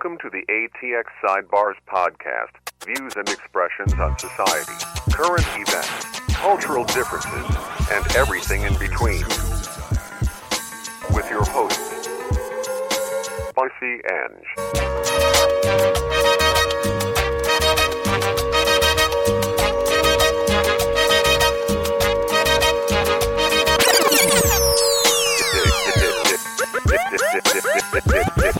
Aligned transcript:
Welcome 0.00 0.18
to 0.18 0.30
the 0.30 0.44
ATX 0.48 1.06
Sidebars 1.20 1.74
podcast. 1.88 2.54
Views 2.86 3.14
and 3.16 3.28
expressions 3.28 3.92
on 3.94 4.16
society, 4.16 4.72
current 5.10 5.44
events, 5.56 6.20
cultural 6.34 6.84
differences, 6.84 7.56
and 7.90 8.06
everything 8.14 8.62
in 8.62 8.78
between. 8.78 9.24
With 11.12 11.28
your 11.28 11.44
host, 11.44 11.80
Spicy 13.50 14.00
Ange. 14.08 14.46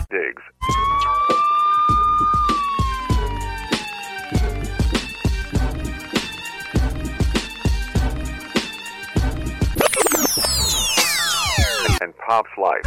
Diggs. 0.09 0.58
Pop's 12.29 12.55
life. 12.59 12.83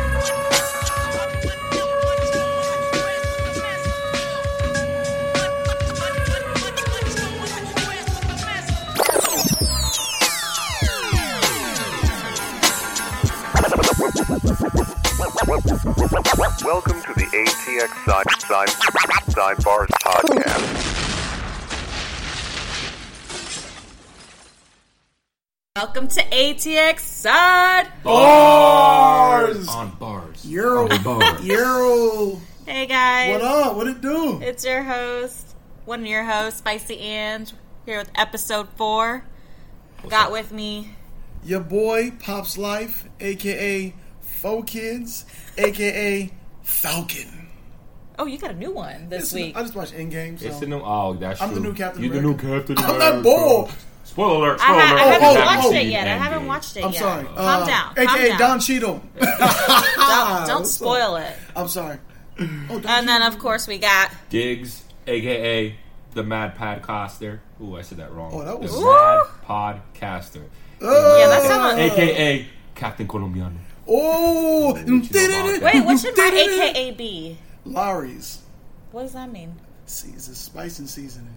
Welcome 16.63 17.03
to 17.03 17.13
the 17.17 17.27
ATX 17.35 17.91
Side 18.05 18.31
Side 18.39 18.69
Sidebars 19.35 19.89
podcast. 20.05 20.93
Welcome 25.75 26.07
to 26.07 26.21
ATX 26.21 27.12
Side. 27.23 27.87
Bars. 28.03 29.69
on 29.69 29.91
bars. 30.01 30.45
Euro. 30.45 30.91
On 30.91 31.03
bars. 31.05 31.45
Euro. 31.45 32.41
Hey 32.67 32.87
guys, 32.87 33.31
What 33.31 33.43
up? 33.43 33.77
What 33.77 33.87
it 33.87 34.01
do? 34.01 34.41
it's 34.43 34.65
your 34.65 34.83
host, 34.83 35.55
one 35.85 36.01
of 36.01 36.07
your 36.07 36.25
hosts, 36.25 36.59
Spicy 36.59 36.99
Ange, 36.99 37.53
here 37.87 37.99
with 37.99 38.11
episode 38.17 38.67
four. 38.75 39.23
Got 40.09 40.27
up? 40.27 40.33
with 40.33 40.51
me. 40.51 40.97
Your 41.45 41.61
boy 41.61 42.11
Pops 42.19 42.59
Life, 42.59 43.09
aka 43.21 43.95
Faux 44.21 44.73
Kids, 44.73 45.25
aka 45.57 46.29
Falcon. 46.63 47.51
Oh, 48.19 48.27
you 48.27 48.37
got 48.37 48.51
a 48.51 48.55
new 48.55 48.73
one 48.73 49.09
this 49.09 49.33
Listen, 49.33 49.43
week. 49.43 49.57
I 49.57 49.63
just 49.63 49.77
watched 49.77 49.93
Endgame. 49.95 50.41
So. 50.41 50.47
It's 50.47 50.59
the 50.59 50.67
new. 50.67 50.81
Oh, 50.81 51.15
that's 51.15 51.41
I'm 51.41 51.55
the 51.55 51.61
new 51.61 51.73
Captain 51.73 52.03
You're 52.03 52.15
the 52.15 52.21
new 52.21 52.37
Captain. 52.37 52.77
I'm 52.79 52.99
not 52.99 53.13
America. 53.15 53.23
bored. 53.23 53.71
Spoiler 54.05 54.37
alert! 54.51 54.61
I, 54.61 54.65
Spoiler 54.65 54.81
ha- 54.81 54.95
I 54.95 55.13
haven't 55.13 55.29
oh, 55.43 55.45
watched 55.47 55.67
oh, 55.67 55.73
it 55.73 55.87
yet. 55.87 56.07
I 56.07 56.17
haven't 56.17 56.47
watched 56.47 56.77
it 56.77 56.85
I'm 56.85 56.93
yet. 56.93 57.01
sorry. 57.01 57.25
Calm 57.25 57.37
Uh, 57.37 57.67
down. 57.67 57.95
Calm 57.95 58.09
AKA 58.09 58.29
down. 58.29 58.39
Don 58.39 58.61
Cheadle. 58.61 59.03
don't 59.21 60.47
don't 60.47 60.67
spoil 60.67 61.17
it. 61.17 61.35
I'm 61.57 61.69
sorry. 61.69 61.99
Oh, 62.41 62.79
Don 62.81 62.87
And 62.87 63.09
then, 63.09 63.23
of 63.23 63.39
course, 63.39 63.67
we 63.69 63.79
got. 63.79 64.11
Diggs, 64.31 64.83
aka 65.07 65.77
the 66.15 66.23
Mad 66.23 66.57
Podcaster. 66.57 67.41
Ooh, 67.63 67.77
I 67.77 67.83
said 67.83 67.99
that 67.99 68.13
wrong. 68.13 68.33
Oh, 68.35 68.45
that 68.45 68.59
was- 68.59 68.73
the 68.73 68.79
Ooh. 68.79 68.85
Mad 68.85 69.21
Podcaster. 69.47 70.45
Oh, 70.81 71.19
Yeah, 71.19 71.29
that 71.29 71.43
sounded. 71.45 71.93
AKA 71.93 72.47
Captain 72.75 73.07
Colombiano. 73.07 73.57
Oh, 73.87 74.73
What 74.73 74.87
you 74.87 74.99
know 74.99 75.05
about 75.05 75.61
that? 75.61 75.75
Wait, 75.75 75.85
what 75.85 75.99
should 75.99 76.17
my 76.17 76.31
AKA 76.33 76.91
be? 76.93 77.39
Lawry's. 77.65 78.43
What 78.91 79.03
does 79.03 79.13
that 79.15 79.31
mean? 79.33 79.55
See, 79.87 80.11
it's 80.11 80.29
a 80.29 80.35
spicing 80.35 80.87
seasoning. 80.87 81.35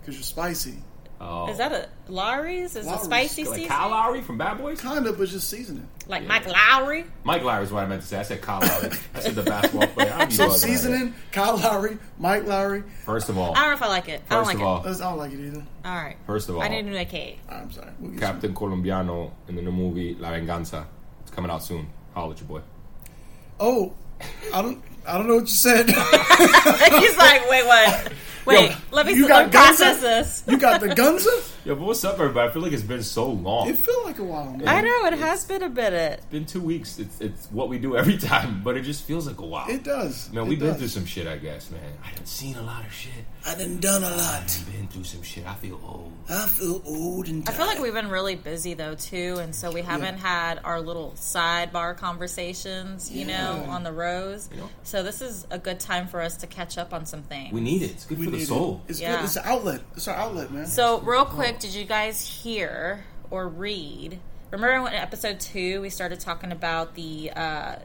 Because 0.00 0.14
you're 0.16 0.22
spicy. 0.22 0.74
Oh, 1.22 1.48
Is 1.50 1.58
that 1.58 1.70
a 1.70 1.86
Lawry's? 2.08 2.74
Is 2.76 2.86
it 2.86 2.88
Lawry's. 2.88 3.02
spicy 3.04 3.44
like 3.44 3.54
season? 3.56 3.68
Kyle 3.68 3.90
Lowry 3.90 4.22
from 4.22 4.38
Bad 4.38 4.56
Boys? 4.56 4.80
Kind 4.80 5.06
of, 5.06 5.18
but 5.18 5.28
just 5.28 5.50
seasoning. 5.50 5.86
Like 6.06 6.26
Mike 6.26 6.44
Lowrey? 6.44 7.04
Mike 7.24 7.42
Lowrey 7.42 7.62
is 7.64 7.70
what 7.70 7.84
I 7.84 7.86
meant 7.86 8.00
to 8.00 8.08
say. 8.08 8.18
I 8.18 8.22
said 8.22 8.40
Kyle 8.40 8.60
Lowry. 8.60 8.90
I 9.14 9.20
said 9.20 9.34
the 9.34 9.42
basketball 9.42 9.86
player. 9.88 10.14
I'm 10.16 10.30
So 10.40 10.48
seasoning, 10.48 11.14
Kyle 11.30 11.58
Lowry, 11.58 11.98
Mike 12.18 12.44
Lowrey. 12.44 12.84
First 13.04 13.28
of 13.28 13.36
all, 13.36 13.52
I 13.52 13.60
don't 13.60 13.68
know 13.68 13.74
if 13.74 13.82
I 13.82 13.88
like 13.88 14.08
it. 14.08 14.22
I 14.30 14.34
don't 14.34 14.44
first 14.44 14.54
like 14.54 14.56
of 14.56 14.62
all, 14.62 14.86
I 14.86 14.92
don't 15.10 15.18
like 15.18 15.32
it 15.32 15.46
either. 15.46 15.62
All 15.84 15.94
right. 15.94 16.16
first 16.26 16.48
of 16.48 16.56
all, 16.56 16.62
I 16.62 16.68
need 16.68 16.78
a 16.86 16.90
new 16.90 16.96
AKA. 16.96 17.38
I'm 17.50 17.70
sorry. 17.70 17.90
We'll 17.98 18.12
get 18.12 18.20
Captain 18.20 18.54
Colombiano 18.54 19.30
in 19.48 19.56
the 19.56 19.62
new 19.62 19.72
movie 19.72 20.14
La 20.14 20.30
Venganza. 20.30 20.86
It's 21.20 21.30
coming 21.30 21.50
out 21.50 21.62
soon. 21.62 21.86
Holla 22.14 22.32
at 22.32 22.40
your 22.40 22.48
boy. 22.48 22.60
Oh, 23.60 23.92
I 24.54 24.62
don't. 24.62 24.82
I 25.06 25.18
don't 25.18 25.26
know 25.28 25.34
what 25.34 25.42
you 25.42 25.46
said. 25.48 25.86
He's 25.90 27.16
like, 27.18 27.48
wait, 27.50 27.66
what? 27.66 28.12
Wait, 28.46 28.70
Yo, 28.70 28.76
let 28.90 29.06
me, 29.06 29.14
you 29.14 29.28
got 29.28 29.50
process 29.50 30.00
this. 30.00 30.44
you 30.48 30.58
got 30.58 30.80
the 30.80 30.88
Gunza? 30.88 31.28
Yo, 31.64 31.74
but 31.74 31.84
what's 31.84 32.02
up, 32.04 32.14
everybody? 32.14 32.48
I 32.48 32.52
feel 32.52 32.62
like 32.62 32.72
it's 32.72 32.82
been 32.82 33.02
so 33.02 33.26
long. 33.30 33.68
It 33.68 33.76
feel 33.76 34.02
like 34.04 34.18
a 34.18 34.24
while, 34.24 34.50
man. 34.50 34.66
I 34.66 34.80
know 34.80 35.04
it 35.06 35.12
has 35.18 35.44
been 35.44 35.62
a 35.62 35.68
minute. 35.68 36.14
It's 36.20 36.26
been 36.26 36.46
two 36.46 36.62
weeks. 36.62 36.98
It's 36.98 37.20
it's 37.20 37.48
what 37.48 37.68
we 37.68 37.78
do 37.78 37.96
every 37.98 38.16
time, 38.32 38.62
but 38.64 38.78
it 38.78 38.82
just 38.82 39.04
feels 39.04 39.26
like 39.26 39.38
a 39.40 39.46
while. 39.46 39.68
It 39.68 39.84
does. 39.84 40.32
man, 40.32 40.44
It 40.44 40.48
we've 40.48 40.58
been 40.58 40.74
through 40.74 40.88
some 40.88 41.04
shit, 41.04 41.26
I 41.26 41.36
guess, 41.36 41.70
man. 41.70 41.80
I 42.02 42.12
done 42.16 42.24
seen 42.24 42.56
a 42.56 42.62
lot 42.62 42.86
of 42.86 42.92
shit. 42.92 43.12
I 43.46 43.54
done 43.56 43.78
done 43.78 44.02
a 44.02 44.10
lot. 44.10 44.46
done 44.46 44.72
been 44.72 44.88
through 44.88 45.04
some 45.04 45.22
shit. 45.22 45.46
I 45.46 45.54
feel 45.54 45.78
old. 45.84 46.12
I 46.30 46.46
feel 46.46 46.80
old 46.86 47.28
and 47.28 47.46
I 47.46 47.52
feel 47.52 47.66
like 47.66 47.78
we've 47.78 47.92
been 47.92 48.08
really 48.08 48.36
busy 48.36 48.72
though 48.72 48.94
too, 48.94 49.36
and 49.40 49.54
so 49.54 49.70
we 49.70 49.82
haven't 49.82 50.16
had 50.16 50.60
our 50.64 50.80
little 50.80 51.12
sidebar 51.16 51.94
conversations, 51.96 53.10
you 53.10 53.26
know, 53.26 53.66
on 53.68 53.84
the 53.84 53.92
rows. 53.92 54.48
You 54.52 54.62
know? 54.62 54.70
So 54.82 55.02
this 55.02 55.20
is 55.20 55.46
a 55.50 55.58
good 55.58 55.78
time 55.78 56.06
for 56.06 56.22
us 56.22 56.38
to 56.38 56.46
catch 56.46 56.78
up 56.78 56.94
on 56.94 57.04
some 57.04 57.22
things. 57.22 57.52
We 57.52 57.60
need 57.60 57.82
it. 57.82 57.90
It's 57.90 58.06
good 58.06 58.18
We 58.18 58.29
for 58.30 58.36
the 58.38 58.44
soul. 58.46 58.82
It's 58.88 59.00
Yeah. 59.00 59.16
good. 59.16 59.24
It's 59.24 59.36
an 59.36 59.42
outlet. 59.46 59.80
It's 59.96 60.08
our 60.08 60.16
outlet, 60.16 60.50
man. 60.50 60.66
So, 60.66 61.00
real 61.00 61.24
quick, 61.24 61.58
did 61.58 61.74
you 61.74 61.84
guys 61.84 62.20
hear 62.26 63.04
or 63.30 63.48
read? 63.48 64.18
Remember 64.50 64.82
when 64.82 64.92
in 64.92 64.98
episode 64.98 65.38
two 65.40 65.80
we 65.80 65.90
started 65.90 66.18
talking 66.20 66.50
about 66.52 66.94
the 66.94 67.30
uh, 67.36 67.76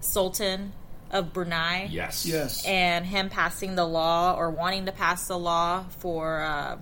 Sultan 0.00 0.72
of 1.10 1.32
Brunei? 1.32 1.88
Yes. 1.90 2.24
yes. 2.24 2.64
And 2.64 3.04
him 3.04 3.28
passing 3.28 3.74
the 3.74 3.84
law 3.84 4.34
or 4.34 4.50
wanting 4.50 4.86
to 4.86 4.92
pass 4.92 5.26
the 5.26 5.38
law 5.38 5.84
for 5.98 6.40
uh, 6.40 6.76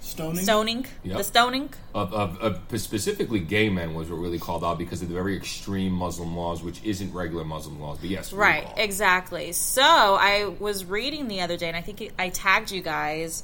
Stoning. 0.00 0.42
stoning? 0.44 0.86
Yep. 1.04 1.16
The 1.18 1.24
stoning? 1.24 1.70
Of, 1.94 2.12
of, 2.14 2.38
of 2.38 2.80
specifically 2.80 3.38
gay 3.40 3.68
men 3.68 3.94
was 3.94 4.10
what 4.10 4.18
really 4.18 4.38
called 4.38 4.64
out 4.64 4.78
because 4.78 5.02
of 5.02 5.08
the 5.08 5.14
very 5.14 5.36
extreme 5.36 5.92
Muslim 5.92 6.34
laws, 6.36 6.62
which 6.62 6.82
isn't 6.82 7.12
regular 7.12 7.44
Muslim 7.44 7.78
laws. 7.80 7.98
But 7.98 8.10
yes, 8.10 8.32
Right, 8.32 8.64
called. 8.64 8.78
exactly. 8.78 9.52
So 9.52 9.82
I 9.82 10.54
was 10.58 10.84
reading 10.84 11.28
the 11.28 11.42
other 11.42 11.56
day, 11.56 11.68
and 11.68 11.76
I 11.76 11.82
think 11.82 12.12
I 12.18 12.30
tagged 12.30 12.70
you 12.72 12.82
guys. 12.82 13.42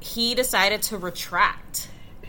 He 0.00 0.34
decided 0.34 0.82
to 0.82 0.98
retract. 0.98 1.88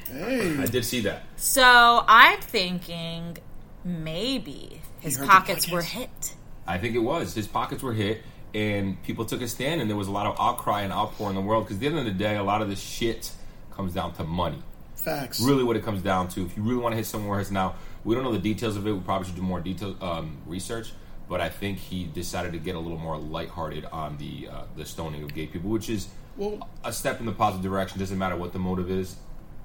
Hey. 0.10 0.58
I 0.60 0.66
did 0.66 0.86
see 0.86 1.02
that. 1.02 1.24
So 1.38 1.64
I'm 2.08 2.40
thinking 2.42 3.38
maybe 3.84 4.82
his 5.00 5.18
heard 5.18 5.28
pockets 5.28 5.70
were 5.70 5.82
hit. 5.82 6.36
I 6.66 6.78
think 6.78 6.96
it 6.96 7.00
was. 7.00 7.34
His 7.34 7.48
pockets 7.48 7.82
were 7.82 7.94
hit, 7.94 8.22
and 8.54 9.02
people 9.04 9.26
took 9.26 9.42
a 9.42 9.48
stand, 9.48 9.82
and 9.82 9.90
there 9.90 9.98
was 9.98 10.08
a 10.08 10.12
lot 10.12 10.26
of 10.28 10.38
outcry 10.40 10.82
and 10.82 10.92
outpour 10.92 11.30
in 11.30 11.36
the 11.36 11.42
world. 11.42 11.64
Because 11.66 11.78
at 11.78 11.80
the 11.82 11.88
end 11.88 11.98
of 12.00 12.06
the 12.06 12.12
day, 12.12 12.36
a 12.36 12.44
lot 12.44 12.62
of 12.62 12.70
this 12.70 12.80
shit 12.82 13.32
comes 13.78 13.94
down 13.94 14.12
to 14.16 14.24
money. 14.24 14.62
Facts. 14.96 15.40
Really, 15.40 15.64
what 15.64 15.78
it 15.78 15.86
comes 15.86 16.02
down 16.02 16.28
to. 16.30 16.44
If 16.44 16.58
you 16.58 16.64
really 16.64 16.82
want 16.82 16.94
to 16.94 16.98
hit 16.98 17.06
somewhere, 17.06 17.40
it's 17.40 17.52
now. 17.52 17.76
We 18.04 18.16
don't 18.16 18.24
know 18.24 18.34
the 18.34 18.40
details 18.40 18.76
of 18.76 18.86
it. 18.88 18.92
We 18.92 19.00
probably 19.00 19.28
should 19.28 19.36
do 19.36 19.42
more 19.44 19.62
detail 19.62 19.96
um, 20.02 20.38
research. 20.46 20.92
But 21.30 21.42
I 21.42 21.50
think 21.50 21.78
he 21.78 22.06
decided 22.06 22.54
to 22.54 22.58
get 22.58 22.76
a 22.76 22.80
little 22.80 22.98
more 22.98 23.18
lighthearted 23.18 23.86
on 23.86 24.18
the 24.18 24.50
uh, 24.52 24.62
the 24.76 24.86
stoning 24.86 25.24
of 25.24 25.34
gay 25.34 25.46
people, 25.46 25.70
which 25.70 25.90
is 25.90 26.08
Well, 26.38 26.68
a 26.84 26.92
step 26.92 27.20
in 27.20 27.26
the 27.26 27.32
positive 27.32 27.64
direction. 27.70 28.00
Doesn't 28.00 28.18
matter 28.18 28.36
what 28.36 28.54
the 28.54 28.60
motive 28.60 28.90
is, 28.90 29.18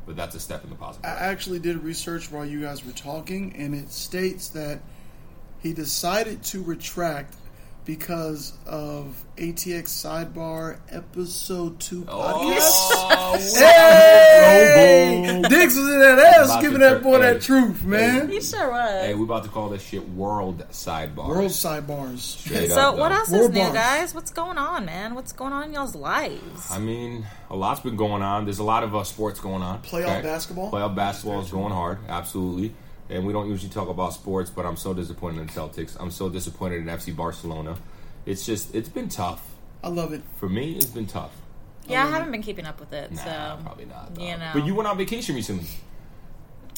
but 0.05 0.15
that's 0.17 0.34
a 0.34 0.41
step 0.41 0.65
in 0.65 0.71
the 0.71 0.77
positive. 0.77 1.05
I 1.06 1.11
direction. 1.11 1.31
actually 1.31 1.59
did 1.61 1.83
research 1.83 2.31
while 2.31 2.44
you 2.44 2.61
guys 2.61 2.84
were 2.84 2.93
talking, 2.93 3.55
and 3.56 3.75
it 3.75 3.91
states 3.91 4.49
that 4.50 4.81
he 5.62 5.73
decided 5.73 6.43
to 6.44 6.62
retract 6.62 7.34
because 7.84 8.52
of 8.67 9.25
ATX 9.37 9.84
Sidebar 9.88 10.79
Episode 10.90 11.81
2 11.81 12.05
Oh, 12.08 12.55
podcast. 12.55 13.58
Hey! 13.62 15.43
Diggs 15.49 15.76
was 15.76 15.88
in 15.88 15.99
that 16.00 16.19
ass 16.19 16.46
About 16.50 16.61
giving 16.62 16.79
to 16.81 16.84
that 16.87 17.02
boy 17.02 17.19
tur- 17.19 17.32
that 17.34 17.43
truth, 17.43 17.82
man. 17.84 18.29
He 18.29 18.40
sure 18.40 18.70
was. 18.70 19.05
Hey, 19.05 19.14
we're 19.14 19.25
about 19.25 19.44
to 19.44 19.49
call 19.50 19.69
this 19.69 19.82
shit 19.82 20.08
world 20.11 20.64
sidebar. 20.70 21.29
World 21.29 21.50
Sidebars. 21.50 22.19
Straight 22.19 22.70
so 22.70 22.81
up, 22.90 22.99
what 22.99 23.08
though. 23.08 23.17
else 23.17 23.29
is 23.29 23.34
World 23.34 23.52
new, 23.55 23.61
bars. 23.61 23.73
guys? 23.75 24.14
What's 24.14 24.31
going 24.31 24.58
on, 24.58 24.84
man? 24.84 25.14
What's 25.14 25.32
going 25.32 25.52
on 25.52 25.64
in 25.64 25.73
y'all's 25.73 25.94
lives? 25.94 26.70
I 26.70 26.79
mean, 26.79 27.26
a 27.50 27.56
lot's 27.56 27.81
been 27.81 27.96
going 27.96 28.23
on. 28.23 28.44
There's 28.44 28.58
a 28.61 28.64
lot 28.64 28.84
of 28.84 28.94
uh, 28.94 29.05
sports 29.05 29.40
going 29.40 29.62
on. 29.62 29.82
Playoff 29.82 30.23
basketball? 30.23 30.70
Playoff 30.70 30.94
basketball 30.94 31.40
is 31.43 31.50
going 31.50 31.73
hard, 31.73 31.99
absolutely. 32.08 32.75
And 33.10 33.26
we 33.26 33.32
don't 33.32 33.49
usually 33.49 33.70
talk 33.70 33.88
about 33.88 34.14
sports, 34.14 34.49
but 34.50 34.64
I'm 34.64 34.76
so 34.76 34.94
disappointed 34.94 35.40
in 35.40 35.46
the 35.49 35.52
Celtics. 35.52 35.96
I'm 36.00 36.10
so 36.10 36.28
disappointed 36.28 36.76
in 36.81 36.87
FC 36.87 37.14
Barcelona. 37.14 37.76
It's 38.25 38.46
just, 38.46 38.75
it's 38.75 38.88
been 38.88 39.08
tough. 39.08 39.46
I 39.82 39.88
love 39.88 40.12
it. 40.12 40.22
For 40.38 40.49
me, 40.49 40.72
it's 40.76 40.87
been 40.87 41.06
tough. 41.06 41.32
yeah, 41.88 42.04
I 42.04 42.10
haven't 42.10 42.31
been 42.31 42.43
keeping 42.43 42.64
up 42.66 42.78
with 42.81 42.93
it, 42.93 43.10
Nah, 43.12 43.56
so 43.56 43.62
probably 43.64 43.84
not. 43.87 44.12
you 44.19 44.37
know. 44.38 44.50
But 44.54 44.64
you 44.64 44.75
went 44.75 44.88
on 44.88 44.96
vacation 44.96 45.34
recently. 45.34 45.66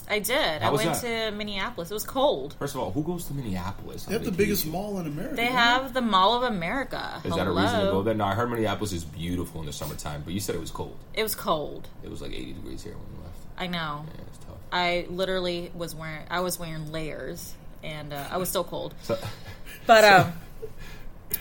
I 0.08 0.18
did. 0.18 0.60
How 0.60 0.68
I 0.68 0.70
was 0.70 0.84
went 0.84 1.00
that? 1.00 1.30
to 1.30 1.36
Minneapolis. 1.36 1.90
It 1.90 1.94
was 1.94 2.04
cold. 2.04 2.54
First 2.58 2.74
of 2.74 2.80
all, 2.82 2.90
who 2.90 3.02
goes 3.02 3.24
to 3.26 3.34
Minneapolis? 3.34 4.04
They 4.04 4.12
have 4.14 4.24
the 4.24 4.32
biggest 4.32 4.66
mall 4.66 4.98
in 4.98 5.06
America. 5.06 5.36
They 5.36 5.44
don't 5.44 5.52
have 5.52 5.94
the 5.94 6.02
Mall 6.02 6.34
of 6.34 6.42
America. 6.42 7.22
Is 7.24 7.34
that 7.34 7.46
a 7.46 7.50
reason 7.50 7.64
to 7.70 7.76
Hello. 7.76 7.92
go 7.92 8.02
there? 8.02 8.14
No, 8.14 8.24
I 8.26 8.34
heard 8.34 8.50
Minneapolis 8.50 8.92
is 8.92 9.02
beautiful 9.04 9.60
in 9.60 9.66
the 9.66 9.72
summertime, 9.72 10.20
but 10.22 10.34
you 10.34 10.40
said 10.40 10.54
it 10.56 10.60
was 10.60 10.70
cold. 10.70 10.96
It 11.14 11.22
was 11.22 11.34
cold. 11.34 11.88
It 12.02 12.10
was 12.10 12.20
like 12.20 12.32
80 12.32 12.52
degrees 12.52 12.82
here 12.82 12.92
when 12.94 13.16
we 13.18 13.24
left. 13.24 13.38
I 13.56 13.66
know. 13.66 14.04
Yeah, 14.06 14.20
it's 14.28 14.33
tough. 14.33 14.33
I 14.74 15.06
literally 15.08 15.70
was 15.72 15.94
wearing. 15.94 16.26
I 16.28 16.40
was 16.40 16.58
wearing 16.58 16.90
layers, 16.90 17.54
and 17.84 18.12
uh, 18.12 18.26
I 18.30 18.38
was 18.38 18.48
still 18.48 18.64
cold. 18.64 18.92
So, 19.02 19.16
But 19.86 20.04
um, 20.04 20.32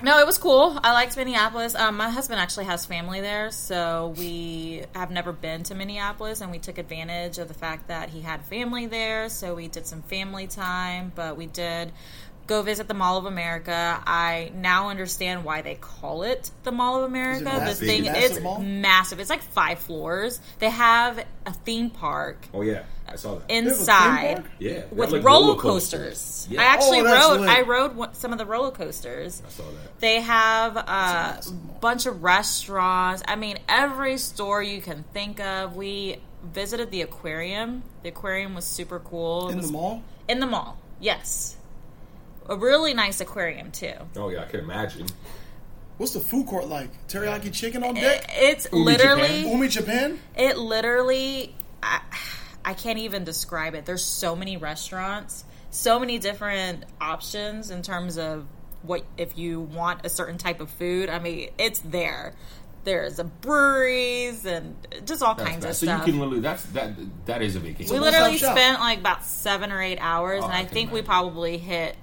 no, 0.04 0.20
it 0.20 0.26
was 0.28 0.38
cool. 0.38 0.80
I 0.84 0.94
liked 0.94 1.18
Minneapolis. 1.18 1.74
Um, 1.74 1.98
my 1.98 2.10
husband 2.10 2.40
actually 2.40 2.66
has 2.66 2.86
family 2.86 3.22
there, 3.22 3.50
so 3.50 4.14
we 4.18 4.84
have 4.94 5.10
never 5.10 5.32
been 5.32 5.64
to 5.64 5.76
Minneapolis, 5.76 6.42
and 6.42 6.52
we 6.52 6.60
took 6.60 6.78
advantage 6.78 7.40
of 7.40 7.48
the 7.48 7.54
fact 7.56 7.88
that 7.88 8.10
he 8.10 8.22
had 8.22 8.46
family 8.46 8.86
there. 8.86 9.30
So 9.30 9.56
we 9.56 9.68
did 9.68 9.88
some 9.88 10.04
family 10.04 10.46
time, 10.46 11.12
but 11.16 11.36
we 11.36 11.48
did 11.48 11.92
go 12.48 12.62
visit 12.62 12.88
the 12.88 12.94
Mall 12.94 13.18
of 13.18 13.26
America. 13.26 14.02
I 14.06 14.52
now 14.56 14.90
understand 14.90 15.44
why 15.44 15.62
they 15.62 15.76
call 15.76 16.24
it 16.24 16.52
the 16.64 16.72
Mall 16.72 16.98
of 17.00 17.04
America. 17.04 17.44
massive? 17.46 17.80
the 17.80 17.86
thing 17.86 18.04
Massive 18.04 18.32
it's 18.32 18.40
mall? 18.42 18.60
massive. 18.60 19.20
It's 19.20 19.30
like 19.30 19.42
five 19.42 19.80
floors. 19.80 20.40
They 20.60 20.70
have 20.70 21.26
a 21.46 21.54
theme 21.54 21.90
park 21.90 22.48
oh 22.54 22.62
yeah, 22.62 22.84
I 23.08 23.16
saw 23.18 23.36
that. 23.36 23.42
have 23.42 23.44
a 23.44 23.48
theme 23.48 23.68
inside 23.70 24.44
yeah, 24.60 24.84
with 24.92 25.12
like, 25.12 25.24
roller 25.24 25.56
coasters. 25.60 26.48
Yeah. 26.50 26.62
I 26.62 26.66
actually 26.66 27.00
Oh, 27.02 27.06
rode. 27.32 27.42
lit. 27.42 27.50
I 27.50 27.62
rode 27.62 27.96
one, 27.96 28.14
some 28.14 28.32
of 28.32 28.38
the 28.38 28.46
roller 28.46 28.72
coasters. 28.72 29.42
I 29.46 29.50
saw 29.50 29.64
that. 29.64 30.00
They 30.00 30.22
have 30.22 30.78
uh, 30.78 30.82
a 30.82 31.38
awesome. 31.38 31.70
bunch 31.82 32.06
of 32.06 32.24
restaurants. 32.24 33.24
I 33.28 33.36
mean, 33.36 33.58
every 33.68 34.18
store 34.18 34.62
you 34.64 34.82
can 34.82 35.04
think 35.14 35.40
of. 35.40 35.76
We 35.76 36.18
visited 36.44 36.92
the 36.92 37.02
aquarium. 37.02 37.84
The 38.04 38.10
aquarium 38.10 38.54
was 38.56 38.66
super 38.66 39.00
cool. 39.00 39.50
In 39.50 39.58
was 39.58 39.68
the 39.68 39.74
mall. 39.74 40.04
in 40.28 40.40
the 40.40 40.46
mall. 40.46 40.78
Yes, 41.00 41.56
a 42.50 42.56
really 42.58 42.94
nice 42.94 43.22
aquarium 43.22 43.72
too. 43.72 43.94
Oh 44.16 44.30
yeah, 44.30 44.42
I 44.42 44.46
can 44.46 44.60
imagine. 44.62 45.08
What's 45.98 46.14
the 46.14 46.20
food 46.20 46.48
court 46.48 46.68
like? 46.68 47.08
Teriyaki 47.08 47.54
chicken 47.54 47.84
on 47.84 47.94
deck. 47.96 48.26
It's 48.34 48.68
Umi 48.72 48.84
literally. 48.84 49.50
Umi 49.52 49.68
Japan. 49.68 50.20
It 50.36 50.58
literally, 50.58 51.56
I, 51.84 52.02
I 52.66 52.74
can't 52.74 53.00
even 53.00 53.24
describe 53.24 53.76
it. 53.76 53.86
There's 53.86 54.04
so 54.04 54.36
many 54.36 54.58
restaurants, 54.58 55.46
so 55.70 56.00
many 56.00 56.18
different 56.18 56.86
options 57.00 57.70
in 57.70 57.84
terms 57.84 58.18
of 58.18 58.46
what 58.82 59.04
if 59.18 59.38
you 59.38 59.62
want 59.62 60.06
a 60.06 60.10
certain 60.10 60.38
type 60.38 60.62
of 60.62 60.70
food. 60.72 61.10
I 61.10 61.20
mean, 61.20 61.50
it's 61.58 61.80
there. 61.80 62.34
There's 62.86 63.18
a 63.20 63.24
breweries 63.24 64.46
and 64.46 64.76
just 65.06 65.22
all 65.24 65.36
That's 65.36 65.50
kinds 65.50 65.64
bad. 65.64 65.70
of 65.70 65.76
so 65.78 65.86
stuff. 65.86 66.02
So 66.02 66.06
you 66.08 66.12
can 66.12 66.20
literally 66.20 66.42
that's 66.42 66.64
that 66.72 66.92
that 67.28 67.42
is 67.42 67.56
a 67.56 67.60
vacation. 67.60 67.94
we 67.94 68.00
literally 68.00 68.38
spent 68.38 68.80
like 68.80 69.00
about 69.00 69.24
seven 69.24 69.72
or 69.72 69.82
eight 69.82 70.00
hours, 70.02 70.42
Oh, 70.42 70.48
and 70.48 70.54
I 70.54 70.60
I 70.62 70.64
can 70.66 70.74
think 70.74 70.92
we 70.92 71.02
probably 71.02 71.58
hit 71.58 71.96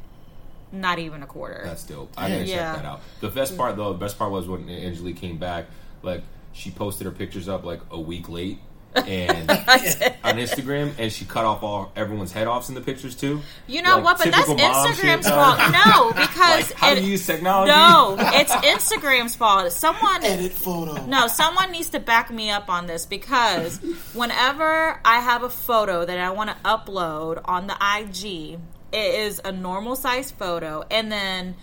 not 0.72 0.98
even 0.98 1.22
a 1.22 1.26
quarter. 1.26 1.62
That's 1.64 1.82
dope. 1.84 2.12
I 2.16 2.28
gotta 2.30 2.44
Yeah. 2.46 2.72
check 2.74 2.82
that 2.82 2.88
out. 2.88 3.00
The 3.20 3.28
best 3.28 3.56
part 3.56 3.76
though, 3.76 3.92
the 3.92 3.98
best 3.98 4.18
part 4.18 4.30
was 4.30 4.46
when 4.48 4.68
Angelique 4.68 5.16
came 5.16 5.38
back. 5.38 5.66
Like 6.02 6.22
she 6.52 6.70
posted 6.70 7.04
her 7.06 7.12
pictures 7.12 7.48
up 7.48 7.64
like 7.64 7.80
a 7.90 8.00
week 8.00 8.28
late, 8.28 8.58
and 8.94 9.48
on 10.24 10.36
Instagram, 10.36 10.92
and 10.98 11.12
she 11.12 11.24
cut 11.24 11.44
off 11.44 11.62
all 11.62 11.92
everyone's 11.94 12.32
head 12.32 12.48
offs 12.48 12.68
in 12.68 12.74
the 12.74 12.80
pictures 12.80 13.14
too. 13.14 13.40
You 13.68 13.82
know 13.82 13.96
Like, 13.96 14.04
what? 14.04 14.18
But 14.18 14.32
that's 14.32 14.48
Instagram's 14.48 15.26
shit. 15.26 15.34
fault. 15.34 15.58
No, 15.72 16.08
because 16.20 16.70
Like, 16.70 16.72
how 16.74 16.94
do 16.94 17.00
you 17.02 17.12
use 17.12 17.24
technology? 17.26 17.70
no, 17.70 18.16
it's 18.18 18.50
Instagram's 18.52 19.36
fault. 19.36 19.70
Someone 19.72 20.24
Edit 20.24 20.52
photo. 20.52 21.04
No, 21.06 21.28
someone 21.28 21.70
needs 21.70 21.90
to 21.90 22.00
back 22.00 22.30
me 22.32 22.50
up 22.50 22.68
on 22.68 22.86
this 22.88 23.06
because 23.06 23.78
whenever 24.12 25.00
I 25.04 25.20
have 25.20 25.42
a 25.44 25.50
photo 25.50 26.04
that 26.04 26.18
I 26.18 26.30
want 26.30 26.50
to 26.50 26.56
upload 26.64 27.40
on 27.44 27.66
the 27.68 27.74
IG, 27.80 28.58
it 28.92 29.14
is 29.14 29.40
a 29.44 29.52
normal 29.52 29.96
size 29.96 30.30
photo, 30.30 30.84
and 30.90 31.10
then 31.10 31.56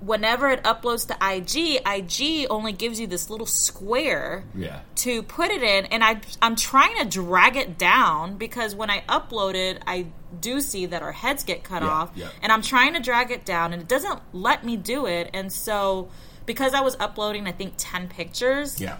whenever 0.00 0.48
it 0.48 0.62
uploads 0.64 1.06
to 1.06 1.14
IG, 1.22 1.80
IG 1.86 2.46
only 2.50 2.72
gives 2.72 2.98
you 2.98 3.06
this 3.06 3.30
little 3.30 3.46
square 3.46 4.44
Yeah. 4.54 4.80
to 4.96 5.22
put 5.22 5.50
it 5.50 5.62
in, 5.62 5.86
and 5.86 6.02
I 6.02 6.20
I'm 6.40 6.56
trying 6.56 6.96
to 6.98 7.04
drag 7.04 7.56
it 7.56 7.78
down 7.78 8.36
because 8.36 8.74
when 8.74 8.90
I 8.90 9.02
upload 9.08 9.54
it, 9.54 9.80
I 9.86 10.06
do 10.40 10.60
see 10.60 10.86
that 10.86 11.02
our 11.02 11.12
heads 11.12 11.44
get 11.44 11.62
cut 11.62 11.82
Yeah, 11.82 11.88
off, 11.88 12.10
yeah. 12.16 12.28
and 12.42 12.50
I'm 12.50 12.62
trying 12.62 12.94
to 12.94 13.00
drag 13.00 13.30
it 13.30 13.44
down, 13.44 13.72
and 13.72 13.80
it 13.82 13.88
doesn't 13.88 14.20
let 14.32 14.64
me 14.64 14.76
do 14.76 15.06
it, 15.06 15.30
and 15.34 15.52
so 15.52 16.08
because 16.46 16.74
I 16.74 16.80
was 16.80 16.96
uploading, 16.98 17.46
I 17.46 17.52
think 17.52 17.74
ten 17.76 18.08
pictures. 18.08 18.80
Yeah. 18.80 18.96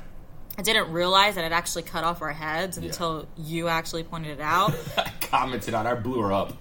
I 0.57 0.61
didn't 0.61 0.93
realize 0.93 1.37
that 1.37 1.45
it 1.45 1.51
actually 1.53 1.83
cut 1.85 2.05
off 2.05 2.21
our 2.21 2.31
heads 2.33 2.77
until 2.77 3.27
you 3.39 3.69
actually 3.69 4.05
pointed 4.05 4.33
it 4.39 4.41
out. 4.43 4.75
I 4.99 5.11
commented 5.23 5.73
on. 5.73 5.87
it. 5.87 5.91
I 5.91 5.95
blew 5.95 6.21
her 6.21 6.31
up. 6.31 6.53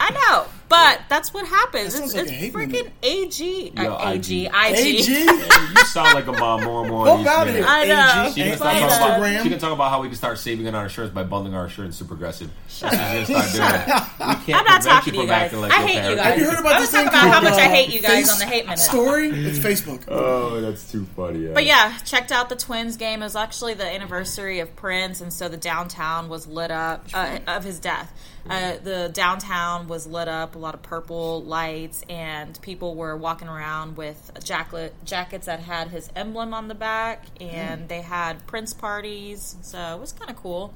I 0.00 0.10
know, 0.10 0.46
but 0.68 1.00
that's 1.08 1.32
what 1.34 1.46
happens. 1.46 1.94
That 1.94 2.04
It's, 2.04 2.12
sounds 2.12 2.14
like 2.30 2.42
it's 2.42 2.54
freaking. 2.54 2.90
AG, 3.02 3.72
Yo, 3.76 3.94
uh, 3.94 4.10
AG, 4.12 4.46
IG. 4.46 4.50
IG. 4.52 4.76
AG. 4.76 5.10
You 5.10 5.84
sound 5.86 6.14
like 6.14 6.26
a 6.26 6.32
mom 6.32 6.64
more 6.64 6.80
and 6.82 6.90
more. 6.90 7.06
Fuck 7.06 7.20
each 7.20 7.26
outta 7.26 7.46
minute. 7.52 7.58
here. 7.60 7.66
I 7.68 7.86
know. 7.86 8.22
AG. 8.28 8.32
She 8.34 8.40
can, 8.42 8.50
But, 8.50 8.56
start 8.58 8.74
talking 8.74 8.84
about, 8.84 9.20
Instagram. 9.20 9.42
she 9.42 9.48
can 9.50 9.58
talk 9.58 9.72
about 9.72 9.90
how 9.90 10.00
we 10.02 10.08
can 10.08 10.16
start 10.16 10.38
saving 10.38 10.68
on 10.68 10.74
our 10.74 10.84
insurance 10.84 11.12
by 11.12 11.22
bundling 11.24 11.54
our 11.54 11.64
insurance 11.64 11.98
to 11.98 12.04
Progressive. 12.04 12.50
That's 12.80 12.82
what 12.82 13.26
she's 13.26 13.28
gonna 13.28 13.48
start 13.48 13.86
doing. 13.86 14.28
We 14.30 14.34
can't 14.46 14.48
I'm 14.48 14.64
not 14.64 14.82
prevent 14.82 14.84
talking 14.84 15.12
to 15.12 15.16
you 15.16 15.22
you 15.22 15.28
from 15.28 15.28
guys. 15.28 15.42
acting 15.44 15.60
like 15.60 15.72
I 15.72 15.78
your 15.80 15.88
hate 15.88 16.10
you 16.10 16.16
guys. 16.16 16.24
Have 16.26 16.38
you 16.38 16.44
heard 16.50 16.58
about 16.60 16.72
I 16.72 16.80
this 16.80 16.80
was 16.80 16.90
thing 16.90 17.04
talking 17.06 17.18
about 17.28 17.34
how 17.34 17.40
much 17.50 17.58
I 17.60 17.66
uh, 17.66 17.68
hate 17.70 17.88
you 17.94 18.00
guys 18.00 18.30
on 18.30 18.38
the 18.38 18.46
hate 18.46 18.64
minute. 18.64 18.78
Story. 18.78 19.28
It's 19.30 19.58
Facebook. 19.58 20.02
Oh, 20.08 20.60
that's 20.60 20.90
too 20.90 21.04
funny. 21.16 21.46
Yeah. 21.46 21.52
But 21.54 21.64
yeah, 21.66 21.96
checked 22.04 22.32
out 22.32 22.48
the 22.48 22.56
Twins 22.56 22.96
game. 22.96 23.22
It 23.22 23.26
was 23.26 23.36
actually 23.36 23.74
the 23.74 23.86
anniversary 23.86 24.60
of 24.60 24.74
Prince, 24.76 25.20
and 25.20 25.32
so 25.32 25.48
the 25.48 25.56
downtown 25.56 26.28
was 26.28 26.46
lit 26.46 26.70
up 26.70 27.06
uh, 27.14 27.38
of 27.46 27.64
his 27.64 27.78
death. 27.80 28.12
Uh, 28.48 28.76
the 28.82 29.10
downtown 29.12 29.86
was 29.88 30.06
lit 30.06 30.28
up, 30.28 30.54
a 30.54 30.58
lot 30.58 30.74
of 30.74 30.82
purple 30.82 31.42
lights, 31.42 32.02
and 32.08 32.60
people 32.62 32.94
were 32.94 33.16
walking 33.16 33.48
around 33.48 33.96
with 33.96 34.30
jacket, 34.42 34.94
jackets 35.04 35.46
that 35.46 35.60
had 35.60 35.88
his 35.88 36.10
emblem 36.16 36.54
on 36.54 36.68
the 36.68 36.74
back, 36.74 37.24
and 37.40 37.88
they 37.88 38.00
had 38.00 38.46
Prince 38.46 38.72
parties. 38.72 39.56
So 39.62 39.78
it 39.78 40.00
was 40.00 40.12
kind 40.12 40.30
of 40.30 40.36
cool. 40.36 40.72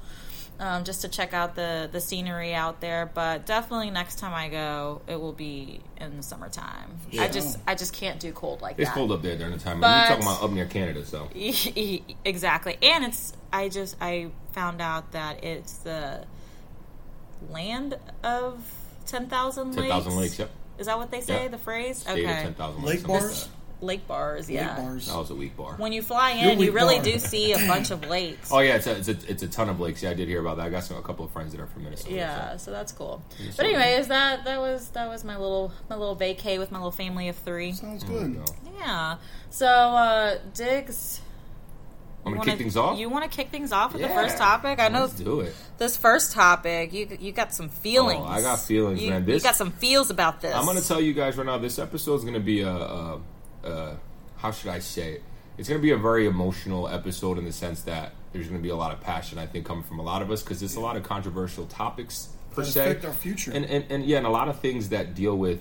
Um, 0.60 0.84
just 0.84 1.00
to 1.02 1.08
check 1.08 1.34
out 1.34 1.56
the, 1.56 1.88
the 1.90 2.00
scenery 2.00 2.54
out 2.54 2.80
there, 2.80 3.10
but 3.12 3.44
definitely 3.44 3.90
next 3.90 4.20
time 4.20 4.32
I 4.32 4.48
go, 4.48 5.02
it 5.08 5.20
will 5.20 5.32
be 5.32 5.80
in 6.00 6.16
the 6.18 6.22
summertime. 6.22 6.90
I 7.18 7.26
just 7.26 7.58
I 7.66 7.74
just 7.74 7.92
can't 7.92 8.20
do 8.20 8.30
cold 8.30 8.62
like 8.62 8.78
it's 8.78 8.88
that. 8.88 8.92
It's 8.92 8.94
cold 8.94 9.10
up 9.10 9.22
there 9.22 9.36
during 9.36 9.52
the 9.52 9.58
time. 9.58 9.80
But- 9.80 10.10
We're 10.10 10.14
talking 10.16 10.22
about 10.22 10.42
up 10.44 10.50
near 10.52 10.66
Canada, 10.66 11.04
so 11.04 11.28
exactly 12.24 12.78
and 12.82 13.04
it's 13.04 13.32
i 13.52 13.68
just 13.68 13.96
i 14.00 14.28
found 14.52 14.80
out 14.80 15.12
that 15.12 15.42
it's 15.44 15.74
the 15.78 16.24
land 17.50 17.96
of 18.22 18.62
10,000 19.06 19.68
lakes 19.76 19.88
10,000 19.88 20.16
lakes. 20.16 20.38
Yep. 20.38 20.50
is 20.78 20.86
that 20.86 20.96
what 20.98 21.10
they 21.10 21.20
say 21.20 21.42
Yeah. 21.44 21.48
the 21.48 21.58
phrase 21.58 21.98
State 21.98 22.24
of 22.24 22.30
okay 22.30 22.42
10,000 22.42 22.82
Lake 22.82 22.84
lakes. 22.84 23.02
something 23.02 23.14
like 23.14 23.20
bars? 23.22 23.48
lake 23.80 24.06
bars 24.08 24.48
yeah 24.48 24.68
Lake 24.76 24.84
bars. 24.86 25.06
That 25.08 25.16
was 25.18 25.30
a 25.30 25.34
weak 25.34 25.56
bar. 25.58 25.74
when 25.76 25.92
you 25.92 26.00
fly 26.00 26.30
in 26.30 26.58
you 26.58 26.72
really 26.72 26.94
bar. 26.96 27.04
do 27.04 27.18
see 27.18 27.52
a 27.52 27.58
bunch 27.66 27.90
of 27.90 28.06
lakes 28.08 28.50
Oh 28.50 28.60
yeah, 28.60 28.76
it's 28.76 28.86
a, 28.86 28.96
it's 28.96 29.08
a 29.08 29.16
it's 29.30 29.42
a 29.42 29.48
ton 29.48 29.68
of 29.68 29.78
lakes. 29.78 30.02
Yeah, 30.02 30.10
I 30.10 30.14
did 30.14 30.26
hear 30.28 30.40
about 30.40 30.56
that. 30.56 30.66
I 30.66 30.70
got 30.70 30.84
some, 30.84 30.96
a 30.96 31.02
couple 31.02 31.24
of 31.26 31.32
friends 31.32 31.52
that 31.52 31.60
are 31.60 31.66
from 31.66 31.84
Minnesota. 31.84 32.14
yeah 32.14 32.56
so 32.56 32.70
that's 32.70 32.92
cool 32.92 33.22
so- 33.36 33.44
but 33.58 33.66
anyways 33.66 34.08
that 34.08 34.44
that 34.46 34.58
was 34.58 34.88
that 34.90 35.06
was 35.08 35.22
my 35.22 35.36
little 35.36 35.70
my 35.90 35.96
little 35.96 36.16
vacay 36.16 36.58
with 36.58 36.70
my 36.72 36.78
little 36.78 36.92
family 36.92 37.28
of 37.28 37.36
three 37.36 37.72
Sounds 37.72 38.04
good. 38.04 38.34
no. 38.36 38.44
yeah 38.78 39.16
so 39.50 39.66
uh 39.66 40.38
diggs 40.54 41.20
Want 42.24 42.36
you 42.36 42.40
me 42.40 42.44
to 42.44 42.50
kick 42.52 42.58
things 42.58 42.76
off? 42.76 42.98
You 42.98 43.08
want 43.10 43.30
to 43.30 43.36
kick 43.36 43.50
things 43.50 43.70
off 43.72 43.92
with 43.92 44.02
Yeah. 44.02 44.08
the 44.08 44.14
first 44.14 44.36
topic? 44.38 44.78
I 44.80 44.88
know 44.88 45.02
Let's 45.02 45.14
do 45.14 45.40
it. 45.40 45.54
this 45.78 45.96
first 45.96 46.32
topic, 46.32 46.92
you 46.92 47.06
you 47.20 47.32
got 47.32 47.52
some 47.54 47.68
feelings. 47.68 48.22
Oh, 48.24 48.28
I 48.28 48.40
got 48.40 48.60
feelings, 48.60 49.02
you, 49.02 49.10
man. 49.10 49.20
you 49.26 49.32
This- 49.34 49.42
got 49.42 49.56
some 49.56 49.70
feels 49.72 50.10
about 50.10 50.40
this. 50.40 50.54
I'm 50.54 50.64
gonna 50.64 50.80
tell 50.80 51.00
you 51.00 51.12
guys 51.12 51.36
right 51.36 51.46
now. 51.46 51.58
This 51.58 51.78
episode 51.78 52.14
is 52.16 52.24
gonna 52.24 52.40
be 52.40 52.60
a, 52.62 52.68
a, 52.70 53.20
a 53.64 53.96
how 54.38 54.50
should 54.50 54.70
I 54.70 54.78
say 54.78 55.12
it? 55.14 55.22
It's 55.58 55.68
gonna 55.68 55.80
be 55.80 55.90
a 55.92 55.96
very 55.98 56.26
emotional 56.26 56.88
episode 56.88 57.38
in 57.38 57.44
the 57.44 57.52
sense 57.52 57.82
that 57.82 58.12
there's 58.32 58.48
gonna 58.48 58.58
be 58.60 58.70
a 58.70 58.76
lot 58.76 58.92
of 58.92 59.00
passion. 59.00 59.38
I 59.38 59.46
think 59.46 59.66
coming 59.66 59.84
from 59.84 59.98
a 59.98 60.02
lot 60.02 60.22
of 60.22 60.30
us 60.30 60.42
because 60.42 60.60
there's 60.60 60.76
a 60.76 60.80
lot 60.80 60.96
of 60.96 61.02
controversial 61.02 61.66
topics 61.66 62.28
per 62.52 62.62
That 62.62 62.70
se, 62.70 62.80
affect 62.90 63.04
our 63.04 63.12
future. 63.12 63.52
and, 63.52 63.64
and 63.66 63.84
and 63.90 64.04
yeah, 64.04 64.18
and 64.18 64.26
a 64.26 64.30
lot 64.30 64.48
of 64.48 64.58
things 64.60 64.88
that 64.88 65.14
deal 65.14 65.36
with 65.36 65.60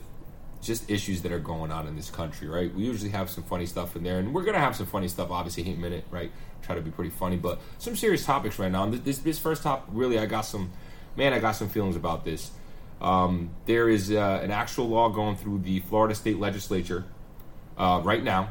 just 0.63 0.89
issues 0.89 1.21
that 1.21 1.31
are 1.31 1.39
going 1.39 1.71
on 1.71 1.87
in 1.87 1.95
this 1.95 2.09
country. 2.09 2.47
Right? 2.47 2.73
We 2.73 2.83
usually 2.83 3.11
have 3.11 3.29
some 3.29 3.43
funny 3.43 3.65
stuff 3.65 3.95
in 3.95 4.03
there, 4.03 4.19
and 4.19 4.33
we're 4.33 4.43
gonna 4.43 4.59
have 4.59 4.75
some 4.75 4.87
funny 4.87 5.07
stuff. 5.07 5.29
Obviously, 5.29 5.63
hate 5.63 5.77
minute, 5.77 6.05
right? 6.09 6.31
Try 6.61 6.75
to 6.75 6.81
be 6.81 6.91
pretty 6.91 7.11
funny, 7.11 7.37
but 7.37 7.59
some 7.77 7.95
serious 7.95 8.25
topics 8.25 8.57
right 8.57 8.71
now. 8.71 8.83
And 8.83 8.93
this 8.93 9.19
this 9.19 9.37
first 9.37 9.63
topic, 9.63 9.89
really, 9.91 10.17
I 10.17 10.25
got 10.25 10.41
some 10.41 10.71
man, 11.15 11.33
I 11.33 11.39
got 11.39 11.53
some 11.53 11.69
feelings 11.69 11.95
about 11.95 12.25
this. 12.25 12.51
Um, 13.01 13.49
there 13.65 13.89
is 13.89 14.11
uh, 14.11 14.39
an 14.41 14.51
actual 14.51 14.87
law 14.87 15.09
going 15.09 15.35
through 15.35 15.59
the 15.59 15.81
Florida 15.81 16.15
State 16.15 16.39
Legislature 16.39 17.03
uh, 17.77 18.01
right 18.03 18.23
now 18.23 18.49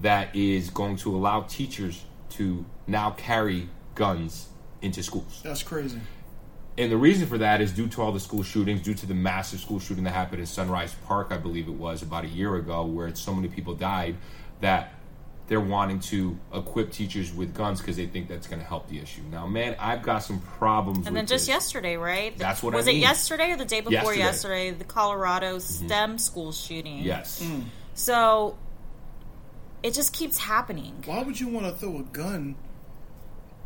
that 0.00 0.34
is 0.36 0.70
going 0.70 0.96
to 0.96 1.16
allow 1.16 1.42
teachers 1.42 2.04
to 2.30 2.66
now 2.86 3.10
carry 3.10 3.68
guns 3.94 4.48
into 4.82 5.02
schools. 5.02 5.40
That's 5.42 5.62
crazy. 5.62 5.98
And 6.78 6.92
the 6.92 6.96
reason 6.96 7.26
for 7.26 7.38
that 7.38 7.60
is 7.60 7.72
due 7.72 7.88
to 7.88 8.02
all 8.02 8.12
the 8.12 8.20
school 8.20 8.42
shootings, 8.42 8.82
due 8.82 8.94
to 8.94 9.06
the 9.06 9.14
massive 9.14 9.60
school 9.60 9.80
shooting 9.80 10.04
that 10.04 10.10
happened 10.10 10.40
in 10.40 10.46
Sunrise 10.46 10.94
Park, 11.06 11.28
I 11.30 11.38
believe 11.38 11.68
it 11.68 11.74
was 11.74 12.02
about 12.02 12.24
a 12.24 12.28
year 12.28 12.54
ago, 12.56 12.84
where 12.84 13.14
so 13.14 13.34
many 13.34 13.48
people 13.48 13.74
died 13.74 14.16
that 14.60 14.92
they're 15.48 15.60
wanting 15.60 16.00
to 16.00 16.36
equip 16.52 16.90
teachers 16.90 17.32
with 17.32 17.54
guns 17.54 17.80
because 17.80 17.96
they 17.96 18.06
think 18.06 18.28
that's 18.28 18.46
going 18.46 18.60
to 18.60 18.66
help 18.66 18.88
the 18.88 18.98
issue. 18.98 19.22
Now, 19.30 19.46
man, 19.46 19.76
I've 19.78 20.02
got 20.02 20.18
some 20.18 20.40
problems. 20.40 20.98
And 20.98 21.06
with 21.06 21.14
then 21.14 21.26
just 21.26 21.46
this. 21.46 21.54
yesterday, 21.54 21.96
right? 21.96 22.36
That's 22.36 22.62
what 22.62 22.74
I 22.74 22.78
was 22.78 22.86
mean. 22.86 22.96
it 22.96 23.00
yesterday 23.00 23.52
or 23.52 23.56
the 23.56 23.64
day 23.64 23.80
before 23.80 23.92
Yesterday. 23.92 24.18
Mm-hmm. 24.18 24.26
yesterday? 24.26 24.70
The 24.72 24.84
Colorado 24.84 25.58
STEM 25.58 26.18
school 26.18 26.52
shooting. 26.52 26.98
Yes. 26.98 27.42
Mm. 27.42 27.64
So 27.94 28.58
it 29.82 29.94
just 29.94 30.12
keeps 30.12 30.36
happening. 30.36 31.02
Why 31.04 31.22
would 31.22 31.38
you 31.38 31.48
want 31.48 31.66
to 31.66 31.72
throw 31.72 31.98
a 31.98 32.02
gun 32.02 32.56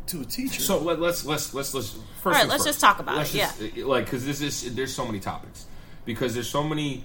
to 0.07 0.21
a 0.21 0.25
teacher? 0.25 0.61
So 0.61 0.79
let, 0.79 0.99
let's 0.99 1.25
let's 1.25 1.53
let's 1.53 1.73
let's 1.73 1.93
first. 1.93 2.25
right, 2.25 2.35
things 2.41 2.49
let's 2.49 2.63
first. 2.63 2.65
just 2.65 2.81
talk 2.81 2.99
about 2.99 3.17
Let's 3.17 3.33
it, 3.35 3.37
just, 3.37 3.61
uh, 3.79 3.87
Like 3.87 4.05
because 4.05 4.25
this 4.25 4.41
is 4.41 4.75
there's 4.75 4.93
so 4.93 5.05
many 5.05 5.19
topics 5.19 5.65
because 6.05 6.33
there's 6.33 6.49
so 6.49 6.63
many 6.63 7.03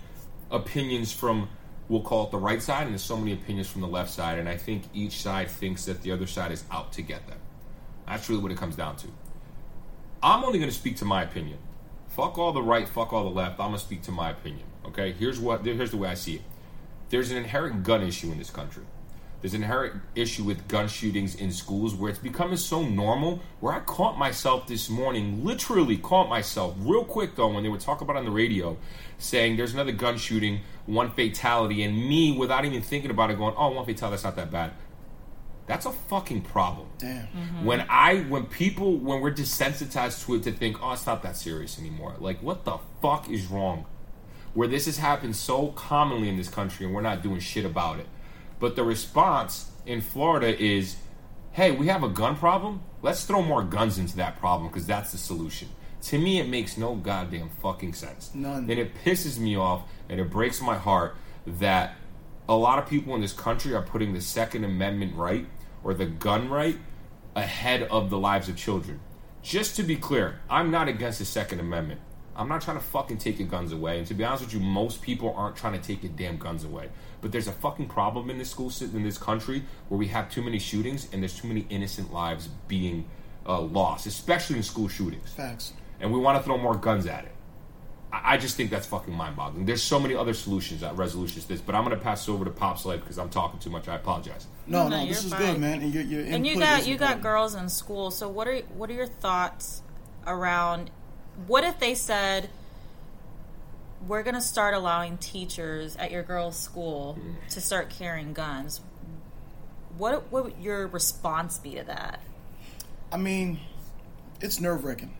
opinions 0.51 1.13
from 1.13 1.49
we'll 1.89 2.03
call 2.03 2.25
it 2.25 2.31
the 2.31 2.39
right 2.39 2.63
side 2.63 2.83
and 2.83 2.91
there's 2.93 3.03
so 3.03 3.17
many 3.17 3.33
opinions 3.33 3.69
from 3.69 3.81
the 3.81 3.87
left 3.89 4.11
side 4.11 4.39
and 4.39 4.49
I 4.49 4.57
think 4.57 4.83
each 4.93 5.21
side 5.21 5.49
thinks 5.49 5.85
that 5.85 6.03
the 6.03 6.13
other 6.13 6.27
side 6.27 6.53
is 6.53 6.65
out 6.71 6.93
to 6.95 7.03
get 7.03 7.27
them. 7.29 7.39
That's 8.07 8.29
really 8.29 8.43
what 8.43 8.53
it 8.53 8.59
comes 8.59 8.77
down 8.77 8.97
to. 8.97 9.09
I'm 10.23 10.45
only 10.45 10.59
going 10.59 10.71
to 10.71 10.77
speak 10.77 10.97
to 10.97 11.05
my 11.05 11.23
opinion. 11.23 11.59
Fuck 12.09 12.39
all 12.39 12.53
the 12.53 12.63
right, 12.63 12.89
fuck 12.89 13.13
all 13.13 13.25
the 13.25 13.31
left. 13.31 13.61
I'm 13.61 13.69
going 13.69 13.79
to 13.79 13.85
speak 13.85 14.03
to 14.03 14.11
my 14.13 14.31
opinion. 14.31 14.65
Okay, 14.87 15.13
here's 15.13 15.39
what 15.39 15.65
here's 15.65 15.91
the 15.91 15.97
way 15.97 16.09
I 16.09 16.15
see 16.15 16.37
it. 16.37 16.43
There's 17.11 17.31
an 17.31 17.37
inherent 17.37 17.83
gun 17.85 18.03
issue 18.03 18.33
in 18.33 18.39
this 18.39 18.51
country. 18.51 18.85
There's 19.47 19.55
an 19.55 19.63
inherent 19.63 20.03
issue 20.17 20.43
with 20.43 20.67
gun 20.67 20.89
shootings 20.89 21.37
in 21.37 21.53
schools 21.53 21.95
where 21.95 22.11
it's 22.11 22.19
becoming 22.19 22.57
so 22.57 22.83
normal. 22.83 23.41
Where 23.61 23.73
I 23.75 23.79
caught 23.79 24.19
myself 24.19 24.67
this 24.67 24.91
morning, 24.91 25.45
literally 25.45 25.99
caught 25.99 26.29
myself 26.29 26.75
real 26.81 27.05
quick 27.05 27.37
though, 27.37 27.53
when 27.53 27.63
they 27.63 27.69
were 27.69 27.79
talking 27.79 28.05
about 28.05 28.17
it 28.17 28.19
on 28.19 28.25
the 28.25 28.33
radio, 28.33 28.77
saying 29.19 29.57
there's 29.57 29.73
another 29.73 29.93
gun 29.93 30.19
shooting, 30.19 30.63
one 30.87 31.13
fatality, 31.13 31.85
and 31.85 31.97
me 31.97 32.37
without 32.37 32.65
even 32.65 32.83
thinking 32.83 33.13
about 33.13 33.31
it, 33.31 33.39
going, 33.39 33.55
"Oh, 33.57 33.69
one 33.71 33.87
fatality, 33.87 34.15
that's 34.15 34.25
not 34.25 34.35
that 34.35 34.51
bad." 34.51 34.73
That's 35.69 35.87
a 35.87 35.93
fucking 35.93 36.41
problem. 36.41 36.89
Damn. 36.99 37.29
Mm-hmm. 37.29 37.65
When 37.65 37.87
I, 37.89 38.23
when 38.23 38.47
people, 38.47 38.97
when 38.97 39.21
we're 39.21 39.31
desensitized 39.31 40.27
to 40.27 40.35
it, 40.35 40.43
to 40.43 40.51
think, 40.51 40.83
"Oh, 40.83 40.91
it's 40.91 41.07
not 41.07 41.23
that 41.23 41.37
serious 41.37 41.79
anymore." 41.79 42.17
Like, 42.19 42.43
what 42.43 42.65
the 42.65 42.79
fuck 43.01 43.31
is 43.31 43.47
wrong? 43.47 43.87
Where 44.55 44.67
this 44.67 44.87
has 44.87 44.99
happened 44.99 45.37
so 45.37 45.69
commonly 45.69 46.29
in 46.29 46.37
this 46.37 46.49
country, 46.49 46.85
and 46.85 46.93
we're 46.93 47.01
not 47.01 47.23
doing 47.23 47.39
shit 47.39 47.65
about 47.65 48.01
it. 48.01 48.09
But 48.59 48.77
the 48.77 48.85
response 48.85 49.71
in 49.85 50.01
Florida 50.01 50.59
is, 50.59 50.97
hey, 51.53 51.71
we 51.71 51.89
have 51.89 52.03
a 52.03 52.09
gun 52.09 52.37
problem. 52.37 52.83
Let's 53.03 53.25
throw 53.25 53.43
more 53.43 53.63
guns 53.63 53.99
into 53.99 54.17
that 54.17 54.39
problem 54.39 54.69
because 54.69 54.87
that's 54.87 55.13
the 55.13 55.19
solution. 55.19 55.69
To 56.03 56.19
me, 56.19 56.41
it 56.41 56.49
makes 56.49 56.77
no 56.77 56.95
goddamn 56.95 57.51
fucking 57.63 57.95
sense. 57.95 58.35
None. 58.35 58.71
And 58.71 58.79
it 58.79 58.93
pisses 59.05 59.39
me 59.39 59.57
off 59.57 59.83
and 60.09 60.21
it 60.21 60.31
breaks 60.31 60.61
my 60.61 60.77
heart 60.77 61.17
that 61.47 61.97
a 62.49 62.57
lot 62.57 62.79
of 62.79 62.89
people 62.89 63.15
in 63.15 63.21
this 63.21 63.33
country 63.33 63.75
are 63.75 63.83
putting 63.83 64.13
the 64.13 64.21
Second 64.21 64.65
Amendment 64.65 65.17
right 65.17 65.47
or 65.83 65.95
the 65.95 66.07
gun 66.07 66.49
right 66.49 66.79
ahead 67.35 67.83
of 67.85 68.11
the 68.11 68.19
lives 68.19 68.49
of 68.49 68.57
children. 68.57 69.01
Just 69.43 69.77
to 69.77 69.83
be 69.83 69.97
clear, 69.97 70.41
I'm 70.49 70.71
not 70.71 70.89
against 70.89 71.19
the 71.19 71.25
Second 71.25 71.61
Amendment. 71.61 72.01
I'm 72.35 72.49
not 72.49 72.61
trying 72.63 72.77
to 72.77 72.83
fucking 72.83 73.19
take 73.19 73.39
your 73.39 73.49
guns 73.49 73.73
away. 73.73 73.99
And 73.99 74.07
to 74.09 74.15
be 74.15 74.25
honest 74.25 74.45
with 74.45 74.55
you, 74.55 74.61
most 74.61 75.03
people 75.03 75.35
aren't 75.37 75.57
trying 75.57 75.73
to 75.73 75.85
take 75.85 76.03
your 76.03 76.13
damn 76.13 76.37
guns 76.37 76.65
away. 76.65 76.91
But 77.21 77.33
there's 77.33 77.49
a 77.49 77.53
fucking 77.53 77.89
problem 77.89 78.31
in 78.31 78.39
this 78.39 78.51
school 78.51 78.71
sy- 78.71 78.85
in 78.87 79.03
this 79.03 79.19
country 79.19 79.65
where 79.89 79.99
we 79.99 80.09
have 80.09 80.31
too 80.31 80.43
many 80.43 80.59
shootings 80.59 81.09
and 81.13 81.23
there's 81.23 81.35
too 81.39 81.49
many 81.49 81.67
innocent 81.71 82.13
lives 82.13 82.49
being 82.69 83.09
uh, 83.49 83.61
lost, 83.61 84.07
especially 84.07 84.57
in 84.57 84.63
school 84.63 84.89
shootings. 84.89 85.33
Facts. 85.33 85.73
And 86.01 86.13
we 86.13 86.19
want 86.21 86.39
to 86.39 86.45
throw 86.45 86.59
more 86.59 86.77
guns 86.77 87.07
at 87.07 87.25
it. 87.25 87.33
I 88.13 88.35
I 88.35 88.37
just 88.37 88.57
think 88.57 88.71
that's 88.71 88.87
fucking 88.87 89.13
mind-boggling. 89.15 89.67
There's 89.67 89.83
so 89.83 89.99
many 89.99 90.15
other 90.15 90.35
solutions, 90.35 90.83
uh, 90.83 90.93
resolutions 90.95 91.45
to 91.45 91.49
this, 91.49 91.61
but 91.61 91.75
I'm 91.75 91.85
going 91.85 91.97
to 91.97 92.03
pass 92.03 92.29
it 92.29 92.31
over 92.31 92.45
to 92.45 92.51
Pop's 92.51 92.85
Life 92.85 93.01
because 93.01 93.19
I'm 93.19 93.31
talking 93.31 93.59
too 93.61 93.71
much. 93.71 93.89
I 93.89 93.97
apologize. 93.97 94.47
No, 94.67 94.89
No, 94.89 94.99
no, 95.01 95.07
this 95.07 95.25
is 95.25 95.33
fine. 95.33 95.41
good, 95.41 95.59
man. 95.61 95.81
And 95.83 95.93
your, 95.95 96.03
your 96.05 96.21
And 96.25 96.47
you 96.47 96.59
got 96.59 96.81
is 96.81 96.89
you 96.89 96.97
got 96.99 97.21
girls 97.23 97.55
in 97.55 97.69
school. 97.69 98.11
So 98.11 98.29
what 98.29 98.47
are 98.47 98.59
what 98.77 98.91
are 98.91 98.95
your 98.95 99.07
thoughts 99.07 99.83
around 100.27 100.91
what 101.47 101.65
if 101.65 101.79
they 101.79 101.95
said 101.95 102.49
we're 104.07 104.23
going 104.23 104.35
to 104.35 104.41
start 104.41 104.75
allowing 104.75 105.19
teachers 105.19 105.97
at 105.97 106.11
your 106.11 106.23
girls' 106.23 106.59
school 106.59 107.19
to 107.51 107.61
start 107.61 107.91
carrying 107.91 108.33
guns? 108.33 108.81
What 109.99 110.31
what 110.31 110.45
would 110.45 110.59
your 110.61 110.87
response 110.87 111.59
be 111.59 111.75
to 111.77 111.85
that? 111.85 112.21
I 113.11 113.17
mean, 113.17 113.61
it's 114.41 114.61
nerve 114.61 114.85
wracking 114.85 115.15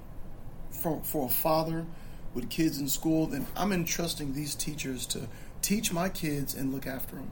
for 0.71 1.01
for 1.03 1.27
a 1.27 1.31
father 1.31 1.87
with 2.35 2.51
kids 2.51 2.79
in 2.79 2.89
school. 2.89 3.27
Then 3.27 3.47
I'm 3.57 3.73
entrusting 3.73 4.35
these 4.35 4.55
teachers 4.55 5.07
to 5.07 5.29
teach 5.63 5.93
my 5.93 6.09
kids 6.09 6.55
and 6.55 6.73
look 6.73 6.87
after 6.87 7.17
them, 7.17 7.31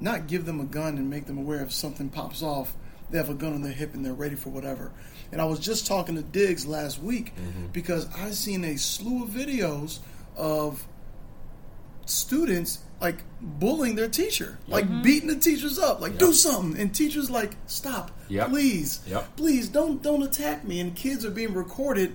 not 0.00 0.26
give 0.26 0.44
them 0.44 0.60
a 0.60 0.64
gun 0.64 0.98
and 0.98 1.08
make 1.08 1.26
them 1.26 1.38
aware 1.38 1.62
if 1.62 1.72
something 1.72 2.10
pops 2.10 2.42
off. 2.42 2.74
They 3.10 3.18
have 3.18 3.30
a 3.30 3.34
gun 3.34 3.52
on 3.52 3.62
their 3.62 3.72
hip 3.72 3.92
and 3.94 4.04
they're 4.04 4.14
ready 4.14 4.36
for 4.36 4.48
whatever. 4.48 4.90
And 5.32 5.40
I 5.40 5.44
was 5.44 5.58
just 5.58 5.86
talking 5.86 6.14
to 6.14 6.22
Diggs 6.22 6.66
last 6.66 6.98
week 7.02 7.34
mm-hmm. 7.34 7.66
because 7.66 8.08
I 8.14 8.30
seen 8.30 8.64
a 8.64 8.76
slew 8.76 9.24
of 9.24 9.30
videos 9.30 9.98
of 10.36 10.86
students 12.06 12.80
like 13.00 13.16
bullying 13.40 13.96
their 13.96 14.08
teacher, 14.08 14.58
like 14.68 14.84
mm-hmm. 14.84 15.02
beating 15.02 15.28
the 15.28 15.36
teachers 15.36 15.78
up, 15.78 16.00
like 16.00 16.18
do 16.18 16.32
something, 16.32 16.80
and 16.80 16.94
teachers 16.94 17.28
like 17.30 17.56
stop, 17.66 18.10
Yep. 18.28 18.48
please, 18.50 19.00
Yep. 19.06 19.36
please 19.36 19.68
don't 19.68 20.02
don't 20.02 20.22
attack 20.22 20.64
me. 20.64 20.80
And 20.80 20.94
kids 20.94 21.24
are 21.24 21.30
being 21.30 21.52
recorded, 21.52 22.14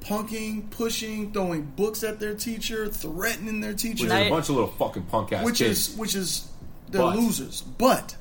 punking, 0.00 0.70
pushing, 0.70 1.32
throwing 1.32 1.62
books 1.62 2.02
at 2.04 2.20
their 2.20 2.34
teacher, 2.34 2.88
threatening 2.88 3.60
their 3.60 3.72
teacher, 3.72 4.04
Which 4.04 4.12
is 4.12 4.26
a 4.26 4.30
bunch 4.30 4.48
of 4.50 4.54
little 4.56 4.70
fucking 4.70 5.04
punk 5.04 5.32
ass 5.32 5.44
which 5.44 5.58
kids. 5.58 5.88
is 5.90 5.96
which 5.96 6.14
is 6.14 6.48
they're 6.90 7.00
But- 7.02 7.16
losers. 7.16 7.62
But 7.62 8.16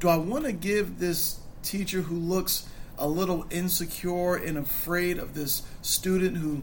do 0.00 0.08
I 0.08 0.16
want 0.16 0.44
to 0.44 0.52
give 0.52 0.98
this 0.98 1.38
teacher 1.62 2.02
who 2.02 2.16
looks 2.16 2.64
a 2.98 3.08
little 3.08 3.46
insecure 3.50 4.34
and 4.36 4.58
afraid 4.58 5.18
of 5.18 5.34
this 5.34 5.62
student 5.82 6.36
who 6.36 6.62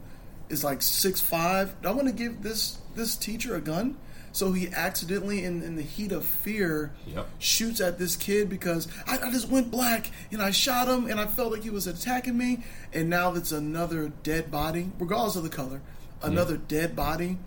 is 0.49 0.63
like 0.63 0.81
six 0.81 1.19
five? 1.21 1.79
Do 1.81 1.89
I 1.89 1.91
want 1.91 2.07
to 2.07 2.13
give 2.13 2.41
this 2.43 2.77
this 2.95 3.15
teacher 3.15 3.55
a 3.55 3.61
gun? 3.61 3.97
So 4.31 4.51
he 4.51 4.67
accidentally, 4.67 5.45
in, 5.45 5.63
in 5.63 5.77
the 5.77 5.81
heat 5.81 6.11
of 6.11 6.25
fear, 6.25 6.91
Yep. 7.07 7.25
shoots 7.39 7.79
at 7.79 7.97
this 7.97 8.17
kid 8.17 8.49
because 8.49 8.85
I, 9.07 9.17
I 9.17 9.31
just 9.31 9.47
went 9.47 9.71
black 9.71 10.11
and 10.29 10.41
I 10.41 10.51
shot 10.51 10.89
him 10.89 11.09
and 11.09 11.21
I 11.21 11.25
felt 11.25 11.53
like 11.53 11.63
he 11.63 11.69
was 11.69 11.87
attacking 11.87 12.37
me. 12.37 12.65
And 12.91 13.09
now 13.09 13.31
that's 13.31 13.53
another 13.53 14.11
dead 14.23 14.51
body, 14.51 14.91
regardless 14.99 15.37
of 15.37 15.43
the 15.43 15.49
color, 15.49 15.79
another 16.21 16.57
dead 16.57 16.97
body. 16.97 17.37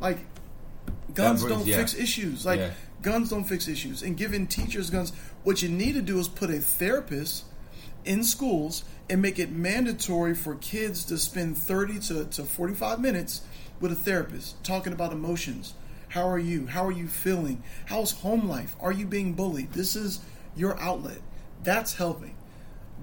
Like 0.00 0.18
guns 1.14 1.42
brings- 1.42 1.56
don't 1.58 1.66
yeah. 1.68 1.76
fix 1.76 1.94
issues. 1.94 2.44
Like 2.44 2.58
Yeah. 2.58 2.70
guns 3.00 3.30
don't 3.30 3.44
fix 3.44 3.68
issues. 3.68 4.02
And 4.02 4.16
giving 4.16 4.48
teachers 4.48 4.90
guns, 4.90 5.12
what 5.44 5.62
you 5.62 5.68
need 5.68 5.92
to 5.92 6.02
do 6.02 6.18
is 6.18 6.26
put 6.26 6.50
a 6.50 6.58
therapist 6.58 7.44
in 8.04 8.24
schools 8.24 8.84
and 9.08 9.20
make 9.20 9.38
it 9.38 9.50
mandatory 9.50 10.34
for 10.34 10.54
kids 10.56 11.04
to 11.06 11.18
spend 11.18 11.58
30 11.58 11.98
to, 12.00 12.24
to 12.26 12.42
45 12.44 13.00
minutes 13.00 13.42
with 13.80 13.92
a 13.92 13.96
therapist 13.96 14.62
talking 14.64 14.92
about 14.92 15.12
emotions. 15.12 15.74
How 16.08 16.28
are 16.28 16.38
you? 16.38 16.66
How 16.66 16.86
are 16.86 16.92
you 16.92 17.08
feeling? 17.08 17.62
How's 17.86 18.12
home 18.12 18.48
life? 18.48 18.76
Are 18.80 18.92
you 18.92 19.06
being 19.06 19.34
bullied? 19.34 19.72
This 19.72 19.96
is 19.96 20.20
your 20.56 20.80
outlet. 20.80 21.18
That's 21.62 21.94
helping. 21.94 22.36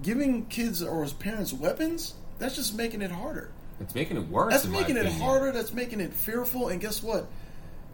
Giving 0.01 0.46
kids 0.46 0.81
or 0.81 1.05
parents 1.20 1.51
weapons, 1.53 2.15
that's 2.39 2.55
just 2.55 2.75
making 2.75 3.01
it 3.01 3.12
harder. 3.12 3.51
It's 3.81 3.93
making 3.93 4.17
it 4.17 4.27
worse. 4.29 4.53
That's 4.53 4.67
making 4.67 4.98
it 4.98 5.05
harder. 5.05 5.51
That's 5.51 5.74
making 5.74 6.00
it 6.00 6.13
fearful. 6.13 6.70
And 6.70 6.79
guess 6.79 7.03
what? 7.03 7.27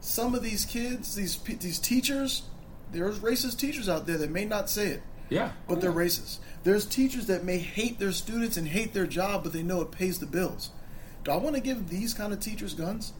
Some 0.01 0.35
of 0.35 0.43
these 0.43 0.65
kids, 0.65 1.15
these 1.15 1.37
these 1.37 1.79
teachers, 1.79 2.43
there's 2.91 3.19
racist 3.19 3.57
teachers 3.57 3.89
out 3.89 4.05
there 4.05 4.17
that 4.17 4.29
may 4.29 4.45
not 4.45 4.69
say 4.69 4.89
it, 4.89 5.01
Yeah, 5.29 5.51
but 5.67 5.81
they're 5.81 5.91
racist. 5.91 6.39
There's 6.63 6.85
teachers 6.85 7.27
that 7.27 7.43
may 7.43 7.57
hate 7.57 7.99
their 7.99 8.11
students 8.11 8.57
and 8.57 8.67
hate 8.67 8.93
their 8.93 9.07
job, 9.07 9.43
but 9.43 9.53
they 9.53 9.63
know 9.63 9.81
it 9.81 9.91
pays 9.91 10.19
the 10.19 10.25
bills. 10.25 10.71
Do 11.23 11.31
I 11.31 11.37
want 11.37 11.55
to 11.55 11.61
give 11.61 11.89
these 11.89 12.13
kind 12.13 12.31
of 12.31 12.39
teachers 12.39 12.73
guns? 12.73 13.13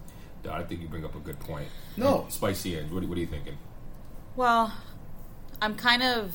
Dude, 0.44 0.52
I 0.52 0.64
think 0.64 0.82
you 0.82 0.88
bring 0.88 1.04
up 1.04 1.16
a 1.16 1.20
good 1.20 1.40
point. 1.40 1.68
No. 1.98 2.26
Spicy 2.30 2.78
Ange. 2.78 2.92
What, 2.92 3.04
what 3.04 3.18
are 3.18 3.22
you 3.22 3.28
thinking? 3.28 3.58
Well, 4.36 4.74
I'm 5.62 5.76
kind 5.76 6.04
of 6.04 6.34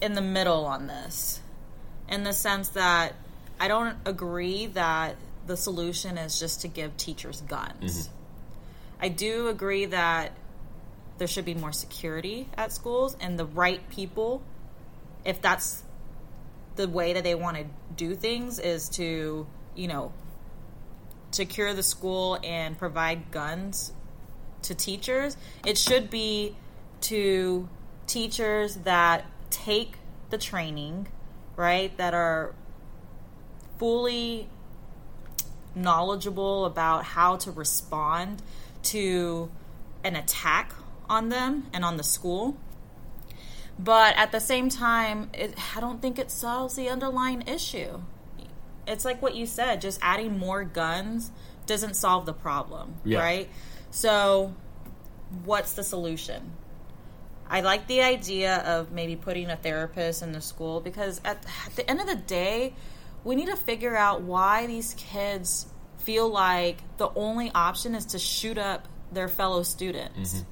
in 0.00 0.14
the 0.14 0.22
middle 0.22 0.66
on 0.66 0.86
this, 0.86 1.40
in 2.08 2.24
the 2.24 2.32
sense 2.32 2.68
that 2.70 3.14
I 3.58 3.68
don't 3.68 3.96
agree 4.04 4.66
that 4.66 5.16
the 5.46 5.56
solution 5.56 6.18
is 6.18 6.38
just 6.38 6.60
to 6.62 6.68
give 6.68 6.96
teachers 6.96 7.40
guns. 7.42 8.08
Mm-hmm. 8.08 8.14
I 9.00 9.08
do 9.08 9.48
agree 9.48 9.86
that 9.86 10.32
there 11.18 11.28
should 11.28 11.44
be 11.44 11.54
more 11.54 11.72
security 11.72 12.48
at 12.56 12.72
schools 12.72 13.16
and 13.20 13.38
the 13.38 13.44
right 13.44 13.88
people, 13.90 14.42
if 15.24 15.40
that's 15.40 15.82
the 16.76 16.88
way 16.88 17.12
that 17.12 17.24
they 17.24 17.34
want 17.34 17.56
to 17.56 17.64
do 17.96 18.14
things, 18.14 18.58
is 18.58 18.88
to, 18.90 19.46
you 19.74 19.88
know, 19.88 20.12
secure 21.30 21.72
the 21.72 21.82
school 21.82 22.38
and 22.42 22.76
provide 22.76 23.30
guns 23.30 23.92
to 24.62 24.74
teachers, 24.74 25.36
it 25.64 25.78
should 25.78 26.10
be 26.10 26.56
to 27.00 27.68
teachers 28.06 28.76
that 28.76 29.24
take 29.50 29.96
the 30.30 30.38
training, 30.38 31.06
right? 31.56 31.96
That 31.96 32.14
are 32.14 32.54
fully 33.78 34.48
knowledgeable 35.74 36.64
about 36.64 37.04
how 37.04 37.36
to 37.36 37.50
respond 37.50 38.42
to 38.82 39.50
an 40.02 40.16
attack 40.16 40.72
on 41.08 41.28
them 41.28 41.66
and 41.72 41.84
on 41.84 41.96
the 41.96 42.04
school. 42.04 42.56
But 43.78 44.16
at 44.16 44.30
the 44.32 44.40
same 44.40 44.68
time, 44.68 45.30
it, 45.34 45.54
I 45.76 45.80
don't 45.80 46.00
think 46.00 46.18
it 46.18 46.30
solves 46.30 46.76
the 46.76 46.88
underlying 46.88 47.42
issue. 47.48 48.00
It's 48.86 49.04
like 49.04 49.20
what 49.22 49.34
you 49.34 49.46
said, 49.46 49.80
just 49.80 49.98
adding 50.02 50.38
more 50.38 50.64
guns 50.64 51.30
doesn't 51.66 51.94
solve 51.94 52.26
the 52.26 52.34
problem, 52.34 52.94
Yeah. 53.04 53.20
right? 53.20 53.48
So, 53.90 54.54
what's 55.44 55.72
the 55.72 55.82
solution? 55.82 56.52
I 57.48 57.60
like 57.62 57.86
the 57.86 58.02
idea 58.02 58.56
of 58.58 58.92
maybe 58.92 59.16
putting 59.16 59.50
a 59.50 59.56
therapist 59.56 60.22
in 60.22 60.32
the 60.32 60.40
school 60.40 60.80
because 60.80 61.20
at, 61.24 61.44
at 61.66 61.76
the 61.76 61.88
end 61.88 62.00
of 62.00 62.06
the 62.06 62.16
day, 62.16 62.74
we 63.22 63.34
need 63.36 63.46
to 63.46 63.56
figure 63.56 63.96
out 63.96 64.22
why 64.22 64.66
these 64.66 64.94
kids 64.94 65.66
feel 65.98 66.28
like 66.28 66.78
the 66.98 67.08
only 67.14 67.50
option 67.54 67.94
is 67.94 68.06
to 68.06 68.18
shoot 68.18 68.58
up 68.58 68.88
their 69.12 69.28
fellow 69.28 69.62
students. 69.62 70.34
Mm-hmm. 70.34 70.50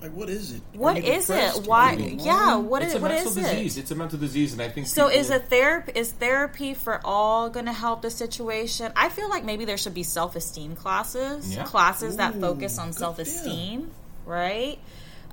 Like, 0.00 0.12
what 0.12 0.28
is 0.30 0.52
it? 0.52 0.62
Are 0.74 0.78
What 0.78 0.96
you 0.96 1.02
is 1.12 1.26
depressed? 1.26 1.58
it? 1.58 1.64
Are 1.64 1.68
Why? 1.68 1.92
you 1.94 2.16
Yeah, 2.20 2.54
alone? 2.54 2.68
what 2.68 2.82
it's 2.82 2.94
is 2.94 3.02
a 3.02 3.08
mental 3.08 3.34
disease. 3.34 3.76
it? 3.76 3.80
It's 3.80 3.90
a 3.90 3.94
mental 3.96 4.18
disease, 4.18 4.52
and 4.52 4.62
I 4.62 4.68
think 4.68 4.86
So 4.86 5.08
is 5.08 5.30
a 5.30 5.38
therapy 5.40 5.92
is 5.96 6.12
therapy 6.12 6.74
for 6.74 7.00
all 7.04 7.50
going 7.50 7.66
to 7.66 7.72
help 7.72 8.02
the 8.02 8.10
situation? 8.10 8.92
I 8.94 9.08
feel 9.08 9.28
like 9.28 9.44
maybe 9.44 9.64
there 9.64 9.76
should 9.76 9.94
be 9.94 10.04
self 10.04 10.36
esteem 10.36 10.76
classes, 10.76 11.54
Yeah. 11.54 11.64
classes 11.64 12.16
that 12.16 12.40
focus 12.40 12.78
on 12.78 12.92
self 12.92 13.18
esteem, 13.18 13.90
right? 14.24 14.78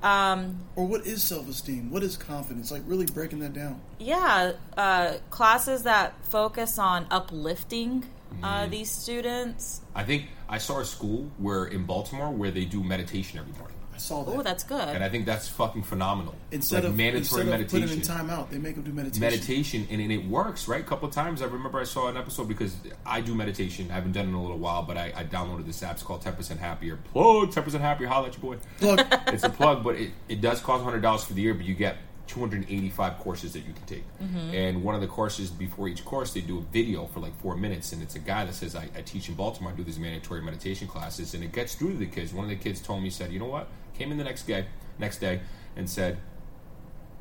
Um, 0.03 0.59
Or 0.75 0.85
what 0.85 1.05
is 1.05 1.23
self 1.23 1.47
esteem? 1.49 1.89
What 1.91 2.03
is 2.03 2.17
confidence? 2.17 2.71
Like, 2.71 2.81
really 2.85 3.05
breaking 3.05 3.39
that 3.39 3.53
down. 3.53 3.79
yeah, 3.99 4.53
uh, 4.77 5.13
classes 5.29 5.83
that 5.83 6.13
focus 6.29 6.79
on 6.79 7.05
uplifting 7.11 8.05
Mm-hmm. 8.33 8.43
uh, 8.43 8.67
these 8.67 8.89
students. 8.91 9.81
I 9.93 10.03
think 10.03 10.25
I 10.49 10.57
saw 10.57 10.79
a 10.79 10.85
school 10.85 11.29
where 11.37 11.65
in 11.65 11.85
Baltimore 11.85 12.31
where 12.31 12.49
they 12.51 12.65
do 12.65 12.83
meditation 12.83 13.39
every 13.39 13.53
morning, 13.53 13.74
I 13.95 13.97
saw 13.97 14.23
that. 14.23 14.35
Oh, 14.35 14.41
that's 14.41 14.63
good. 14.63 14.87
and 14.89 15.03
I 15.03 15.09
think 15.09 15.25
that's 15.25 15.47
fucking 15.47 15.83
phenomenal. 15.83 16.35
instead 16.51 16.83
like 16.83 16.91
of 16.91 16.97
mandatory 16.97 17.19
instead 17.19 17.41
of 17.41 17.47
meditation. 17.47 17.81
putting 17.81 17.97
in 17.99 18.05
time 18.05 18.29
out, 18.29 18.51
they 18.51 18.57
make 18.57 18.75
them 18.75 18.83
do 18.83 18.91
meditation. 18.91 19.21
meditation 19.21 19.87
and, 19.89 20.01
and 20.01 20.11
it 20.11 20.25
works 20.25 20.67
right 20.67 20.81
a 20.81 20.83
couple 20.83 21.07
of 21.07 21.13
times 21.13 21.41
i 21.41 21.45
remember 21.45 21.79
i 21.79 21.83
saw 21.83 22.07
an 22.07 22.17
episode 22.17 22.47
because 22.47 22.75
i 23.05 23.21
do 23.21 23.35
meditation 23.35 23.89
i 23.91 23.93
haven't 23.93 24.11
done 24.11 24.25
it 24.25 24.29
in 24.29 24.35
a 24.35 24.41
little 24.41 24.57
while 24.57 24.83
but 24.83 24.97
i, 24.97 25.11
I 25.15 25.23
downloaded 25.23 25.65
this 25.65 25.81
app 25.83 25.93
it's 25.93 26.03
called 26.03 26.23
10% 26.23 26.57
happier 26.57 26.97
plug 27.11 27.51
10% 27.51 27.79
happier 27.79 28.07
holla 28.07 28.27
at 28.27 28.33
your 28.33 28.41
boy 28.41 28.57
Look, 28.81 29.05
it's 29.27 29.43
a 29.43 29.49
plug 29.49 29.83
but 29.83 29.95
it, 29.95 30.11
it 30.29 30.41
does 30.41 30.59
cost 30.61 30.83
$100 30.83 31.25
for 31.25 31.33
the 31.33 31.41
year 31.41 31.53
but 31.53 31.65
you 31.65 31.73
get 31.75 31.97
285 32.27 33.19
courses 33.19 33.53
that 33.53 33.59
you 33.59 33.73
can 33.73 33.85
take 33.85 34.03
mm-hmm. 34.19 34.53
and 34.53 34.83
one 34.83 34.95
of 34.95 35.01
the 35.01 35.07
courses 35.07 35.51
before 35.51 35.87
each 35.87 36.03
course 36.03 36.33
they 36.33 36.41
do 36.41 36.57
a 36.57 36.61
video 36.61 37.05
for 37.05 37.19
like 37.19 37.39
four 37.39 37.55
minutes 37.55 37.93
and 37.93 38.01
it's 38.01 38.15
a 38.15 38.19
guy 38.19 38.45
that 38.45 38.53
says 38.53 38.75
I, 38.75 38.89
I 38.97 39.01
teach 39.01 39.29
in 39.29 39.35
baltimore 39.35 39.71
i 39.71 39.75
do 39.75 39.83
these 39.83 39.99
mandatory 39.99 40.41
meditation 40.41 40.87
classes 40.87 41.35
and 41.35 41.43
it 41.43 41.51
gets 41.51 41.75
through 41.75 41.91
to 41.91 41.97
the 41.97 42.07
kids 42.07 42.33
one 42.33 42.45
of 42.45 42.49
the 42.49 42.55
kids 42.55 42.81
told 42.81 43.03
me 43.03 43.11
said 43.11 43.31
you 43.31 43.39
know 43.39 43.45
what 43.45 43.67
came 43.97 44.11
in 44.11 44.17
the 44.17 44.23
next 44.23 44.47
day 44.47 44.65
next 44.99 45.17
day 45.19 45.41
and 45.75 45.89
said 45.89 46.17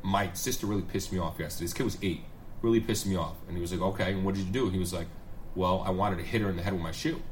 my 0.02 0.31
sister 0.35 0.66
really 0.66 0.83
pissed 0.83 1.12
me 1.12 1.19
off 1.19 1.38
yesterday. 1.38 1.64
This 1.64 1.73
kid 1.73 1.85
was 1.85 1.99
eight, 2.02 2.23
really 2.62 2.81
pissed 2.81 3.07
me 3.07 3.16
off. 3.16 3.37
And 3.49 3.57
he 3.57 3.61
was 3.61 3.73
like, 3.73 3.81
okay, 3.81 4.12
and 4.12 4.25
what 4.25 4.35
did 4.35 4.45
you 4.47 4.52
do? 4.52 4.69
He 4.69 4.78
was 4.78 4.93
like, 4.93 5.07
well, 5.54 5.83
I 5.87 5.90
wanted 5.90 6.19
to 6.19 6.25
hit 6.25 6.43
her 6.43 6.50
in 6.50 6.57
the 6.57 6.62
head 6.62 6.75
with 6.75 6.83
my 6.83 6.93
shoe. 6.93 7.23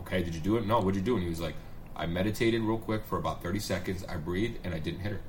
Okay, 0.00 0.22
did 0.22 0.34
you 0.34 0.40
do 0.40 0.56
it? 0.56 0.66
No, 0.66 0.78
what'd 0.78 0.96
you 0.96 1.02
do? 1.02 1.14
And 1.14 1.22
he 1.22 1.28
was 1.28 1.40
like, 1.40 1.54
I 1.94 2.06
meditated 2.06 2.62
real 2.62 2.78
quick 2.78 3.04
for 3.06 3.18
about 3.18 3.42
30 3.42 3.58
seconds. 3.60 4.04
I 4.08 4.16
breathed 4.16 4.58
and 4.64 4.74
I 4.74 4.78
didn't 4.78 5.00
hit 5.00 5.12
her. 5.12 5.20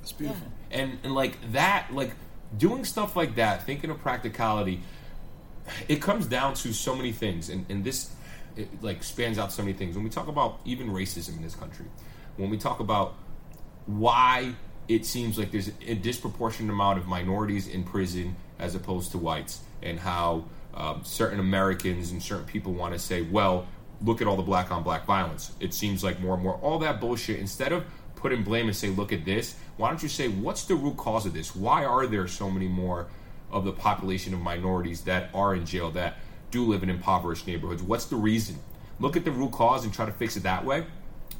it's 0.00 0.12
beautiful. 0.12 0.46
And, 0.70 0.98
and 1.04 1.14
like 1.14 1.52
that, 1.52 1.88
like 1.92 2.12
doing 2.56 2.84
stuff 2.84 3.16
like 3.16 3.36
that, 3.36 3.64
thinking 3.64 3.90
of 3.90 4.00
practicality, 4.00 4.80
it 5.88 6.02
comes 6.02 6.26
down 6.26 6.54
to 6.54 6.72
so 6.72 6.96
many 6.96 7.12
things. 7.12 7.48
And, 7.48 7.64
and 7.68 7.84
this, 7.84 8.10
it, 8.56 8.82
like, 8.82 9.02
spans 9.02 9.38
out 9.38 9.52
so 9.52 9.62
many 9.62 9.72
things. 9.74 9.94
When 9.94 10.04
we 10.04 10.10
talk 10.10 10.28
about 10.28 10.60
even 10.64 10.88
racism 10.88 11.36
in 11.36 11.42
this 11.42 11.54
country, 11.54 11.86
when 12.36 12.50
we 12.50 12.58
talk 12.58 12.80
about 12.80 13.14
why 13.86 14.54
it 14.88 15.06
seems 15.06 15.38
like 15.38 15.50
there's 15.50 15.70
a 15.86 15.94
disproportionate 15.94 16.72
amount 16.72 16.98
of 16.98 17.06
minorities 17.06 17.66
in 17.68 17.84
prison 17.84 18.36
as 18.58 18.74
opposed 18.74 19.10
to 19.12 19.18
whites, 19.18 19.60
and 19.82 19.98
how 19.98 20.44
um, 20.74 21.02
certain 21.04 21.40
Americans 21.40 22.10
and 22.10 22.22
certain 22.22 22.46
people 22.46 22.72
want 22.72 22.92
to 22.92 22.98
say, 22.98 23.22
well, 23.22 23.66
look 24.02 24.20
at 24.20 24.26
all 24.26 24.36
the 24.36 24.42
black 24.42 24.70
on 24.70 24.82
black 24.82 25.04
violence. 25.06 25.52
It 25.60 25.74
seems 25.74 26.04
like 26.04 26.20
more 26.20 26.34
and 26.34 26.42
more 26.42 26.54
all 26.56 26.78
that 26.80 27.00
bullshit. 27.00 27.38
Instead 27.40 27.72
of 27.72 27.84
putting 28.16 28.42
blame 28.42 28.66
and 28.66 28.76
say, 28.76 28.88
look 28.88 29.12
at 29.12 29.24
this, 29.24 29.56
why 29.76 29.88
don't 29.88 30.02
you 30.02 30.08
say, 30.08 30.28
what's 30.28 30.64
the 30.64 30.74
root 30.74 30.96
cause 30.96 31.26
of 31.26 31.34
this? 31.34 31.54
Why 31.54 31.84
are 31.84 32.06
there 32.06 32.26
so 32.28 32.50
many 32.50 32.68
more 32.68 33.08
of 33.50 33.64
the 33.64 33.72
population 33.72 34.34
of 34.34 34.40
minorities 34.40 35.02
that 35.02 35.30
are 35.34 35.54
in 35.54 35.66
jail 35.66 35.90
that 35.92 36.18
do 36.50 36.64
live 36.64 36.82
in 36.82 36.90
impoverished 36.90 37.46
neighborhoods? 37.46 37.82
What's 37.82 38.06
the 38.06 38.16
reason? 38.16 38.58
Look 39.00 39.16
at 39.16 39.24
the 39.24 39.32
root 39.32 39.52
cause 39.52 39.84
and 39.84 39.92
try 39.92 40.06
to 40.06 40.12
fix 40.12 40.36
it 40.36 40.44
that 40.44 40.64
way 40.64 40.86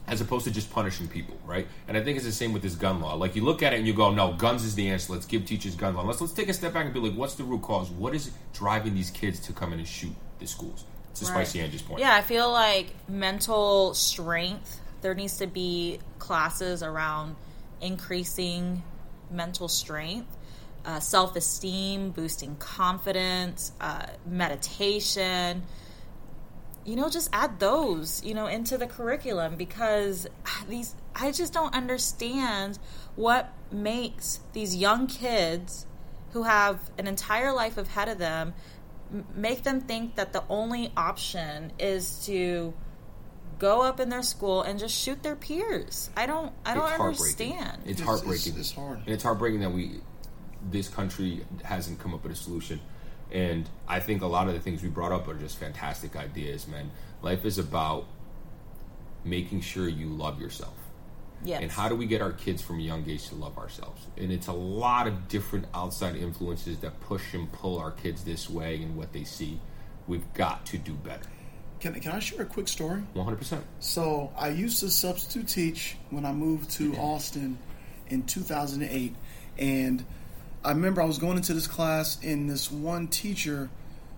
as 0.07 0.21
opposed 0.21 0.45
to 0.45 0.51
just 0.51 0.71
punishing 0.71 1.09
people, 1.09 1.37
right? 1.45 1.67
And 1.89 1.97
I 1.97 2.03
think 2.03 2.17
it's 2.17 2.27
the 2.27 2.33
same 2.33 2.53
with 2.53 2.63
this 2.63 2.75
gun 2.75 3.01
law. 3.01 3.15
Like 3.15 3.35
you 3.37 3.43
look 3.45 3.63
at 3.63 3.73
it 3.73 3.79
and 3.79 3.87
you 3.87 3.95
go, 3.95 4.11
"No, 4.11 4.33
guns 4.35 4.65
is 4.65 4.75
the 4.75 4.89
answer. 4.89 5.13
Let's 5.13 5.27
give 5.27 5.47
teachers 5.47 5.75
gun 5.75 5.95
law." 5.95 6.03
Let's 6.03 6.21
let's 6.21 6.33
take 6.33 6.49
a 6.49 6.55
step 6.55 6.73
back 6.75 6.85
and 6.85 6.95
be 6.95 7.01
like, 7.01 7.15
"What's 7.15 7.35
the 7.35 7.45
root 7.45 7.63
cause? 7.63 7.91
What 7.91 8.15
is 8.15 8.31
driving 8.53 8.95
these 8.95 9.11
kids 9.11 9.41
to 9.41 9.53
come 9.53 9.73
in 9.73 9.79
and 9.79 9.89
shoot 9.89 10.15
the 10.39 10.47
schools?" 10.47 10.85
It's 11.11 11.23
a 11.23 11.27
Right. 11.27 11.47
spicy 11.47 11.61
Angie's 11.61 11.83
point. 11.83 12.01
Yeah, 12.01 12.15
I 12.15 12.23
feel 12.23 12.51
like 12.51 12.93
mental 13.09 13.95
strength. 13.95 14.81
There 15.01 15.15
needs 15.15 15.37
to 15.39 15.47
be 15.47 16.01
classes 16.19 16.83
around 16.83 17.37
increasing 17.81 18.83
mental 19.31 19.69
strength, 19.69 20.37
uh, 20.85 21.01
self 21.01 21.37
esteem, 21.37 22.11
boosting 22.11 22.57
confidence, 22.57 23.73
uh, 23.81 24.07
meditation. 24.27 25.63
You 26.85 26.97
know, 26.97 27.09
just 27.09 27.31
add 27.33 27.59
those, 27.61 28.23
you 28.25 28.35
know, 28.35 28.47
into 28.47 28.77
the 28.77 28.87
curriculum 28.87 29.57
because 29.57 30.27
these, 30.69 30.95
I 31.15 31.31
just 31.33 31.53
don't 31.53 31.75
understand 31.75 32.79
what 33.17 33.53
makes 33.73 34.41
these 34.53 34.77
young 34.77 35.07
kids 35.07 35.87
who 36.33 36.43
have 36.43 36.79
an 36.99 37.07
entire 37.07 37.53
life 37.53 37.79
ahead 37.79 38.09
of 38.09 38.19
them 38.19 38.53
make 39.35 39.63
them 39.63 39.81
think 39.81 40.17
that 40.17 40.33
the 40.33 40.43
only 40.49 40.93
option 40.97 41.73
is 41.79 42.25
to 42.27 42.75
go 43.59 43.83
up 43.83 44.01
in 44.01 44.09
their 44.09 44.23
school 44.23 44.63
and 44.63 44.79
just 44.79 44.95
shoot 44.97 45.23
their 45.23 45.37
peers. 45.37 46.11
I 46.17 46.27
don't 46.27 46.53
I 46.67 46.75
don't 46.75 46.91
It's 46.91 47.01
understand. 47.01 47.83
It's 47.85 48.01
It's- 48.01 48.07
heartbreaking. 48.07 48.53
it's- 48.55 48.71
it's 48.71 48.73
hard. 48.73 48.99
And 48.99 49.09
it's 49.09 49.23
heartbreaking 49.23 49.61
that 49.61 49.73
we, 49.73 50.01
this 50.71 50.89
country 50.89 51.47
hasn't 51.63 51.99
come 52.01 52.13
up 52.15 52.25
with 52.25 52.33
a 52.33 52.37
solution. 52.37 52.81
And 53.35 53.69
I 53.89 53.99
think 53.99 54.23
a 54.23 54.27
lot 54.27 54.47
of 54.47 54.55
the 54.55 54.61
things 54.61 54.81
we 54.83 54.89
brought 54.89 55.11
up 55.11 55.27
are 55.27 55.35
just 55.35 55.59
fantastic 55.59 56.15
ideas, 56.15 56.69
man. 56.69 56.93
Life 57.21 57.45
is 57.45 57.59
about 57.59 58.07
making 59.25 59.61
sure 59.61 59.89
you 59.89 60.07
love 60.07 60.41
yourself. 60.41 60.75
yes. 61.45 61.61
And 61.61 61.71
how 61.71 61.89
do 61.89 61.97
we 61.97 62.07
get 62.07 62.23
our 62.23 62.33
kids 62.33 62.63
from 62.63 62.79
a 62.79 62.83
young 62.83 63.05
age 63.11 63.29
to 63.31 63.35
love 63.35 63.59
ourselves? 63.59 64.07
And 64.17 64.31
it's 64.31 64.47
a 64.47 64.53
lot 64.53 65.09
of 65.09 65.29
different 65.29 65.67
outside 65.75 66.15
influences 66.15 66.79
that 66.79 67.01
push 67.01 67.35
and 67.35 67.51
pull 67.53 67.79
our 67.79 67.91
kids 67.91 68.23
this 68.23 68.49
way 68.49 68.77
and 68.77 68.97
what 68.97 69.13
they 69.13 69.25
see. 69.25 69.59
We've 70.07 70.33
got 70.35 70.65
to 70.67 70.79
do 70.79 70.93
better. 70.93 71.25
Can, 71.81 71.99
can 72.01 72.13
I 72.13 72.21
share 72.21 72.43
a 72.43 72.47
quick 72.47 72.69
story? 72.69 73.03
100%. 73.17 73.61
So 73.81 74.33
I 74.39 74.49
used 74.49 74.79
to 74.81 74.91
substitute 74.91 75.49
teach 75.49 75.97
when 76.11 76.25
I 76.25 76.33
moved 76.33 76.71
to 76.73 76.95
Austin 76.97 77.59
in 78.09 78.23
2008, 78.23 79.15
and 79.59 80.05
I 80.65 80.71
remember 80.71 81.03
I 81.03 81.07
was 81.07 81.19
going 81.19 81.37
into 81.37 81.55
this 81.55 81.67
class, 81.67 82.19
and 82.23 82.49
this 82.49 82.71
one 82.71 83.09
teacher, 83.09 83.71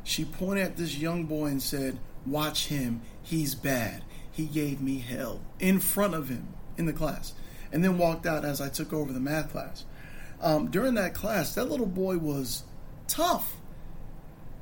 she 0.05 0.25
pointed 0.25 0.65
at 0.65 0.77
this 0.77 0.97
young 0.97 1.25
boy 1.25 1.47
and 1.47 1.63
said, 1.63 1.99
"Watch 2.25 2.69
him. 2.69 3.03
He's 3.23 3.55
bad. 3.55 4.05
He 4.31 4.47
gave 4.47 4.81
me 4.81 4.99
hell." 4.99 5.41
In 5.59 5.81
front 5.81 6.15
of 6.15 6.29
him 6.29 6.49
in 6.77 6.87
the 6.87 6.93
class, 6.93 7.33
and 7.73 7.83
then 7.83 7.99
walked 7.99 8.27
out 8.27 8.45
as 8.45 8.61
I 8.61 8.69
took 8.69 8.93
over 8.93 9.13
the 9.13 9.21
math 9.21 9.51
class. 9.51 9.85
Um, 10.41 10.71
during 10.71 10.95
that 10.95 11.15
class, 11.15 11.55
that 11.55 11.71
little 11.71 11.87
boy 11.87 12.19
was 12.19 12.63
tough 13.09 13.57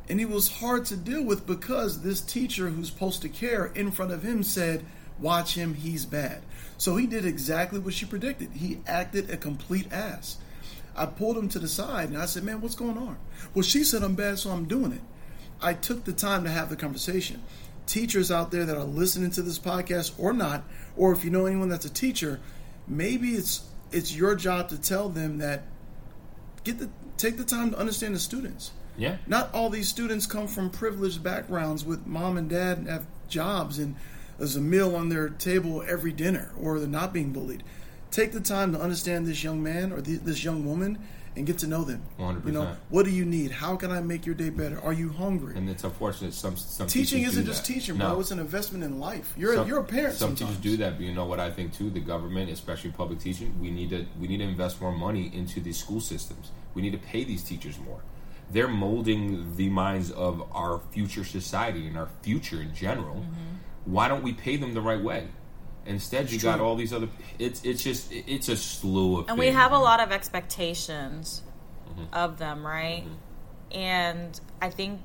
and 0.09 0.19
he 0.19 0.27
was 0.27 0.59
hard 0.59 0.85
to 0.87 0.97
deal 0.97 1.23
with 1.23 1.47
because 1.47 2.03
this 2.03 2.21
teacher 2.21 2.69
who's 2.69 2.89
supposed 2.89 3.23
to 3.23 3.29
care 3.29 3.67
in 3.67 3.91
front 3.91 4.13
of 4.13 4.23
him 4.23 4.43
said, 4.43 4.85
Watch 5.19 5.55
him, 5.55 5.75
he's 5.75 6.05
bad. 6.05 6.43
So 6.77 6.97
he 6.97 7.07
did 7.07 7.25
exactly 7.25 7.79
what 7.79 7.95
she 7.95 8.05
predicted. 8.05 8.51
He 8.53 8.81
acted 8.87 9.31
a 9.31 9.37
complete 9.37 9.91
ass. 9.93 10.39
I 10.97 11.07
pulled 11.07 11.37
him 11.37 11.49
to 11.51 11.59
the 11.59 11.69
side 11.69 12.09
and 12.09 12.19
I 12.19 12.27
said, 12.27 12.45
Man, 12.45 12.61
what's 12.61 12.75
going 12.75 12.99
on? 12.99 13.17
Well, 13.55 13.63
she 13.63 13.85
said 13.85 14.03
I'm 14.03 14.15
bad, 14.15 14.39
so 14.39 14.51
I'm 14.51 14.65
doing 14.65 14.93
it. 14.93 15.01
I 15.61 15.75
took 15.75 16.05
the 16.05 16.13
time 16.13 16.45
to 16.45 16.51
have 16.51 16.69
the 16.69 16.77
conversation. 16.77 17.43
Teachers 17.87 18.31
out 18.31 18.51
there 18.51 18.65
that 18.65 18.77
are 18.77 18.85
listening 18.85 19.31
to 19.33 19.43
this 19.43 19.59
podcast 19.59 20.13
or 20.19 20.33
not, 20.33 20.65
or 20.97 21.13
if 21.13 21.25
you 21.25 21.31
know 21.31 21.47
anyone 21.47 21.69
that's 21.69 21.85
a 21.85 21.93
teacher, 21.93 22.41
maybe 22.87 23.31
it's 23.31 23.67
it's 23.93 24.15
your 24.15 24.35
job 24.35 24.69
to 24.71 24.81
tell 24.81 25.09
them 25.09 25.39
that 25.39 25.65
get 26.65 26.79
the 26.79 26.89
take 27.17 27.37
the 27.37 27.45
time 27.45 27.71
to 27.71 27.79
understand 27.79 28.15
the 28.15 28.19
students. 28.19 28.73
Yeah. 28.97 29.17
Not 29.27 29.53
all 29.53 29.71
these 29.71 29.89
students 29.89 30.27
come 30.27 30.47
from 30.47 30.71
privileged 30.71 31.23
backgrounds 31.23 31.85
with 31.85 32.07
mom 32.07 32.37
and 32.37 32.49
dad 32.49 32.79
and 32.79 32.89
have 32.89 33.07
jobs 33.29 33.79
and 33.79 33.97
there's 34.39 34.57
a 34.57 34.61
meal 34.61 34.97
on 34.97 35.09
their 35.09 35.29
table 35.29 35.85
every 35.87 36.13
dinner 36.13 36.53
or 36.61 36.79
they're 36.79 36.89
not 36.89 37.13
being 37.13 37.33
bullied. 37.33 37.63
Take 38.15 38.33
the 38.33 38.41
time 38.41 38.73
to 38.73 38.81
understand 38.81 39.27
this 39.27 39.43
young 39.43 39.63
man 39.63 39.93
or 39.93 40.01
th- 40.01 40.21
this 40.21 40.43
young 40.45 40.65
woman 40.65 40.99
and 41.37 41.45
get 41.47 41.59
to 41.59 41.67
know 41.67 41.83
them. 41.83 42.01
100%. 42.21 42.47
You 42.47 42.53
know, 42.53 42.77
what 42.91 43.05
do 43.05 43.11
you 43.11 43.25
need? 43.25 43.51
How 43.51 43.75
can 43.75 43.91
I 43.91 44.01
make 44.01 44.25
your 44.25 44.37
day 44.37 44.51
better? 44.51 44.81
Are 44.81 44.93
you 44.93 45.09
hungry? 45.11 45.57
And 45.57 45.69
it's 45.69 45.83
unfortunate 45.83 46.33
some 46.33 46.57
some 46.57 46.87
Teaching 46.87 47.25
isn't 47.25 47.43
do 47.45 47.51
just 47.51 47.67
that. 47.67 47.73
teaching, 47.75 47.99
No. 47.99 48.11
bro. 48.11 48.21
It's 48.21 48.31
an 48.31 48.39
investment 48.39 48.85
in 48.85 49.01
life. 49.01 49.35
You're 49.37 49.57
Some- 49.57 49.67
you're 49.69 49.81
a 49.81 49.85
parent. 49.85 50.15
Some 50.15 50.37
sometimes. 50.37 50.59
teachers 50.59 50.73
do 50.73 50.77
that, 50.85 50.97
but 50.97 51.05
you 51.05 51.13
know 51.13 51.25
what 51.27 51.41
I 51.41 51.51
think 51.51 51.73
too. 51.75 51.91
The 51.91 51.99
government, 52.01 52.51
especially 52.51 52.91
public 52.93 53.19
teaching, 53.19 53.53
we 53.61 53.71
need 53.73 53.91
to 53.91 54.07
we 54.21 54.29
need 54.29 54.39
to 54.39 54.45
invest 54.45 54.81
more 54.81 54.93
money 54.93 55.31
into 55.35 55.61
these 55.61 55.77
school 55.79 56.01
systems. 56.01 56.53
We 56.75 56.83
need 56.83 56.93
to 56.93 56.99
pay 57.13 57.25
these 57.25 57.43
teachers 57.43 57.79
more. 57.81 58.01
They're 58.53 58.69
molding 58.69 59.57
the 59.57 59.69
minds 59.71 60.13
of 60.13 60.43
our 60.53 60.81
future 60.93 61.25
society 61.25 61.89
and 61.89 61.97
our 61.99 62.11
future 62.23 62.61
in 62.63 62.73
general. 62.75 63.17
Mm-hmm. 63.17 63.93
Why 63.93 64.07
don't 64.07 64.23
we 64.23 64.33
pay 64.35 64.57
them 64.57 64.75
the 64.75 64.81
right 64.83 65.03
way? 65.03 65.29
Instead, 65.87 66.31
you 66.31 66.39
got 66.41 66.61
all 66.61 66.77
these 66.77 66.93
other. 66.93 67.09
It's 67.39 67.63
it's 67.65 67.83
just 67.83 68.11
it's 68.11 68.49
a 68.49 68.57
slew 68.57 69.19
of. 69.21 69.29
and 69.29 69.39
we 69.39 69.49
have 69.49 69.73
a 69.73 69.79
lot 69.79 70.01
of 70.01 70.13
expectations 70.13 71.43
Mm-hmm. 71.91 72.15
of 72.15 72.39
them, 72.39 72.67
right? 72.67 73.05
And 73.71 74.41
I 74.61 74.71
think 74.71 75.01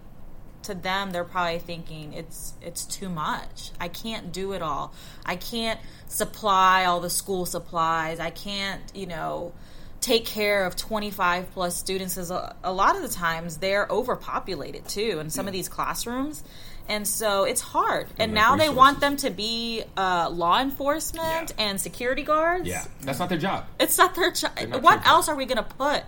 to 0.63 0.73
them, 0.73 1.11
they're 1.11 1.23
probably 1.25 1.59
thinking 1.59 2.13
it's 2.13 2.53
it's 2.61 2.85
too 2.85 3.09
much. 3.09 3.71
I 3.79 3.89
can't 3.89 4.31
do 4.31 4.53
it 4.53 4.61
all. 4.61 4.93
I 5.25 5.35
can't 5.35 5.79
supply 6.07 6.85
all 6.85 6.99
the 7.01 7.09
school 7.09 7.45
supplies. 7.45 8.19
I 8.19 8.29
can't, 8.29 8.81
you 8.95 9.05
know, 9.07 9.53
take 10.01 10.25
care 10.25 10.65
of 10.65 10.77
25 10.77 11.51
plus 11.51 11.75
students. 11.75 12.17
As 12.17 12.31
a, 12.31 12.55
a 12.63 12.71
lot 12.71 12.95
of 12.95 13.01
the 13.01 13.09
times, 13.09 13.57
they're 13.57 13.85
overpopulated 13.89 14.87
too 14.87 15.19
in 15.19 15.29
some 15.29 15.47
of 15.47 15.53
these 15.53 15.67
classrooms. 15.69 16.43
And 16.89 17.07
so 17.07 17.43
it's 17.43 17.61
hard. 17.61 18.07
And 18.17 18.33
lack 18.33 18.41
now 18.43 18.55
they 18.57 18.67
want 18.69 18.99
them 18.99 19.15
to 19.17 19.29
be 19.29 19.83
uh, 19.95 20.27
law 20.31 20.59
enforcement 20.59 21.53
Yeah. 21.55 21.65
and 21.69 21.79
security 21.79 22.23
guards. 22.23 22.67
Yeah, 22.67 22.83
that's 23.01 23.19
not 23.19 23.29
their 23.29 23.37
job. 23.37 23.65
It's 23.79 23.97
not 23.97 24.15
their 24.15 24.31
job. 24.31 24.51
What 24.57 24.71
their 24.71 24.81
job. 24.81 25.01
else 25.05 25.29
are 25.29 25.35
we 25.35 25.45
going 25.45 25.57
to 25.57 25.63
put 25.75 26.03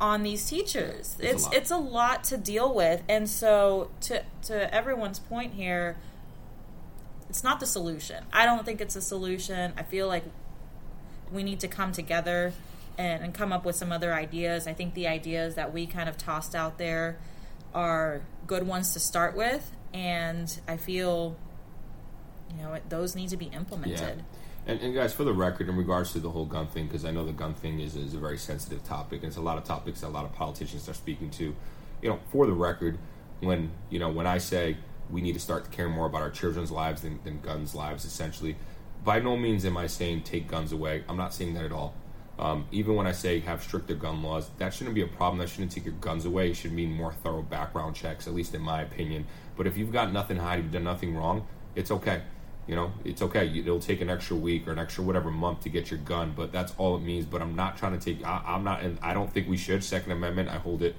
on 0.00 0.22
these 0.22 0.44
teachers? 0.48 1.16
It's 1.20 1.22
a 1.22 1.30
It's 1.34 1.44
lot. 1.44 1.54
it's 1.54 1.70
a 1.70 1.76
lot 1.76 2.24
to 2.24 2.36
deal 2.38 2.74
with, 2.74 3.02
and 3.10 3.28
so 3.28 3.90
to 4.02 4.24
to 4.44 4.74
everyone's 4.74 5.18
point 5.18 5.52
here, 5.52 5.96
it's 7.28 7.44
not 7.44 7.60
the 7.60 7.66
solution. 7.66 8.24
I 8.32 8.46
don't 8.46 8.64
think 8.64 8.80
it's 8.80 8.96
a 8.96 9.02
solution. 9.02 9.74
I 9.76 9.82
feel 9.82 10.08
like 10.08 10.24
we 11.30 11.42
need 11.42 11.60
to 11.60 11.68
come 11.68 11.92
together 11.92 12.52
and, 12.98 13.22
and 13.22 13.34
come 13.34 13.52
up 13.52 13.64
with 13.64 13.76
some 13.76 13.92
other 13.92 14.12
ideas. 14.14 14.66
I 14.66 14.72
think 14.74 14.94
the 14.94 15.06
ideas 15.08 15.54
that 15.56 15.72
we 15.72 15.86
kind 15.86 16.08
of 16.08 16.16
tossed 16.18 16.54
out 16.54 16.78
there 16.78 17.18
are 17.74 18.22
good 18.46 18.66
ones 18.66 18.92
to 18.94 19.00
start 19.00 19.34
with, 19.36 19.70
and 19.94 20.60
I 20.66 20.76
feel 20.76 21.36
you 22.50 22.62
know 22.62 22.78
those 22.88 23.14
need 23.14 23.28
to 23.30 23.36
be 23.36 23.46
implemented. 23.46 24.24
And, 24.64 24.80
and 24.80 24.94
guys, 24.94 25.12
for 25.12 25.24
the 25.24 25.32
record, 25.32 25.68
in 25.68 25.76
regards 25.76 26.12
to 26.12 26.20
the 26.20 26.30
whole 26.30 26.44
gun 26.46 26.68
thing, 26.68 26.86
because 26.86 27.04
I 27.04 27.10
know 27.10 27.24
the 27.24 27.32
gun 27.32 27.54
thing 27.54 27.80
is, 27.80 27.96
is 27.96 28.14
a 28.14 28.18
very 28.18 28.38
sensitive 28.38 28.84
topic, 28.84 29.22
and 29.22 29.28
it's 29.28 29.36
a 29.36 29.40
lot 29.40 29.58
of 29.58 29.64
topics 29.64 30.02
that 30.02 30.06
a 30.06 30.10
lot 30.10 30.24
of 30.24 30.32
politicians 30.32 30.88
are 30.88 30.94
speaking 30.94 31.30
to. 31.30 31.54
You 32.00 32.08
know, 32.08 32.20
for 32.30 32.46
the 32.46 32.52
record, 32.52 32.98
when 33.40 33.70
you 33.90 33.98
know 33.98 34.10
when 34.10 34.26
I 34.26 34.38
say 34.38 34.76
we 35.10 35.20
need 35.20 35.32
to 35.32 35.40
start 35.40 35.64
to 35.64 35.70
care 35.70 35.88
more 35.88 36.06
about 36.06 36.22
our 36.22 36.30
children's 36.30 36.70
lives 36.70 37.02
than, 37.02 37.18
than 37.24 37.40
guns' 37.40 37.74
lives, 37.74 38.04
essentially, 38.04 38.56
by 39.04 39.18
no 39.18 39.36
means 39.36 39.64
am 39.64 39.76
I 39.76 39.86
saying 39.88 40.22
take 40.22 40.48
guns 40.48 40.72
away. 40.72 41.04
I'm 41.08 41.16
not 41.16 41.34
saying 41.34 41.54
that 41.54 41.64
at 41.64 41.72
all. 41.72 41.94
Um, 42.38 42.66
even 42.72 42.96
when 42.96 43.06
I 43.06 43.12
say 43.12 43.40
have 43.40 43.62
stricter 43.62 43.94
gun 43.94 44.22
laws, 44.22 44.50
that 44.58 44.74
shouldn't 44.74 44.94
be 44.94 45.02
a 45.02 45.06
problem. 45.06 45.38
That 45.38 45.48
shouldn't 45.48 45.72
take 45.72 45.84
your 45.84 45.94
guns 45.94 46.24
away. 46.24 46.50
It 46.50 46.54
should 46.54 46.72
mean 46.72 46.92
more 46.92 47.12
thorough 47.12 47.42
background 47.42 47.94
checks, 47.94 48.26
at 48.26 48.34
least 48.34 48.54
in 48.54 48.62
my 48.62 48.82
opinion. 48.82 49.26
But 49.56 49.66
if 49.66 49.76
you've 49.76 49.92
got 49.92 50.12
nothing 50.12 50.38
to 50.38 50.42
hide, 50.42 50.56
you've 50.56 50.72
done 50.72 50.84
nothing 50.84 51.14
wrong, 51.14 51.46
it's 51.74 51.90
okay. 51.90 52.22
You 52.66 52.76
know, 52.76 52.92
it's 53.04 53.22
okay. 53.22 53.48
It'll 53.58 53.80
take 53.80 54.00
an 54.00 54.08
extra 54.08 54.36
week 54.36 54.68
or 54.68 54.72
an 54.72 54.78
extra 54.78 55.02
whatever 55.02 55.30
month 55.30 55.62
to 55.62 55.68
get 55.68 55.90
your 55.90 55.98
gun, 56.00 56.32
but 56.36 56.52
that's 56.52 56.72
all 56.78 56.96
it 56.96 57.00
means. 57.02 57.26
But 57.26 57.42
I'm 57.42 57.56
not 57.56 57.76
trying 57.76 57.98
to 57.98 58.04
take. 58.04 58.24
I, 58.24 58.40
I'm 58.46 58.62
not, 58.62 58.82
and 58.82 58.98
I 59.02 59.14
don't 59.14 59.32
think 59.32 59.48
we 59.48 59.56
should. 59.56 59.82
Second 59.82 60.12
Amendment, 60.12 60.48
I 60.48 60.56
hold 60.58 60.82
it 60.82 60.94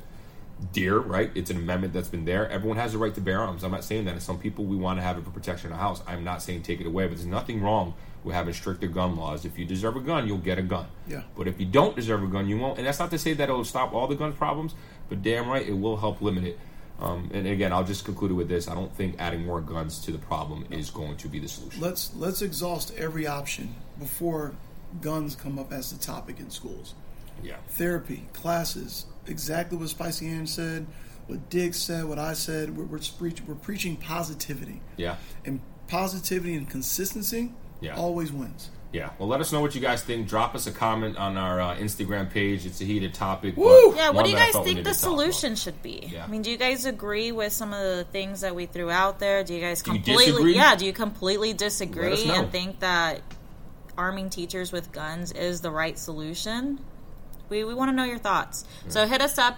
dear. 0.71 0.97
Right? 0.97 1.31
It's 1.35 1.49
an 1.49 1.57
amendment 1.57 1.93
that's 1.93 2.07
been 2.07 2.25
there. 2.25 2.49
Everyone 2.49 2.77
has 2.77 2.93
the 2.93 2.97
right 2.97 3.13
to 3.15 3.21
bear 3.21 3.39
arms. 3.39 3.63
I'm 3.63 3.71
not 3.71 3.83
saying 3.83 4.05
that. 4.05 4.11
And 4.11 4.21
some 4.21 4.39
people 4.39 4.65
we 4.65 4.75
want 4.75 4.99
to 4.99 5.03
have 5.03 5.17
it 5.17 5.25
for 5.25 5.31
protection 5.31 5.71
of 5.71 5.77
the 5.77 5.81
house. 5.81 6.01
I'm 6.07 6.23
not 6.23 6.41
saying 6.41 6.63
take 6.63 6.79
it 6.79 6.87
away, 6.87 7.07
but 7.07 7.17
there's 7.17 7.25
nothing 7.25 7.61
wrong 7.61 7.93
with 8.23 8.35
having 8.35 8.53
stricter 8.53 8.87
gun 8.87 9.15
laws. 9.15 9.45
If 9.45 9.59
you 9.59 9.65
deserve 9.65 9.97
a 9.97 9.99
gun, 9.99 10.27
you'll 10.27 10.37
get 10.37 10.57
a 10.57 10.61
gun. 10.61 10.87
Yeah. 11.07 11.23
But 11.35 11.47
if 11.47 11.59
you 11.59 11.65
don't 11.65 11.95
deserve 11.95 12.23
a 12.23 12.27
gun, 12.27 12.47
you 12.47 12.57
won't. 12.57 12.77
And 12.77 12.87
that's 12.87 12.99
not 12.99 13.11
to 13.11 13.17
say 13.17 13.33
that 13.33 13.49
it'll 13.49 13.65
stop 13.65 13.93
all 13.93 14.07
the 14.07 14.15
gun 14.15 14.33
problems, 14.33 14.73
but 15.09 15.21
damn 15.21 15.49
right 15.49 15.67
it 15.67 15.73
will 15.73 15.97
help 15.97 16.21
limit 16.21 16.45
it. 16.45 16.59
Um, 16.99 17.29
and 17.33 17.47
again, 17.47 17.73
I'll 17.73 17.83
just 17.83 18.05
conclude 18.05 18.31
it 18.31 18.35
with 18.35 18.47
this: 18.47 18.67
I 18.67 18.75
don't 18.75 18.93
think 18.95 19.15
adding 19.19 19.45
more 19.45 19.61
guns 19.61 19.99
to 20.05 20.11
the 20.11 20.19
problem 20.19 20.65
is 20.69 20.89
going 20.89 21.17
to 21.17 21.27
be 21.27 21.39
the 21.39 21.47
solution. 21.47 21.81
Let's 21.81 22.13
let's 22.15 22.41
exhaust 22.41 22.93
every 22.95 23.27
option 23.27 23.75
before 23.99 24.53
guns 25.01 25.35
come 25.35 25.57
up 25.59 25.73
as 25.73 25.91
the 25.91 25.97
topic 25.97 26.39
in 26.39 26.49
schools. 26.49 26.93
Yeah. 27.41 27.57
Therapy, 27.69 28.25
classes, 28.31 29.05
exactly 29.27 29.77
what 29.77 29.89
Spicy 29.89 30.27
Ange 30.27 30.49
said, 30.49 30.85
what 31.27 31.49
Diggs 31.49 31.77
said, 31.81 32.05
what 32.05 32.19
I 32.19 32.33
said. 32.33 32.75
We're, 32.77 32.85
we're, 32.85 32.99
preach, 33.17 33.41
we're 33.47 33.55
preaching 33.55 33.95
positivity. 33.97 34.81
Yeah. 34.97 35.15
And 35.45 35.61
positivity 35.87 36.55
and 36.55 36.69
consistency 36.69 37.51
Yeah. 37.81 37.95
always 37.95 38.31
wins. 38.31 38.69
Yeah. 38.91 39.09
Well, 39.17 39.27
let 39.27 39.41
us 39.41 39.51
know 39.51 39.59
what 39.59 39.73
you 39.73 39.81
guys 39.81 40.03
think. 40.03 40.27
Drop 40.27 40.53
us 40.53 40.67
a 40.67 40.71
comment 40.71 41.17
on 41.17 41.35
our 41.35 41.59
uh, 41.59 41.75
Instagram 41.77 42.29
page. 42.29 42.63
It's 42.67 42.79
a 42.79 42.83
heated 42.83 43.15
topic. 43.15 43.57
Woo! 43.57 43.89
but 43.89 43.97
Yeah, 43.97 44.09
what 44.11 44.23
do 44.23 44.29
you 44.29 44.37
guys 44.37 44.53
think 44.53 44.65
the 44.65 44.69
to 44.69 44.75
talk 44.75 44.83
about. 44.83 44.95
solution 44.95 45.55
should 45.55 45.81
be? 45.81 46.09
Yeah. 46.11 46.23
I 46.23 46.27
mean, 46.27 46.43
do 46.43 46.51
you 46.51 46.57
guys 46.57 46.85
agree 46.85 47.31
with 47.31 47.53
some 47.53 47.73
of 47.73 47.81
the 47.81 48.03
things 48.11 48.41
that 48.41 48.53
we 48.53 48.67
threw 48.67 48.91
out 48.91 49.17
there? 49.17 49.43
Do 49.43 49.55
you 49.55 49.61
guys 49.61 49.81
you 49.83 49.93
completely 49.93 50.25
disagree? 50.27 50.55
Yeah, 50.55 50.75
do 50.75 50.85
you 50.85 50.93
completely 50.93 51.53
disagree 51.53 52.25
and 52.29 52.51
think 52.51 52.81
that 52.81 53.21
arming 53.97 54.29
teachers 54.29 54.71
with 54.71 54.91
guns 54.91 55.31
is 55.31 55.61
the 55.61 55.71
right 55.71 55.97
solution? 55.97 56.79
We 57.53 57.63
we 57.63 57.75
want 57.75 57.89
to 57.91 57.95
know 57.95 58.03
your 58.03 58.17
thoughts. 58.17 58.65
So 58.89 59.05
hit 59.05 59.21
us 59.21 59.37
up 59.37 59.57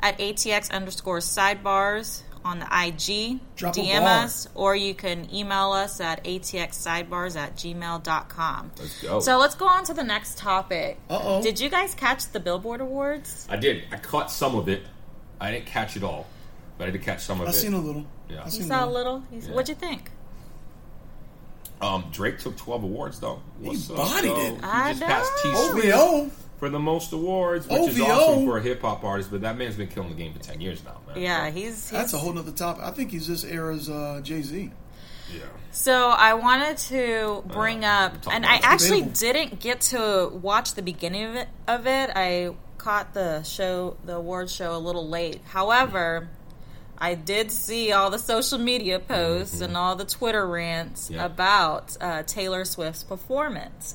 at 0.00 0.18
ATX 0.18 0.70
underscore 0.70 1.20
sidebars 1.20 2.22
on 2.44 2.58
the 2.58 2.66
IG. 2.66 3.40
Drop 3.56 3.74
DM 3.74 4.02
us, 4.02 4.46
or 4.54 4.76
you 4.76 4.94
can 4.94 5.26
email 5.34 5.72
us 5.72 6.00
at 6.02 6.22
atxsidebars 6.24 7.36
at 7.36 7.56
gmail.com. 7.56 8.72
Let's 8.78 9.02
go. 9.02 9.20
So 9.20 9.38
let's 9.38 9.54
go 9.54 9.66
on 9.66 9.84
to 9.84 9.94
the 9.94 10.04
next 10.04 10.36
topic. 10.36 10.98
Uh-oh. 11.08 11.42
Did 11.42 11.58
you 11.60 11.70
guys 11.70 11.94
catch 11.94 12.30
the 12.30 12.40
Billboard 12.40 12.82
Awards? 12.82 13.46
I 13.48 13.56
did. 13.56 13.84
I 13.90 13.96
caught 13.96 14.30
some 14.30 14.54
of 14.54 14.68
it. 14.68 14.82
I 15.40 15.50
didn't 15.50 15.66
catch 15.66 15.96
it 15.96 16.04
all, 16.04 16.26
but 16.76 16.88
I 16.88 16.90
did 16.90 17.02
catch 17.02 17.20
some 17.22 17.40
of 17.40 17.46
I 17.46 17.50
it. 17.50 17.54
I 17.54 17.56
seen 17.56 17.72
a 17.72 17.78
little. 17.80 18.04
Yeah. 18.28 18.42
I 18.42 18.44
You 18.44 18.50
seen 18.50 18.62
saw 18.68 18.84
a 18.84 18.90
little. 18.90 19.22
You- 19.32 19.40
Yeah. 19.40 19.52
What'd 19.54 19.70
you 19.70 19.74
think? 19.74 20.10
Um, 21.80 22.04
Drake 22.12 22.38
took 22.38 22.58
12 22.58 22.82
awards 22.84 23.20
though. 23.20 23.40
What's 23.58 23.88
up, 23.88 23.96
bodied 23.96 24.30
though? 24.30 24.40
it. 24.40 24.54
He 24.56 24.60
I 24.62 24.92
just 24.92 25.02
passed 25.02 25.32
T 25.42 25.48
know. 25.50 25.70
Swift 25.70 25.86
OVO. 25.94 26.30
For 26.60 26.68
the 26.68 26.78
most 26.78 27.12
awards, 27.12 27.66
which 27.66 27.80
is 27.88 28.00
OVO. 28.00 28.10
awesome 28.12 28.44
for 28.44 28.58
a 28.58 28.62
hip 28.62 28.82
hop 28.82 29.02
artist. 29.02 29.30
But 29.32 29.40
that 29.40 29.56
man's 29.58 29.74
been 29.74 29.88
killing 29.88 30.10
the 30.10 30.14
game 30.14 30.32
for 30.32 30.38
10 30.38 30.60
years 30.60 30.84
now, 30.84 30.98
man. 31.08 31.20
Yeah, 31.20 31.46
So, 31.46 31.52
he's, 31.52 31.64
he's 31.64 31.90
That's 31.90 32.14
a 32.14 32.18
whole 32.18 32.32
nother 32.32 32.52
topic. 32.52 32.84
I 32.84 32.92
think 32.92 33.10
he's 33.10 33.26
this 33.26 33.42
era's 33.44 33.90
uh, 33.90 34.20
Jay 34.22 34.42
Z. 34.42 34.70
yeah. 35.34 35.40
So 35.72 36.08
I 36.10 36.34
wanted 36.34 36.76
to 36.88 37.42
bring 37.48 37.84
Uh, 37.84 37.88
up, 38.14 38.32
and 38.32 38.44
I 38.46 38.56
actually 38.62 39.00
Debatable. 39.02 39.20
didn't 39.32 39.60
get 39.60 39.80
to 39.82 40.28
watch 40.40 40.74
the 40.74 40.82
beginning 40.82 41.24
of 41.24 41.34
it. 41.36 41.48
Of 41.66 41.86
it, 41.86 42.10
I 42.14 42.50
caught 42.78 43.14
the 43.14 43.42
show, 43.42 43.96
the 44.04 44.16
award 44.16 44.50
show, 44.50 44.74
a 44.74 44.78
little 44.78 45.08
late. 45.08 45.40
However, 45.46 46.28
I 46.98 47.14
did 47.14 47.50
see 47.52 47.92
all 47.92 48.10
the 48.10 48.18
social 48.18 48.58
media 48.58 48.98
posts 48.98 49.60
and 49.62 49.76
all 49.76 49.96
the 49.96 50.04
Twitter 50.04 50.46
rants 50.46 51.04
Mm-hmm. 51.06 51.14
Yeah. 51.14 51.24
about 51.26 51.96
uh, 52.00 52.22
Taylor 52.24 52.64
Swift's 52.66 53.04
performance 53.04 53.94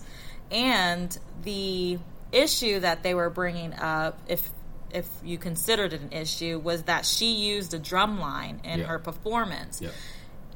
and 0.52 1.16
the 1.44 2.00
issue 2.36 2.80
that 2.80 3.04
they 3.04 3.14
were 3.14 3.30
bringing 3.30 3.74
up. 3.74 4.20
If 4.28 4.50
if 4.92 5.08
you 5.24 5.38
considered 5.38 5.92
it 5.94 6.02
an 6.02 6.12
issue, 6.14 6.58
was 6.60 6.84
that 6.84 7.06
she 7.06 7.32
used 7.34 7.74
a 7.74 7.80
drum 7.80 8.20
line 8.20 8.62
in 8.64 8.80
Yeah. 8.80 8.86
her 8.86 9.00
performance. 9.00 9.82
Yeah. 9.82 9.90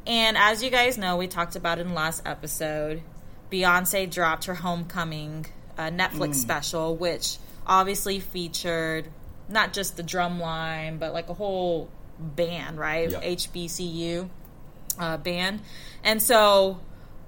And 0.08 0.38
as 0.38 0.64
you 0.64 0.70
guys 0.70 0.98
know, 0.98 1.18
we 1.18 1.28
talked 1.28 1.56
about 1.58 1.78
in 1.80 1.90
the 1.90 1.94
last 1.94 2.22
episode. 2.26 3.02
Beyonce 3.52 4.10
dropped 4.10 4.46
her 4.46 4.54
Homecoming 4.56 5.46
uh, 5.78 5.90
Netflix 5.90 6.36
special, 6.36 6.96
which 6.96 7.38
obviously 7.68 8.20
featured 8.20 9.10
not 9.50 9.74
just 9.74 9.98
the 9.98 10.04
drum 10.04 10.40
line, 10.40 10.98
but 11.00 11.14
like 11.14 11.30
a 11.30 11.34
whole 11.34 11.90
band, 12.20 12.78
right? 12.78 13.10
Yeah. 13.12 13.20
HBCU 13.22 14.30
uh, 15.00 15.18
band. 15.18 15.62
And 16.04 16.22
so 16.22 16.80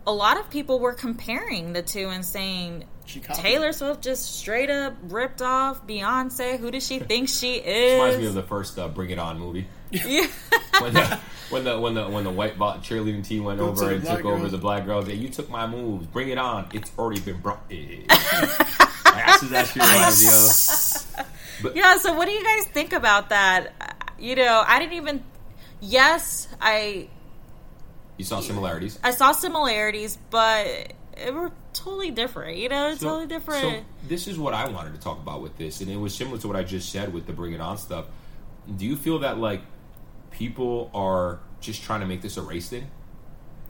a 0.07 0.11
lot 0.13 0.39
of 0.39 0.49
people 0.49 0.79
were 0.79 0.93
comparing 0.93 1.73
the 1.73 1.81
two 1.81 2.07
and 2.09 2.23
saying 2.25 2.85
Taylor 3.19 3.71
Swift 3.73 4.01
just 4.01 4.37
straight 4.39 4.69
up 4.69 4.93
ripped 5.03 5.41
off 5.41 5.85
Beyonce. 5.85 6.57
Who 6.57 6.71
does 6.71 6.85
she 6.85 6.99
think 6.99 7.29
she 7.29 7.55
is? 7.55 7.93
Reminds 7.99 8.17
me 8.19 8.25
of 8.27 8.33
the 8.33 8.43
first 8.43 8.77
uh, 8.79 8.87
Bring 8.87 9.09
It 9.09 9.19
On 9.19 9.39
movie. 9.39 9.67
yeah. 9.91 10.27
when 10.79 10.93
the 10.93 11.19
when 11.49 11.63
the 11.65 11.79
when 11.79 11.93
the 11.95 12.07
when 12.09 12.23
the 12.23 12.29
white 12.31 12.57
bot 12.57 12.81
cheerleading 12.81 13.25
team 13.27 13.43
went 13.43 13.59
Go 13.59 13.67
over 13.67 13.85
the 13.87 13.95
and 13.95 14.03
black 14.03 14.17
took 14.17 14.25
over 14.25 14.47
the 14.47 14.57
black 14.57 14.85
girls. 14.85 15.07
Yeah, 15.07 15.15
you 15.15 15.29
took 15.29 15.49
my 15.49 15.67
moves. 15.67 16.07
Bring 16.07 16.29
it 16.29 16.37
on. 16.37 16.69
It's 16.73 16.91
already 16.97 17.19
been 17.21 17.39
brought. 17.41 17.67
That's 17.69 19.41
that 19.49 19.67
shit 19.67 19.75
reminds 19.83 21.13
me 21.63 21.69
of. 21.69 21.75
Yeah, 21.75 21.97
so 21.97 22.13
what 22.13 22.25
do 22.25 22.31
you 22.31 22.43
guys 22.43 22.65
think 22.67 22.93
about 22.93 23.29
that? 23.29 23.73
Uh, 23.79 23.85
You 24.17 24.35
know, 24.35 24.63
I 24.65 24.79
didn't 24.79 24.93
even 24.93 25.23
yes, 25.81 26.47
I 26.61 27.09
You 28.17 28.23
saw 28.25 28.39
similarities. 28.39 28.97
I 29.03 29.11
saw 29.11 29.31
similarities, 29.33 30.17
but 30.29 30.65
it 31.17 31.33
were 31.33 31.51
totally 31.73 32.11
different. 32.11 32.57
You 32.57 32.69
know, 32.69 32.95
So- 32.95 33.07
totally 33.07 33.27
different. 33.27 33.61
So 33.61 33.83
this 34.07 34.27
is 34.27 34.37
what 34.37 34.53
I 34.53 34.67
wanted 34.69 34.93
to 34.93 34.99
talk 34.99 35.17
about 35.19 35.41
with 35.41 35.57
this, 35.57 35.81
and 35.81 35.89
it 35.89 35.97
was 35.97 36.13
similar 36.15 36.37
to 36.39 36.47
what 36.47 36.55
I 36.57 36.63
just 36.63 36.89
said 36.89 37.13
with 37.13 37.25
the 37.27 37.33
Bring 37.33 37.53
It 37.53 37.61
On 37.61 37.77
stuff. 37.77 38.05
Do 38.77 38.85
you 38.85 38.95
feel 38.95 39.19
that 39.19 39.37
like 39.39 39.61
people 40.31 40.89
are 40.93 41.39
just 41.59 41.83
trying 41.83 41.99
to 42.01 42.05
make 42.05 42.21
this 42.21 42.37
a 42.37 42.41
race 42.41 42.69
thing 42.69 42.89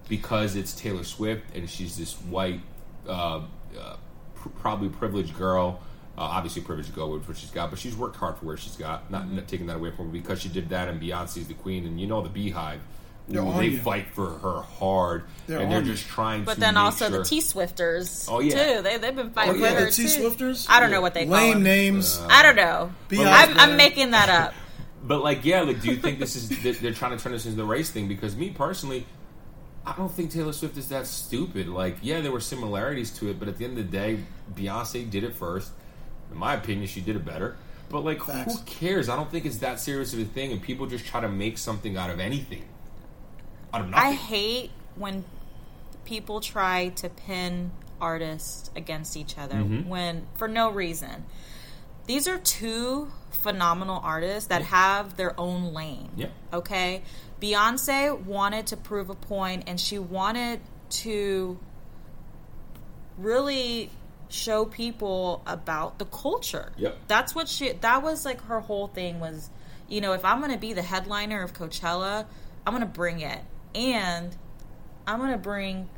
because 0.08 0.56
it's 0.56 0.74
Taylor 0.74 1.04
Swift 1.04 1.56
and 1.56 1.70
she's 1.70 1.98
this 1.98 2.14
white, 2.14 2.62
uh, 3.08 3.42
uh, 3.80 3.96
pr- 4.36 4.50
probably 4.50 4.90
privileged 4.90 5.36
girl? 5.38 5.80
Uh, 6.18 6.24
obviously, 6.24 6.62
privileged 6.62 6.94
girl 6.94 7.10
with 7.12 7.26
what 7.28 7.38
she's 7.38 7.50
got, 7.52 7.70
but 7.70 7.80
she's 7.80 7.96
worked 7.96 8.18
hard 8.18 8.38
for 8.38 8.46
where 8.46 8.58
she's 8.58 8.76
got. 8.76 9.10
Not, 9.10 9.24
Mm-hmm. 9.24 9.36
not 9.38 9.48
taking 9.48 9.66
that 9.68 9.78
away 9.78 9.92
from 9.92 10.08
her 10.08 10.12
because 10.12 10.42
she 10.42 10.50
did 10.50 10.70
that, 10.70 10.90
and 10.90 11.02
Beyonce's 11.02 11.48
the 11.48 11.54
queen, 11.54 11.86
and 11.86 12.00
you 12.02 12.06
know 12.06 12.22
the 12.22 12.30
BeyHive. 12.30 12.80
They're 13.28 13.42
ooh, 13.42 13.54
they 13.54 13.68
you. 13.68 13.78
fight 13.80 14.08
for 14.14 14.30
her 14.40 14.62
hard, 14.62 15.24
They're 15.48 15.60
and 15.60 15.72
they're 15.72 15.82
just 15.82 16.08
trying 16.08 16.42
to 16.42 16.46
but 16.48 16.54
to. 16.56 16.60
then 16.60 16.74
make 16.74 16.84
also 16.84 17.08
sure- 17.10 17.20
the 17.20 17.24
T 17.26 17.40
Swifters. 17.42 18.28
Oh, 18.30 18.40
yeah. 18.42 18.76
too. 18.78 18.82
They 18.82 18.98
they've 18.98 19.16
been 19.16 19.30
fighting 19.32 19.52
Oh, 19.56 19.58
for 19.58 19.62
yeah, 19.62 19.74
her 19.80 19.86
the 19.86 19.92
T 19.92 20.04
too. 20.04 20.08
Swifters? 20.10 20.68
I 20.70 20.80
don't 20.80 20.92
know 20.92 21.02
what 21.02 21.14
they 21.14 21.26
call 21.26 21.36
Lame 21.36 21.54
them. 21.56 21.64
names. 21.64 22.18
Uh, 22.20 22.28
I 22.30 22.44
don't 22.44 22.56
know. 22.58 22.92
I'm, 23.12 23.58
I'm 23.58 23.78
making 23.78 24.12
that 24.12 24.30
up. 24.30 24.54
But 25.04 25.24
like, 25.24 25.44
yeah, 25.46 25.62
like, 25.62 25.82
do 25.82 25.88
you 25.90 25.96
think 25.96 26.20
this 26.20 26.36
is 26.36 26.50
they're- 26.64 26.74
they're 26.74 26.94
trying 26.94 27.18
to 27.18 27.24
turn 27.24 27.32
this 27.32 27.46
into 27.46 27.58
the 27.58 27.66
race 27.66 27.90
thing? 27.90 28.08
Because 28.08 28.36
me 28.36 28.52
personally, 28.52 29.08
I 29.84 29.94
don't 29.98 30.12
think 30.12 30.30
Taylor 30.30 30.54
Swift 30.54 30.78
is 30.78 30.90
that 30.90 31.08
stupid. 31.08 31.68
Like, 31.68 31.98
yeah, 32.04 32.22
there 32.22 32.32
were 32.32 32.40
similarities 32.40 33.10
to 33.18 33.30
it, 33.32 33.40
but 33.40 33.48
at 33.48 33.58
the 33.58 33.66
end 33.66 33.80
of 33.80 33.90
the 33.90 33.98
day, 33.98 34.20
Beyonce 34.54 35.10
did 35.10 35.24
it 35.24 35.34
first. 35.34 35.72
In 36.32 36.38
my 36.38 36.54
opinion, 36.54 36.86
she 36.86 37.02
did 37.02 37.16
it 37.16 37.26
better. 37.26 37.56
But 37.90 38.02
like, 38.02 38.24
Facts. 38.24 38.60
who 38.60 38.64
cares? 38.66 39.10
I 39.10 39.16
don't 39.16 39.30
think 39.32 39.46
it's 39.48 39.58
that 39.58 39.80
serious 39.80 40.14
of 40.14 40.20
a 40.20 40.24
thing, 40.26 40.52
and 40.52 40.62
people 40.62 40.86
just 40.86 41.06
try 41.08 41.20
to 41.20 41.28
make 41.30 41.58
something 41.58 41.98
out 41.98 42.12
of 42.12 42.20
anything, 42.20 42.62
out 43.74 43.82
of 43.82 43.90
nothing. 43.90 44.08
I 44.08 44.12
hate 44.14 44.72
when 44.96 45.24
people 46.06 46.42
try 46.42 46.90
to 46.90 47.10
pin 47.10 47.72
artists 48.00 48.70
against 48.76 49.16
each 49.16 49.38
other 49.38 49.56
Mm-hmm. 49.56 49.88
when 49.90 50.28
for 50.36 50.48
no 50.48 50.72
reason. 50.72 51.26
These 52.08 52.28
are 52.28 52.40
two 52.40 53.12
phenomenal 53.30 54.02
artists 54.04 54.48
that 54.50 54.64
have 54.64 55.16
their 55.18 55.40
own 55.40 55.74
lane. 55.74 56.10
Yeah. 56.16 56.28
Okay? 56.52 57.04
Beyonce 57.42 58.20
wanted 58.26 58.68
to 58.68 58.78
prove 58.78 59.10
a 59.10 59.16
point 59.16 59.64
and 59.68 59.80
she 59.80 60.00
wanted 60.00 60.60
to 60.90 61.58
really 63.18 63.90
show 64.30 64.66
people 64.66 65.44
about 65.46 66.00
the 66.00 66.06
culture. 66.06 66.72
Yep. 66.78 66.98
That's 67.08 67.36
what 67.36 67.48
she 67.48 67.72
that 67.74 68.02
was 68.04 68.26
like 68.26 68.42
her 68.46 68.62
whole 68.62 68.88
thing 68.88 69.20
was, 69.20 69.50
you 69.88 70.02
know, 70.02 70.14
if 70.14 70.24
I'm 70.26 70.40
going 70.40 70.52
to 70.52 70.58
be 70.58 70.74
the 70.74 70.82
headliner 70.82 71.44
of 71.44 71.54
Coachella, 71.54 72.26
I'm 72.66 72.74
going 72.74 72.82
to 72.82 72.92
bring 72.92 73.20
it. 73.22 73.40
And 73.76 74.36
I'm 75.08 75.20
going 75.20 75.32
to 75.32 75.38
bring 75.38 75.90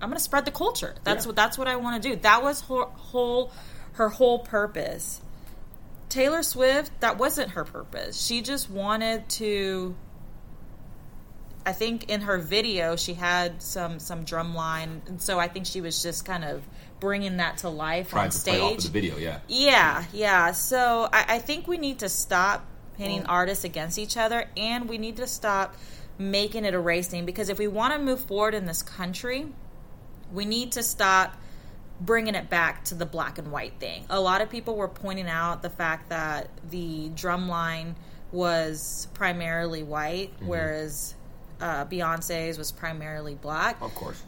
I'm 0.00 0.08
going 0.08 0.18
to 0.18 0.22
spread 0.24 0.44
the 0.44 0.50
culture. 0.50 0.94
That's 1.04 1.24
Yeah. 1.24 1.28
what 1.28 1.36
that's 1.36 1.56
what 1.58 1.68
I 1.68 1.76
want 1.76 2.02
to 2.02 2.08
do. 2.08 2.16
That 2.16 2.42
was 2.42 2.60
her 2.62 2.84
whole 2.84 3.52
her 3.92 4.08
whole 4.08 4.38
purpose. 4.40 5.20
Taylor 6.08 6.42
Swift, 6.42 6.90
that 7.00 7.18
wasn't 7.18 7.52
her 7.52 7.64
purpose. 7.64 8.20
She 8.22 8.42
just 8.42 8.68
wanted 8.68 9.28
to 9.30 9.94
I 11.64 11.72
think 11.72 12.10
in 12.10 12.22
her 12.22 12.38
video 12.38 12.96
she 12.96 13.14
had 13.14 13.62
some 13.62 14.00
some 14.00 14.24
drum 14.24 14.54
line 14.54 15.02
and 15.06 15.22
so 15.22 15.38
I 15.38 15.46
think 15.48 15.66
she 15.66 15.80
was 15.80 16.02
just 16.02 16.24
kind 16.24 16.44
of 16.44 16.62
bringing 16.98 17.36
that 17.36 17.58
to 17.58 17.68
life 17.68 18.10
Tried 18.10 18.24
on 18.24 18.30
to 18.30 18.38
play 18.40 18.60
off 18.60 18.74
of 18.74 18.80
stage. 18.80 18.92
the 18.92 19.00
video, 19.00 19.16
yeah. 19.16 19.38
Yeah, 19.48 20.04
yeah. 20.12 20.52
So 20.52 21.08
I, 21.12 21.24
I 21.36 21.38
think 21.38 21.66
we 21.68 21.76
need 21.78 22.00
to 22.00 22.08
stop 22.08 22.64
pitting 22.96 23.18
Well- 23.18 23.26
artists 23.30 23.64
against 23.64 23.98
each 23.98 24.16
other, 24.16 24.48
and 24.56 24.88
we 24.88 24.98
need 24.98 25.16
to 25.16 25.26
stop 25.26 25.74
making 26.18 26.64
it 26.64 26.74
a 26.74 26.78
race 26.78 27.08
thing. 27.08 27.24
Because 27.26 27.48
if 27.48 27.58
we 27.58 27.68
want 27.68 27.94
to 27.94 27.98
move 27.98 28.20
forward 28.20 28.54
in 28.54 28.66
this 28.66 28.82
country, 28.82 29.46
we 30.32 30.44
need 30.44 30.72
to 30.72 30.82
stop 30.82 31.36
bringing 32.00 32.34
it 32.34 32.50
back 32.50 32.84
to 32.86 32.94
the 32.94 33.06
black 33.06 33.38
and 33.38 33.52
white 33.52 33.74
thing. 33.78 34.04
A 34.10 34.20
lot 34.20 34.40
of 34.40 34.50
people 34.50 34.76
were 34.76 34.88
pointing 34.88 35.28
out 35.28 35.62
the 35.62 35.70
fact 35.70 36.08
that 36.08 36.48
the 36.70 37.10
drum 37.10 37.48
line 37.48 37.94
was 38.32 39.06
primarily 39.14 39.82
white, 39.82 40.32
whereas 40.40 41.14
uh, 41.60 41.84
Beyonce's 41.84 42.58
was 42.58 42.72
primarily 42.72 43.34
black. 43.34 43.80
Of 43.80 43.94
course, 43.94 44.20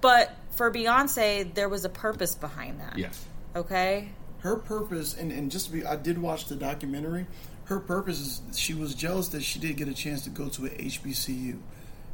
But 0.00 0.34
for 0.56 0.70
Beyonce, 0.72 1.52
there 1.54 1.68
was 1.68 1.84
a 1.84 1.88
purpose 1.90 2.34
behind 2.34 2.80
that. 2.80 2.98
yes. 2.98 3.24
Okay. 3.56 4.08
her 4.40 4.56
purpose 4.56 5.14
and, 5.16 5.32
and 5.32 5.50
just 5.50 5.66
to 5.66 5.72
be 5.72 5.84
i 5.84 5.96
did 5.96 6.18
watch 6.18 6.44
the 6.46 6.54
documentary 6.54 7.26
her 7.68 7.80
purpose 7.80 8.18
is 8.48 8.58
she 8.58 8.74
was 8.74 8.94
jealous 8.94 9.28
that 9.28 9.42
she 9.42 9.58
did 9.58 9.76
get 9.76 9.88
a 9.88 9.94
chance 9.94 10.24
to 10.24 10.30
go 10.30 10.48
to 10.48 10.66
a 10.66 10.70
hbcu 10.70 11.58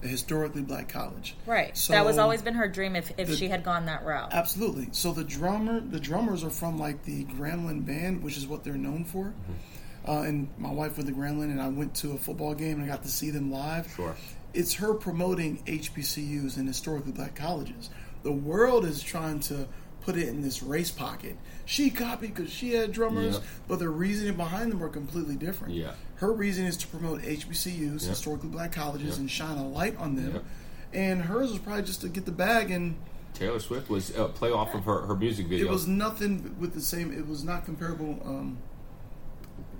a 0.03 0.07
historically 0.07 0.61
black 0.63 0.89
college 0.89 1.35
Right. 1.47 1.77
So- 1.77 1.93
that 1.95 2.05
was 2.05 2.19
always 2.19 2.43
been 2.43 2.55
her 2.55 2.69
dream 2.69 2.95
if, 2.97 3.11
if 3.17 3.29
The- 3.29 3.37
she 3.37 3.49
had 3.49 3.63
gone 3.65 3.87
that 3.87 4.05
route. 4.05 4.31
absolutely 4.33 4.89
so 4.93 5.13
the 5.13 5.25
drummer 5.25 5.81
the 5.81 6.01
drummers 6.01 6.45
are 6.45 6.51
from 6.51 6.79
like 6.79 7.05
the 7.05 7.25
Grambling 7.25 7.87
band 7.87 8.23
which 8.23 8.37
is 8.37 8.47
what 8.47 8.65
they're 8.65 8.75
known 8.77 9.05
for 9.05 9.27
Mm-hmm. 9.27 10.11
uh, 10.11 10.23
and 10.23 10.49
my 10.59 10.71
wife 10.73 10.97
with 10.97 11.07
the 11.07 11.13
Grambling 11.13 11.51
and 11.51 11.63
i 11.63 11.69
went 11.69 11.95
to 11.97 12.13
a 12.13 12.19
football 12.19 12.55
game 12.55 12.81
and 12.81 12.85
i 12.85 12.87
got 12.89 13.03
to 13.05 13.09
see 13.09 13.31
them 13.31 13.51
live 13.53 13.91
Sure. 13.95 14.15
it's 14.53 14.75
her 14.75 14.93
promoting 14.95 15.63
hbcus 15.67 16.57
and 16.57 16.67
historically 16.69 17.13
black 17.13 17.35
colleges 17.37 17.91
the 18.25 18.33
world 18.33 18.85
is 18.85 19.03
trying 19.03 19.39
to 19.39 19.67
put 20.05 20.17
it 20.17 20.29
in 20.29 20.43
this 20.43 20.63
race 20.63 20.91
pocket 20.91 21.37
she 21.65 21.89
copied 21.91 22.35
because 22.35 22.51
she 22.53 22.73
had 22.75 22.93
drummers 22.93 23.37
Yeah. 23.37 23.41
but 23.69 23.79
the 23.79 23.89
reasoning 23.89 24.37
behind 24.37 24.71
them 24.71 24.79
were 24.81 24.89
completely 24.91 25.35
different 25.37 25.75
Yeah. 25.75 25.93
her 26.17 26.33
reason 26.33 26.67
is 26.67 26.77
to 26.79 26.87
promote 26.89 27.23
hbcus 27.23 28.03
Yeah. 28.03 28.09
historically 28.11 28.51
black 28.51 28.73
colleges 28.73 29.19
and 29.19 29.31
shine 29.31 29.57
a 29.57 29.67
light 29.67 29.97
on 29.99 30.15
them 30.17 30.45
and 30.93 31.23
hers 31.23 31.51
was 31.51 31.59
probably 31.61 31.83
just 31.83 32.03
to 32.03 32.09
get 32.09 32.25
the 32.27 32.33
bag 32.33 32.71
and 32.71 32.97
Taylor 33.33 33.59
Swift 33.59 33.89
was 33.91 34.17
uh, 34.17 34.29
play 34.29 34.51
off 34.53 34.75
of 34.75 34.85
her, 34.85 35.07
her 35.07 35.17
music 35.17 35.49
video. 35.49 35.67
it 35.67 35.71
was 35.73 35.89
nothing 35.89 36.55
with 36.61 36.73
the 36.73 36.81
same. 36.81 37.13
It 37.13 37.27
was 37.27 37.43
not 37.43 37.65
comparable 37.65 38.21
um, 38.25 38.59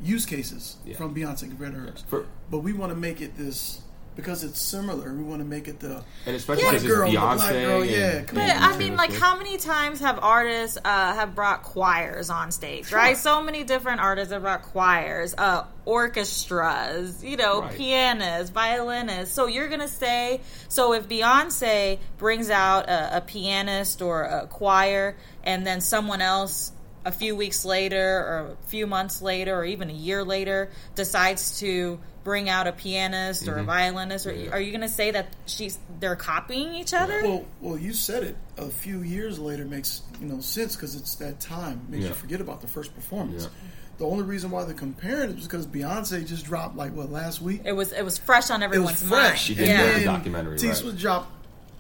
use 0.03 0.27
cases 0.27 0.77
from 0.97 1.15
Beyonce 1.15 1.49
compared 1.49 1.75
to 1.75 1.79
hers. 1.79 2.05
For- 2.09 2.27
but 2.51 2.59
we 2.61 2.73
want 2.73 2.91
to 2.91 2.97
make 2.99 3.21
it 3.21 3.37
this 3.39 3.81
because 4.17 4.45
it's 4.45 4.61
similar. 4.61 5.13
We 5.13 5.23
want 5.25 5.41
to 5.41 5.45
make 5.45 5.67
it 5.69 5.81
the 5.81 6.03
and 6.27 6.37
especially 6.37 6.63
Yeah. 6.65 6.71
because 6.71 6.85
it's 6.85 6.95
Girl, 6.95 7.11
the 7.11 7.17
Beyonce. 7.17 7.37
black 7.37 7.53
girl, 7.53 7.83
and- 7.83 7.91
yeah, 7.91 8.21
come 8.23 8.35
But 8.37 8.51
on. 8.57 8.63
I 8.63 8.77
mean, 8.77 8.97
like, 8.97 9.13
how 9.13 9.37
many 9.37 9.57
times 9.59 10.01
have 10.01 10.19
artists 10.23 10.79
uh, 10.85 11.15
have 11.15 11.35
brought 11.35 11.63
choirs 11.65 12.31
on 12.31 12.53
stage, 12.53 12.93
right? 12.93 13.17
So 13.17 13.43
many 13.43 13.65
different 13.65 14.01
artists 14.01 14.33
have 14.33 14.43
brought 14.43 14.63
choirs, 14.63 15.35
uh, 15.37 15.65
orchestras, 15.85 17.23
you 17.25 17.37
know, 17.37 17.63
Right. 17.63 17.77
pianists, 17.77 18.51
violinists. 18.51 19.35
So 19.35 19.47
you're 19.47 19.69
gonna 19.69 19.89
say, 19.89 20.41
so 20.69 20.93
if 20.93 21.09
Beyonce 21.09 21.99
brings 22.19 22.51
out 22.51 22.89
a, 22.89 23.19
a 23.19 23.21
pianist 23.21 24.03
or 24.03 24.23
a 24.23 24.47
choir, 24.47 25.17
and 25.43 25.67
then 25.67 25.81
someone 25.81 26.21
else 26.21 26.73
a 27.07 27.13
few 27.13 27.37
weeks 27.37 27.65
later, 27.67 27.99
or 28.19 28.57
a 28.65 28.69
few 28.69 28.87
months 28.87 29.21
later, 29.21 29.55
or 29.55 29.65
even 29.65 29.91
a 29.91 29.95
year 29.95 30.25
later, 30.25 30.71
decides 30.95 31.59
to 31.61 32.01
bring 32.25 32.49
out 32.49 32.67
a 32.67 32.73
pianist 32.73 33.47
or 33.49 33.59
a 33.59 33.63
violinist, 33.63 34.27
or, 34.27 34.33
Mm-hmm. 34.33 34.45
Yeah. 34.47 34.51
are 34.53 34.61
you 34.61 34.73
gonna 34.73 34.89
say 34.89 35.11
that 35.13 35.29
she's 35.47 35.79
they're 36.01 36.17
copying 36.17 36.75
each 36.75 36.93
other? 36.95 37.23
well. 37.23 37.45
Well, 37.61 37.79
you 37.79 37.93
said 37.93 38.25
it. 38.25 38.37
A 38.57 38.69
few 38.69 39.01
years 39.03 39.39
later 39.39 39.65
makes 39.67 40.03
you 40.21 40.27
know 40.27 40.41
sense 40.41 40.75
because 40.75 40.95
it's 40.95 41.15
that 41.17 41.39
time 41.41 41.87
makes 41.89 42.03
Yeah. 42.05 42.09
you 42.09 42.15
forget 42.15 42.41
about 42.41 42.61
the 42.63 42.67
first 42.67 42.95
performance. 42.95 43.45
Yeah. 43.45 43.69
The 43.99 44.07
only 44.07 44.25
reason 44.25 44.51
why 44.51 44.65
they're 44.65 44.75
comparing 44.75 45.31
it 45.31 45.39
is 45.39 45.45
because 45.45 45.67
Beyonce 45.69 46.27
just 46.27 46.45
dropped 46.47 46.77
like 46.77 46.93
what 46.95 47.13
last 47.13 47.41
week. 47.41 47.61
It 47.65 47.73
was 47.73 47.93
it 47.93 48.05
was 48.05 48.19
fresh 48.19 48.51
on 48.51 48.63
It 48.63 48.69
was 48.69 48.75
everyone's 48.77 49.03
fresh. 49.03 49.23
mind. 49.29 49.39
She 49.39 49.55
did 49.55 49.69
yeah. 49.69 49.87
the 49.87 49.95
And 49.97 50.05
documentary, 50.05 50.59
T 50.59 50.67
right. 50.69 50.77
Swift 50.77 50.99
dropped 50.99 51.31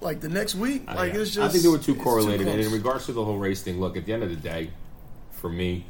like 0.00 0.20
the 0.20 0.28
next 0.28 0.54
week. 0.54 0.84
I- 0.86 0.94
Like 0.94 1.14
yeah. 1.14 1.20
it's 1.20 1.30
just. 1.32 1.38
I 1.40 1.48
think 1.48 1.62
they 1.64 1.68
were 1.70 1.78
too 1.78 1.94
it's 1.94 2.02
correlated. 2.02 2.46
and 2.46 2.60
in 2.60 2.70
regards 2.70 3.06
to 3.06 3.12
the 3.12 3.24
whole 3.24 3.38
race 3.38 3.62
thing, 3.62 3.80
look, 3.80 3.96
at 3.96 4.04
the 4.06 4.12
end 4.12 4.22
of 4.22 4.28
the 4.28 4.36
day, 4.36 4.70
for 5.32 5.48
me, 5.48 5.86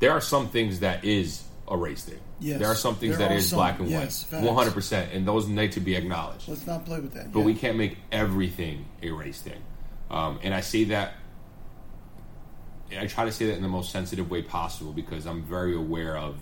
there 0.00 0.10
are 0.10 0.20
some 0.20 0.48
things 0.48 0.80
that 0.80 1.04
is 1.04 1.42
a 1.68 1.76
race 1.76 2.02
thing. 2.04 2.18
Yes. 2.44 2.58
There 2.58 2.68
are 2.68 2.74
some 2.74 2.96
things 2.96 3.16
that 3.16 3.30
are 3.30 3.36
is 3.36 3.48
some. 3.48 3.56
black 3.56 3.78
and 3.78 3.88
Yes, 3.88 4.30
white, 4.30 4.42
one 4.42 4.54
hundred 4.54 4.74
percent, 4.74 5.12
and 5.14 5.26
those 5.26 5.48
need 5.48 5.72
to 5.72 5.80
be 5.80 5.96
acknowledged. 5.96 6.46
Let's 6.46 6.66
not 6.66 6.84
play 6.84 7.00
with 7.00 7.14
that. 7.14 7.32
But 7.32 7.38
yeah. 7.38 7.46
we 7.46 7.54
can't 7.54 7.78
make 7.78 7.96
everything 8.12 8.84
a 9.02 9.10
race 9.12 9.40
thing. 9.40 9.62
Um, 10.10 10.38
and 10.42 10.52
I 10.52 10.60
say 10.60 10.84
that, 10.84 11.14
I 12.98 13.06
try 13.06 13.24
to 13.24 13.32
say 13.32 13.46
that 13.46 13.54
in 13.54 13.62
the 13.62 13.68
most 13.68 13.90
sensitive 13.90 14.30
way 14.30 14.42
possible 14.42 14.92
because 14.92 15.24
I'm 15.24 15.42
very 15.42 15.74
aware 15.74 16.18
of 16.18 16.36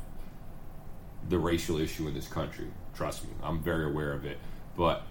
the 1.28 1.38
racial 1.38 1.78
issue 1.78 2.08
in 2.08 2.14
this 2.14 2.26
country. 2.26 2.66
Trust 2.96 3.22
me, 3.22 3.30
I'm 3.40 3.62
very 3.62 3.84
aware 3.84 4.12
of 4.12 4.26
it. 4.26 4.38
But 4.76 5.02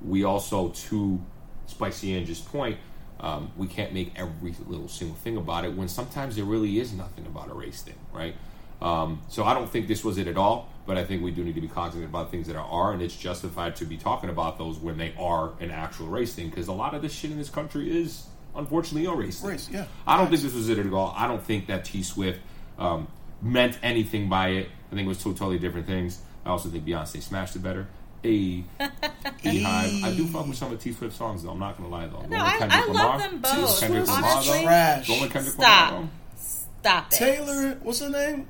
we 0.00 0.22
also, 0.22 0.68
to 0.68 1.20
Spicy 1.66 2.14
Ange's 2.14 2.40
point, 2.40 2.78
um, 3.18 3.50
we 3.56 3.66
can't 3.66 3.92
make 3.92 4.12
every 4.14 4.54
little 4.68 4.88
single 4.88 5.16
thing 5.16 5.36
about 5.36 5.64
it 5.64 5.72
when 5.74 5.88
sometimes 5.88 6.36
there 6.36 6.44
really 6.44 6.78
is 6.78 6.92
nothing 6.92 7.26
about 7.26 7.50
a 7.50 7.54
race 7.54 7.82
thing, 7.82 7.98
right? 8.12 8.36
Um, 8.80 9.22
so 9.28 9.44
I 9.44 9.54
don't 9.54 9.68
think 9.70 9.88
this 9.88 10.04
was 10.04 10.18
it 10.18 10.26
at 10.26 10.36
all, 10.36 10.68
but 10.86 10.98
I 10.98 11.04
think 11.04 11.22
we 11.22 11.30
do 11.30 11.42
need 11.42 11.54
to 11.54 11.60
be 11.60 11.68
cognizant 11.68 12.04
about 12.04 12.30
things 12.30 12.46
that 12.48 12.56
are, 12.56 12.92
and 12.92 13.00
it's 13.02 13.16
justified 13.16 13.76
to 13.76 13.84
be 13.84 13.96
talking 13.96 14.28
about 14.30 14.58
those 14.58 14.78
when 14.78 14.98
they 14.98 15.14
are 15.18 15.52
an 15.60 15.70
actual 15.70 16.06
race 16.08 16.34
thing 16.34 16.50
because 16.50 16.68
a 16.68 16.72
lot 16.72 16.94
of 16.94 17.02
this 17.02 17.12
shit 17.12 17.30
in 17.30 17.38
this 17.38 17.48
country 17.48 17.90
is 18.02 18.26
unfortunately 18.54 19.06
a 19.06 19.14
race 19.14 19.40
thing. 19.40 19.50
Race, 19.50 19.68
yeah. 19.70 19.86
I 20.06 20.16
don't 20.18 20.28
think 20.28 20.42
this 20.42 20.52
was 20.54 20.68
it 20.68 20.78
at 20.78 20.92
all. 20.92 21.14
I 21.16 21.26
don't 21.26 21.42
think 21.42 21.66
that 21.68 21.84
T 21.84 22.02
Swift 22.02 22.40
um, 22.78 23.08
meant 23.40 23.78
anything 23.82 24.28
by 24.28 24.48
it. 24.48 24.68
I 24.90 24.94
think 24.94 25.06
it 25.06 25.08
was 25.08 25.22
two 25.22 25.32
totally 25.32 25.58
different 25.58 25.86
things. 25.86 26.20
I 26.44 26.50
also 26.50 26.68
think 26.68 26.84
Beyonce 26.84 27.22
smashed 27.22 27.56
it 27.56 27.62
better. 27.62 27.86
a 28.24 28.62
BeyHive. 28.80 30.02
I 30.04 30.14
do 30.16 30.26
fuck 30.26 30.46
with 30.46 30.56
some 30.56 30.72
of 30.72 30.80
T 30.80 30.92
Swift 30.92 31.16
songs 31.16 31.42
though. 31.42 31.50
I'm 31.50 31.58
not 31.58 31.76
gonna 31.76 31.88
lie 31.88 32.06
though. 32.06 32.22
No, 32.28 32.36
I, 32.38 32.58
I 32.60 32.86
love 32.86 33.20
them 33.20 33.40
both. 33.40 33.80
Kendrick 33.80 34.06
Lamar, 34.06 34.30
Honestly, 34.32 34.58
though? 34.58 34.64
Trash. 34.64 35.08
Going 35.08 35.20
with 35.22 35.32
Kendrick 35.32 35.54
Stop. 35.54 35.92
Lamar, 35.92 36.08
stop 36.36 37.12
it. 37.12 37.16
Taylor, 37.16 37.78
what's 37.82 38.00
her 38.00 38.10
name? 38.10 38.46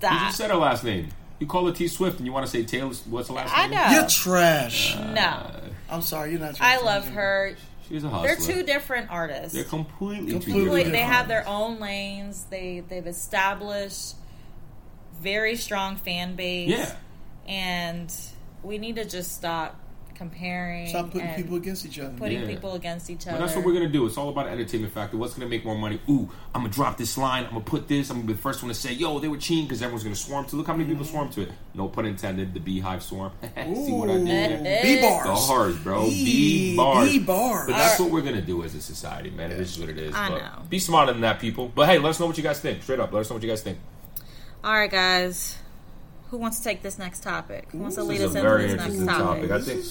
Though? 0.00 0.08
You 0.08 0.14
Stop. 0.14 0.26
just 0.28 0.38
said 0.38 0.50
her 0.50 0.56
last 0.56 0.84
name. 0.84 1.08
You 1.38 1.46
call 1.46 1.66
her 1.66 1.72
T 1.72 1.88
Swift, 1.88 2.18
and 2.18 2.26
you 2.26 2.32
want 2.32 2.44
to 2.46 2.50
say 2.52 2.64
Taylor? 2.64 2.92
What's 3.08 3.28
the 3.28 3.34
last 3.34 3.46
name? 3.46 3.54
I 3.56 3.66
name? 3.66 3.70
know. 3.92 4.00
You're 4.00 4.08
trash. 4.08 4.96
Uh, 4.96 5.12
no, 5.14 5.50
I'm 5.90 6.02
sorry, 6.02 6.32
you're 6.32 6.40
not. 6.40 6.56
Trash. 6.56 6.78
I 6.80 6.84
love 6.84 7.08
her. 7.08 7.56
She's 7.88 8.04
a 8.04 8.08
hustler. 8.08 8.28
They're 8.28 8.54
two 8.56 8.62
different 8.62 9.10
artists. 9.10 9.52
They're 9.54 9.64
completely, 9.64 10.32
Completely 10.32 10.38
two 10.40 10.52
Completely- 10.52 10.76
different. 10.84 10.92
they 10.92 10.98
have 11.00 11.28
their 11.28 11.48
own 11.48 11.80
lanes. 11.80 12.44
They 12.50 12.84
they've 12.88 13.06
established 13.06 14.14
very 15.20 15.56
strong 15.56 15.96
fan 15.96 16.34
base. 16.36 16.68
Yeah. 16.68 16.94
and 17.48 18.14
we 18.62 18.78
need 18.78 18.96
to 18.96 19.04
just 19.04 19.34
stop 19.34 19.78
comparing. 20.20 20.86
Stop 20.86 21.12
putting 21.12 21.28
and 21.28 21.42
people 21.42 21.56
against 21.56 21.86
each 21.86 21.98
other. 21.98 22.12
putting 22.14 22.42
Yeah. 22.42 22.46
people 22.46 22.74
against 22.74 23.08
each 23.08 23.26
other. 23.26 23.38
But 23.38 23.46
that's 23.46 23.56
what 23.56 23.64
we're 23.64 23.72
gonna 23.72 23.88
do. 23.88 24.04
It's 24.04 24.18
all 24.18 24.28
about 24.28 24.44
the 24.44 24.50
entertainment 24.50 24.92
factor. 24.92 25.16
What's 25.16 25.32
gonna 25.32 25.48
make 25.48 25.64
more 25.64 25.78
money? 25.78 25.98
Ooh, 26.10 26.28
I'm 26.54 26.60
gonna 26.60 26.74
drop 26.74 26.98
this 26.98 27.16
line. 27.16 27.44
I'm 27.44 27.52
gonna 27.52 27.64
put 27.64 27.88
this. 27.88 28.10
I'm 28.10 28.18
gonna 28.18 28.26
be 28.26 28.34
the 28.34 28.38
first 28.38 28.62
one 28.62 28.68
to 28.68 28.74
say, 28.74 28.92
"Yo, 28.92 29.18
they 29.18 29.28
were 29.28 29.38
cheating," 29.38 29.64
because 29.64 29.80
everyone's 29.80 30.04
gonna 30.04 30.14
swarm 30.14 30.44
to. 30.46 30.56
Look 30.56 30.66
how 30.66 30.74
many 30.74 30.84
people 30.84 31.04
mm-hmm. 31.04 31.12
swarm 31.12 31.30
to 31.30 31.42
it. 31.42 31.52
No 31.72 31.88
pun 31.88 32.04
intended. 32.04 32.52
The 32.52 32.60
beehive 32.60 33.02
swarm. 33.02 33.32
See 33.56 33.92
what 33.92 34.10
I 34.10 34.18
did 34.18 34.26
there? 34.64 34.82
B 34.82 35.00
bars. 35.00 35.48
Bars, 35.48 35.76
bro. 35.78 36.04
B- 36.04 36.24
B 36.24 36.76
bars. 36.76 37.08
B 37.08 37.18
bars. 37.18 37.66
But 37.66 37.78
that's 37.78 37.98
what 37.98 38.10
we're 38.10 38.20
gonna 38.20 38.42
do 38.42 38.62
as 38.62 38.74
a 38.74 38.82
society, 38.82 39.30
man. 39.30 39.48
This 39.48 39.72
is 39.72 39.78
what 39.80 39.88
it 39.88 39.96
is. 39.96 40.14
I 40.14 40.28
but 40.28 40.38
know. 40.38 40.62
Be 40.68 40.78
smarter 40.78 41.12
than 41.12 41.22
that, 41.22 41.40
people. 41.40 41.72
But 41.74 41.88
hey, 41.88 41.98
let 41.98 42.10
us 42.10 42.20
know 42.20 42.26
what 42.26 42.36
you 42.36 42.42
guys 42.42 42.60
think. 42.60 42.82
Straight 42.82 43.00
up, 43.00 43.10
let 43.10 43.20
us 43.20 43.30
know 43.30 43.36
what 43.36 43.42
you 43.42 43.48
guys 43.48 43.62
think. 43.62 43.78
All 44.62 44.74
right, 44.74 44.90
guys. 44.90 45.56
Who 46.30 46.36
wants 46.36 46.58
to 46.58 46.64
take 46.64 46.82
this 46.82 46.98
next 46.98 47.22
topic? 47.22 47.68
Who 47.72 47.78
wants 47.78 47.96
to 47.96 48.04
lead 48.04 48.20
us 48.20 48.34
into 48.34 48.48
this 48.58 48.76
next 48.76 48.98
topic? 48.98 49.48
topic. 49.48 49.50
I 49.50 49.60
think. 49.62 49.84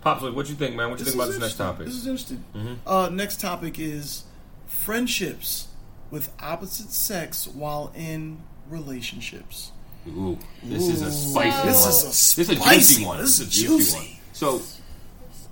Pops, 0.00 0.22
what 0.22 0.46
do 0.46 0.52
you 0.52 0.58
think, 0.58 0.76
man? 0.76 0.90
What 0.90 0.98
do 0.98 1.04
you 1.04 1.10
think 1.10 1.16
about 1.22 1.28
this 1.32 1.40
next 1.40 1.54
topic? 1.56 1.86
This 1.86 1.94
is 1.96 2.06
interesting. 2.06 2.44
Mm-hmm. 2.54 2.74
Uh, 2.88 3.08
next 3.10 3.40
topic 3.40 3.78
is 3.78 4.24
friendships 4.66 5.68
with 6.10 6.32
opposite 6.40 6.90
sex 6.90 7.46
while 7.48 7.92
in 7.96 8.38
relationships. 8.70 9.72
Ooh, 10.06 10.38
this 10.62 10.88
is 10.88 11.02
a 11.02 11.10
spicy 11.12 11.66
This 11.68 11.80
one. 11.82 11.88
is 11.90 12.02
a 12.02 12.06
this 12.06 12.38
is 12.38 12.48
a 12.48 12.54
juicy 12.54 13.04
one. 13.04 13.08
one. 13.16 13.18
This 13.18 13.40
is 13.40 13.46
a 13.46 13.50
juicy 13.50 13.66
juicy. 13.66 13.96
one. 13.98 14.06
So 14.32 14.62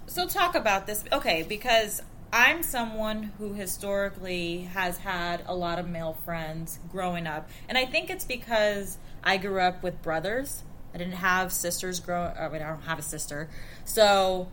So 0.06 0.26
talk 0.26 0.54
about 0.54 0.86
this. 0.86 1.04
Okay, 1.12 1.42
because 1.42 2.00
I'm 2.32 2.62
someone 2.62 3.32
who 3.38 3.52
historically 3.52 4.62
has 4.72 4.98
had 4.98 5.42
a 5.46 5.54
lot 5.54 5.78
of 5.78 5.88
male 5.88 6.16
friends 6.24 6.78
growing 6.90 7.26
up. 7.26 7.48
And 7.68 7.76
I 7.76 7.84
think 7.84 8.08
it's 8.10 8.24
because 8.24 8.98
I 9.22 9.36
grew 9.36 9.60
up 9.60 9.82
with 9.82 10.00
brothers. 10.02 10.62
I 10.96 10.98
didn't 10.98 11.16
have 11.16 11.52
sisters 11.52 12.00
grow 12.00 12.32
I 12.40 12.48
mean 12.48 12.62
I 12.62 12.70
don't 12.70 12.80
have 12.84 12.98
a 12.98 13.02
sister. 13.02 13.50
So 13.84 14.48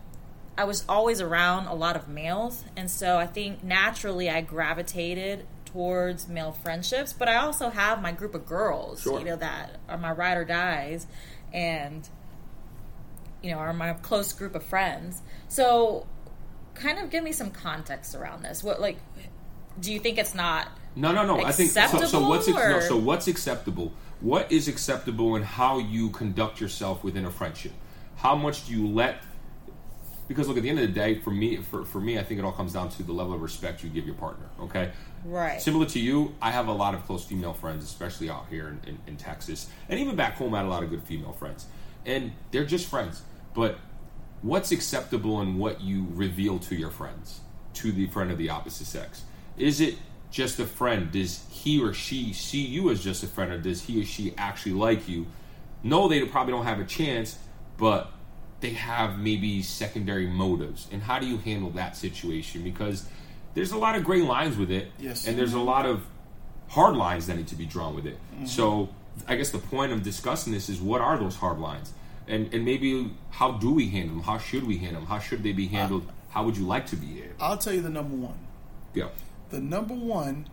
I 0.58 0.64
was 0.64 0.84
always 0.86 1.22
around 1.22 1.68
a 1.68 1.74
lot 1.74 1.96
of 1.96 2.06
males, 2.06 2.64
and 2.76 2.90
so 2.90 3.16
I 3.16 3.26
think 3.26 3.64
naturally 3.64 4.28
I 4.28 4.42
gravitated 4.42 5.46
towards 5.64 6.28
male 6.28 6.52
friendships, 6.52 7.14
but 7.14 7.28
I 7.28 7.36
also 7.36 7.70
have 7.70 8.02
my 8.02 8.12
group 8.12 8.34
of 8.34 8.44
girls, 8.44 9.00
Sure. 9.00 9.18
you 9.18 9.24
know, 9.24 9.36
that 9.36 9.80
are 9.88 9.96
my 9.96 10.12
ride 10.12 10.36
or 10.36 10.44
dies 10.44 11.06
and 11.50 12.06
you 13.42 13.50
know, 13.50 13.58
are 13.58 13.72
my 13.72 13.94
close 13.94 14.32
group 14.34 14.54
of 14.54 14.62
friends. 14.62 15.22
So, 15.48 16.06
kind 16.74 16.98
of 16.98 17.10
give 17.10 17.24
me 17.24 17.32
some 17.32 17.50
context 17.50 18.14
around 18.14 18.42
this. 18.42 18.62
What, 18.62 18.80
like, 18.80 18.98
do 19.80 19.92
you 19.92 19.98
think 19.98 20.18
it's 20.18 20.34
not? 20.34 20.68
no, 20.94 21.12
no, 21.12 21.24
no. 21.26 21.42
I 21.42 21.52
think 21.52 21.70
so. 21.70 21.86
So 22.04 22.28
what's 22.28 22.48
no, 22.48 22.80
so 22.80 22.96
what's 22.96 23.28
acceptable? 23.28 23.92
What 24.24 24.50
is 24.50 24.68
acceptable 24.68 25.36
in 25.36 25.42
how 25.42 25.78
you 25.78 26.08
conduct 26.08 26.58
yourself 26.58 27.04
within 27.04 27.26
a 27.26 27.30
friendship? 27.30 27.72
How 28.16 28.34
much 28.34 28.66
do 28.66 28.72
you 28.72 28.88
let? 28.88 29.22
Because 30.28 30.48
look, 30.48 30.56
at 30.56 30.62
the 30.62 30.70
end 30.70 30.78
of 30.78 30.86
the 30.86 30.94
day, 30.94 31.20
for 31.20 31.28
me, 31.28 31.58
for, 31.58 31.84
for 31.84 32.00
me, 32.00 32.18
I 32.18 32.22
think 32.22 32.40
it 32.40 32.44
all 32.46 32.52
comes 32.52 32.72
down 32.72 32.88
to 32.88 33.02
the 33.02 33.12
level 33.12 33.34
of 33.34 33.42
respect 33.42 33.84
you 33.84 33.90
give 33.90 34.06
your 34.06 34.14
partner. 34.14 34.46
Okay, 34.62 34.92
Right. 35.26 35.60
Similar 35.60 35.84
to 35.84 35.98
you, 36.00 36.34
I 36.40 36.52
have 36.52 36.68
a 36.68 36.72
lot 36.72 36.94
of 36.94 37.04
close 37.04 37.22
female 37.22 37.52
friends, 37.52 37.84
especially 37.84 38.30
out 38.30 38.46
here 38.48 38.68
in, 38.68 38.88
in, 38.88 38.98
in 39.08 39.16
Texas, 39.18 39.68
and 39.90 40.00
even 40.00 40.16
back 40.16 40.36
home. 40.36 40.54
I 40.54 40.58
had 40.58 40.66
a 40.66 40.70
lot 40.70 40.82
of 40.82 40.88
good 40.88 41.02
female 41.02 41.32
friends, 41.32 41.66
and 42.06 42.32
they're 42.50 42.64
just 42.64 42.88
friends. 42.88 43.20
But 43.52 43.78
what's 44.40 44.72
acceptable 44.72 45.42
in 45.42 45.58
what 45.58 45.82
you 45.82 46.06
reveal 46.10 46.58
to 46.60 46.74
your 46.74 46.90
friends, 46.90 47.40
to 47.74 47.92
the 47.92 48.06
friend 48.06 48.30
of 48.30 48.38
the 48.38 48.48
opposite 48.48 48.86
sex? 48.86 49.24
Is 49.58 49.82
it 49.82 49.96
just 50.34 50.58
a 50.58 50.66
friend? 50.66 51.12
Does 51.12 51.44
he 51.50 51.80
or 51.80 51.94
she 51.94 52.32
see 52.32 52.60
you 52.66 52.90
as 52.90 53.02
just 53.02 53.22
a 53.22 53.26
friend, 53.28 53.52
or 53.52 53.58
does 53.58 53.82
he 53.82 54.02
or 54.02 54.04
she 54.04 54.34
actually 54.36 54.72
like 54.72 55.08
you? 55.08 55.26
No, 55.84 56.08
they 56.08 56.24
probably 56.24 56.52
don't 56.52 56.64
have 56.64 56.80
a 56.80 56.84
chance, 56.84 57.38
but 57.78 58.10
they 58.60 58.70
have 58.70 59.18
maybe 59.18 59.62
secondary 59.62 60.26
motives. 60.26 60.88
And 60.90 61.00
how 61.02 61.20
do 61.20 61.26
you 61.26 61.38
handle 61.38 61.70
that 61.70 61.96
situation? 61.96 62.64
Because 62.64 63.06
there's 63.54 63.70
a 63.70 63.78
lot 63.78 63.94
of 63.94 64.02
gray 64.02 64.22
lines 64.22 64.56
with 64.56 64.72
it, 64.72 64.90
Yes. 64.98 65.26
and 65.28 65.38
there's 65.38 65.52
a 65.54 65.60
lot 65.60 65.86
of 65.86 66.04
hard 66.68 66.96
lines 66.96 67.28
that 67.28 67.36
need 67.36 67.46
to 67.48 67.56
be 67.56 67.66
drawn 67.66 67.94
with 67.94 68.06
it. 68.06 68.18
Mm-hmm. 68.34 68.46
So 68.46 68.88
I 69.28 69.36
guess 69.36 69.50
the 69.50 69.58
point 69.58 69.92
of 69.92 70.02
discussing 70.02 70.52
this 70.52 70.68
is 70.68 70.80
what 70.80 71.00
are 71.00 71.16
those 71.16 71.36
hard 71.36 71.58
lines, 71.60 71.92
and 72.26 72.52
and 72.52 72.64
maybe 72.64 73.12
how 73.30 73.52
do 73.52 73.70
we 73.72 73.88
handle 73.88 74.16
them? 74.16 74.24
How 74.24 74.38
should 74.38 74.64
we 74.66 74.78
handle 74.78 75.02
them? 75.02 75.08
How 75.08 75.20
should 75.20 75.44
they 75.44 75.52
be 75.52 75.68
handled? 75.68 76.10
How 76.30 76.42
would 76.44 76.56
you 76.56 76.66
like 76.66 76.86
to 76.86 76.96
be 76.96 77.06
handled? 77.06 77.36
I'll 77.38 77.58
tell 77.58 77.72
you 77.72 77.82
the 77.82 77.90
number 77.90 78.16
one. 78.16 78.38
Yeah, 78.94 79.08
The 79.54 79.60
number 79.60 79.94
one 79.94 80.48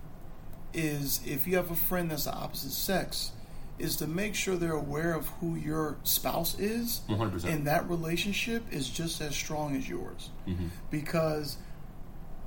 is 0.75 1.21
if 1.25 1.47
you 1.47 1.55
have 1.55 1.71
a 1.71 1.75
friend 1.75 2.11
that's 2.11 2.25
the 2.25 2.33
opposite 2.33 2.69
sex, 2.69 3.31
is 3.79 3.95
to 3.95 4.05
make 4.05 4.35
sure 4.35 4.55
they're 4.57 4.73
aware 4.73 5.15
of 5.15 5.27
who 5.39 5.55
your 5.55 5.97
spouse 6.03 6.59
is, 6.59 7.01
100%. 7.09 7.45
and 7.45 7.65
that 7.65 7.89
relationship 7.89 8.63
is 8.71 8.87
just 8.87 9.19
as 9.19 9.35
strong 9.35 9.75
as 9.75 9.89
yours. 9.89 10.29
Mm-hmm. 10.47 10.67
Because 10.91 11.57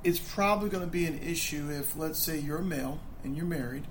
it's 0.05 0.17
probably 0.17 0.69
going 0.69 0.85
to 0.85 0.89
be 0.89 1.05
an 1.05 1.19
issue 1.19 1.69
if, 1.69 1.97
let's 1.97 2.19
say, 2.19 2.39
you're 2.39 2.59
a 2.59 2.63
male 2.63 3.01
and 3.25 3.35
you're 3.35 3.45
married, 3.45 3.83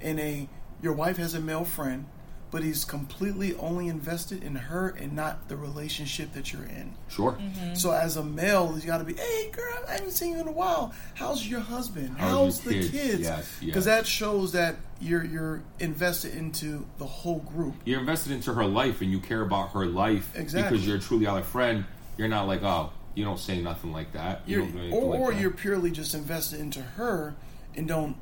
and 0.00 0.20
a 0.20 0.48
your 0.80 0.92
wife 0.92 1.16
has 1.16 1.34
a 1.34 1.40
male 1.40 1.64
friend, 1.64 2.06
but 2.52 2.62
he's 2.62 2.84
completely 2.84 3.54
only 3.56 3.88
invested 3.88 4.44
in 4.44 4.54
her 4.54 4.90
and 4.90 5.14
not 5.14 5.48
the 5.48 5.56
relationship 5.56 6.34
that 6.34 6.52
you're 6.52 6.62
in. 6.66 6.94
sure. 7.08 7.32
Mm-hmm. 7.32 7.74
So 7.74 7.90
as 7.92 8.16
a 8.18 8.22
male, 8.22 8.78
you 8.78 8.86
got 8.86 8.98
to 8.98 9.04
be, 9.04 9.14
hey 9.14 9.50
girl, 9.50 9.72
I 9.88 9.92
haven't 9.92 10.10
seen 10.12 10.34
you 10.34 10.40
in 10.40 10.46
a 10.46 10.52
while. 10.52 10.92
How's 11.14 11.44
your 11.48 11.60
husband? 11.60 12.16
How's 12.18 12.60
How's, 12.60 12.64
your 12.66 12.74
the 12.74 12.80
kids? 12.80 12.90
kids? 12.92 13.20
Yes, 13.22 13.56
Because 13.60 13.86
yes. 13.86 13.96
that 14.02 14.06
shows 14.06 14.52
that 14.52 14.76
you're 15.00 15.24
you're 15.24 15.62
invested 15.80 16.34
into 16.34 16.86
the 16.98 17.06
whole 17.06 17.38
group. 17.40 17.74
You're 17.86 18.00
invested 18.00 18.32
into 18.32 18.52
her 18.52 18.66
life, 18.66 19.00
and 19.00 19.10
you 19.10 19.18
care 19.18 19.40
about 19.42 19.70
her 19.72 19.86
life 19.86 20.30
Exactly. 20.36 20.70
because 20.76 20.86
you're 20.86 20.98
truly 21.00 21.26
our 21.26 21.42
friend. 21.42 21.86
You're 22.18 22.28
not 22.28 22.46
like, 22.46 22.62
oh, 22.62 22.90
you 23.14 23.24
don't 23.24 23.38
say 23.40 23.62
nothing 23.62 23.92
like 23.92 24.12
that. 24.12 24.42
You 24.46 24.58
don't 24.58 24.76
or 24.92 25.10
like 25.10 25.20
or 25.20 25.32
that. 25.32 25.40
you're 25.40 25.50
purely 25.50 25.90
just 25.90 26.14
invested 26.14 26.60
into 26.60 26.82
her 26.82 27.34
and 27.74 27.88
don't 27.88 28.16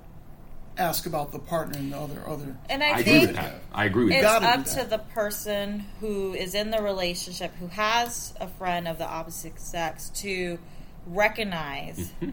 ask 0.78 1.04
about 1.06 1.30
the 1.32 1.38
partner 1.38 1.78
and 1.78 1.92
the 1.92 1.98
other 1.98 2.22
other. 2.26 2.56
And 2.68 2.82
I, 2.82 2.86
I 2.86 2.90
agree 3.00 3.02
think 3.04 3.26
with 3.28 3.36
that. 3.36 3.54
I 3.72 3.84
agree 3.84 4.04
with 4.04 4.14
it's 4.14 4.22
that. 4.22 4.40
gotta 4.40 4.56
do 4.56 4.60
up 4.80 4.84
to 4.84 4.90
the 4.90 4.98
person 4.98 5.80
who 6.00 6.32
is 6.34 6.54
in 6.54 6.70
the 6.70 6.80
relationship 6.82 7.54
who 7.56 7.66
has 7.68 8.32
a 8.40 8.48
friend 8.48 8.88
of 8.88 8.96
the 8.98 9.06
opposite 9.06 9.60
sex 9.60 10.08
to 10.16 10.58
recognize 11.06 12.12
Mm-hmm. 12.20 12.30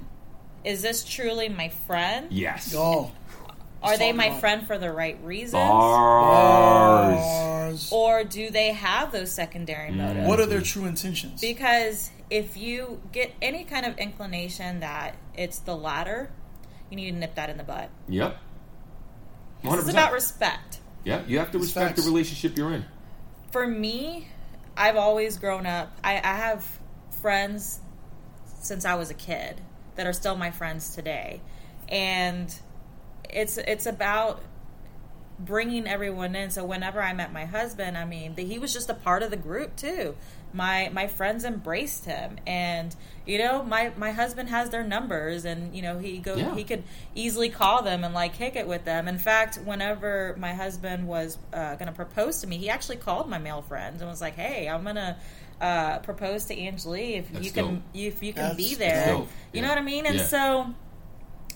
is 0.63 0.81
this 0.81 1.03
truly 1.03 1.49
my 1.49 1.69
friend? 1.69 2.27
Yes. 2.31 2.73
Oh, 2.75 3.11
Are 3.83 3.97
they 3.97 4.11
my 4.11 4.25
about 4.27 4.39
friend 4.39 4.67
for 4.67 4.77
the 4.77 4.91
right 4.91 5.17
reasons? 5.23 5.53
Bars. 5.53 7.15
bars. 7.17 7.89
Or 7.91 8.23
do 8.23 8.49
they 8.49 8.71
have 8.73 9.11
those 9.11 9.31
secondary 9.31 9.91
Mm. 9.91 9.95
motives? 9.97 10.27
What 10.27 10.39
are 10.39 10.45
their 10.45 10.61
true 10.61 10.85
intentions? 10.85 11.39
Because 11.41 12.11
if 12.29 12.57
you 12.57 13.01
get 13.11 13.33
any 13.41 13.63
kind 13.63 13.85
of 13.85 13.97
inclination 13.97 14.79
that 14.81 15.15
it's 15.35 15.59
the 15.59 15.75
latter, 15.75 16.29
you 16.89 16.95
need 16.95 17.11
to 17.11 17.17
nip 17.17 17.35
that 17.35 17.49
in 17.49 17.57
the 17.57 17.63
butt. 17.63 17.89
Yep. 18.07 18.37
This 19.63 19.71
100%. 19.71 19.79
is 19.79 19.89
about 19.89 20.13
respect. 20.13 20.79
Yeah, 21.03 21.23
you 21.27 21.39
have 21.39 21.51
to 21.51 21.59
respect 21.59 21.89
facts. 21.89 22.03
the 22.03 22.09
relationship 22.09 22.57
you're 22.57 22.73
in. 22.73 22.85
For 23.51 23.65
me, 23.65 24.27
I've 24.75 24.97
always 24.97 25.37
grown 25.37 25.65
up. 25.65 25.91
I, 26.03 26.17
I 26.17 26.35
have 26.35 26.65
friends 27.21 27.79
since 28.61 28.85
I 28.85 28.95
was 28.95 29.09
a 29.09 29.13
kid 29.13 29.61
that 29.95 30.05
are 30.05 30.13
still 30.13 30.35
my 30.35 30.51
friends 30.51 30.93
today, 30.93 31.41
and 31.89 32.53
it's 33.29 33.57
it's 33.57 33.85
about 33.85 34.43
bringing 35.39 35.87
everyone 35.87 36.35
in. 36.35 36.51
So 36.51 36.65
whenever 36.65 37.01
I 37.01 37.13
met 37.13 37.31
my 37.31 37.45
husband, 37.45 37.97
I 37.97 38.05
mean, 38.05 38.35
the, 38.35 38.43
he 38.43 38.59
was 38.59 38.73
just 38.73 38.89
a 38.89 38.93
part 38.93 39.23
of 39.23 39.31
the 39.31 39.37
group 39.37 39.75
too. 39.75 40.15
My 40.53 40.89
my 40.93 41.07
friends 41.07 41.43
embraced 41.43 42.05
him, 42.05 42.37
and 42.47 42.95
you 43.25 43.37
know, 43.37 43.63
my 43.63 43.91
my 43.97 44.11
husband 44.11 44.49
has 44.49 44.69
their 44.69 44.83
numbers, 44.83 45.43
and 45.45 45.75
you 45.75 45.81
know, 45.81 45.99
he 45.99 46.17
go 46.19 46.35
Yeah. 46.35 46.55
he 46.55 46.63
could 46.63 46.83
easily 47.15 47.49
call 47.49 47.81
them 47.83 48.03
and 48.03 48.13
like 48.13 48.33
kick 48.33 48.55
it 48.55 48.67
with 48.67 48.85
them. 48.85 49.07
In 49.07 49.17
fact, 49.17 49.57
whenever 49.63 50.35
my 50.39 50.53
husband 50.53 51.07
was 51.07 51.37
uh, 51.53 51.75
going 51.75 51.87
to 51.87 51.91
propose 51.93 52.39
to 52.41 52.47
me, 52.47 52.57
he 52.57 52.69
actually 52.69 52.95
called 52.95 53.29
my 53.29 53.37
male 53.37 53.61
friends 53.61 54.01
and 54.01 54.09
was 54.09 54.21
like, 54.21 54.35
"Hey, 54.35 54.67
I'm 54.67 54.83
gonna." 54.83 55.17
Uh, 55.59 55.97
propose 55.99 56.45
to 56.45 56.53
Angelique 56.67 57.15
if 57.15 57.31
That's 57.33 57.43
you 57.45 57.49
can 57.51 57.65
dope. 57.65 57.83
if 57.95 58.21
you 58.21 58.31
can 58.31 58.43
That's 58.43 58.57
be 58.57 58.75
there 58.75 59.15
you 59.15 59.27
Yeah. 59.53 59.61
know 59.63 59.69
what 59.69 59.79
I 59.79 59.81
mean 59.81 60.05
and 60.05 60.17
Yeah. 60.17 60.23
so 60.23 60.67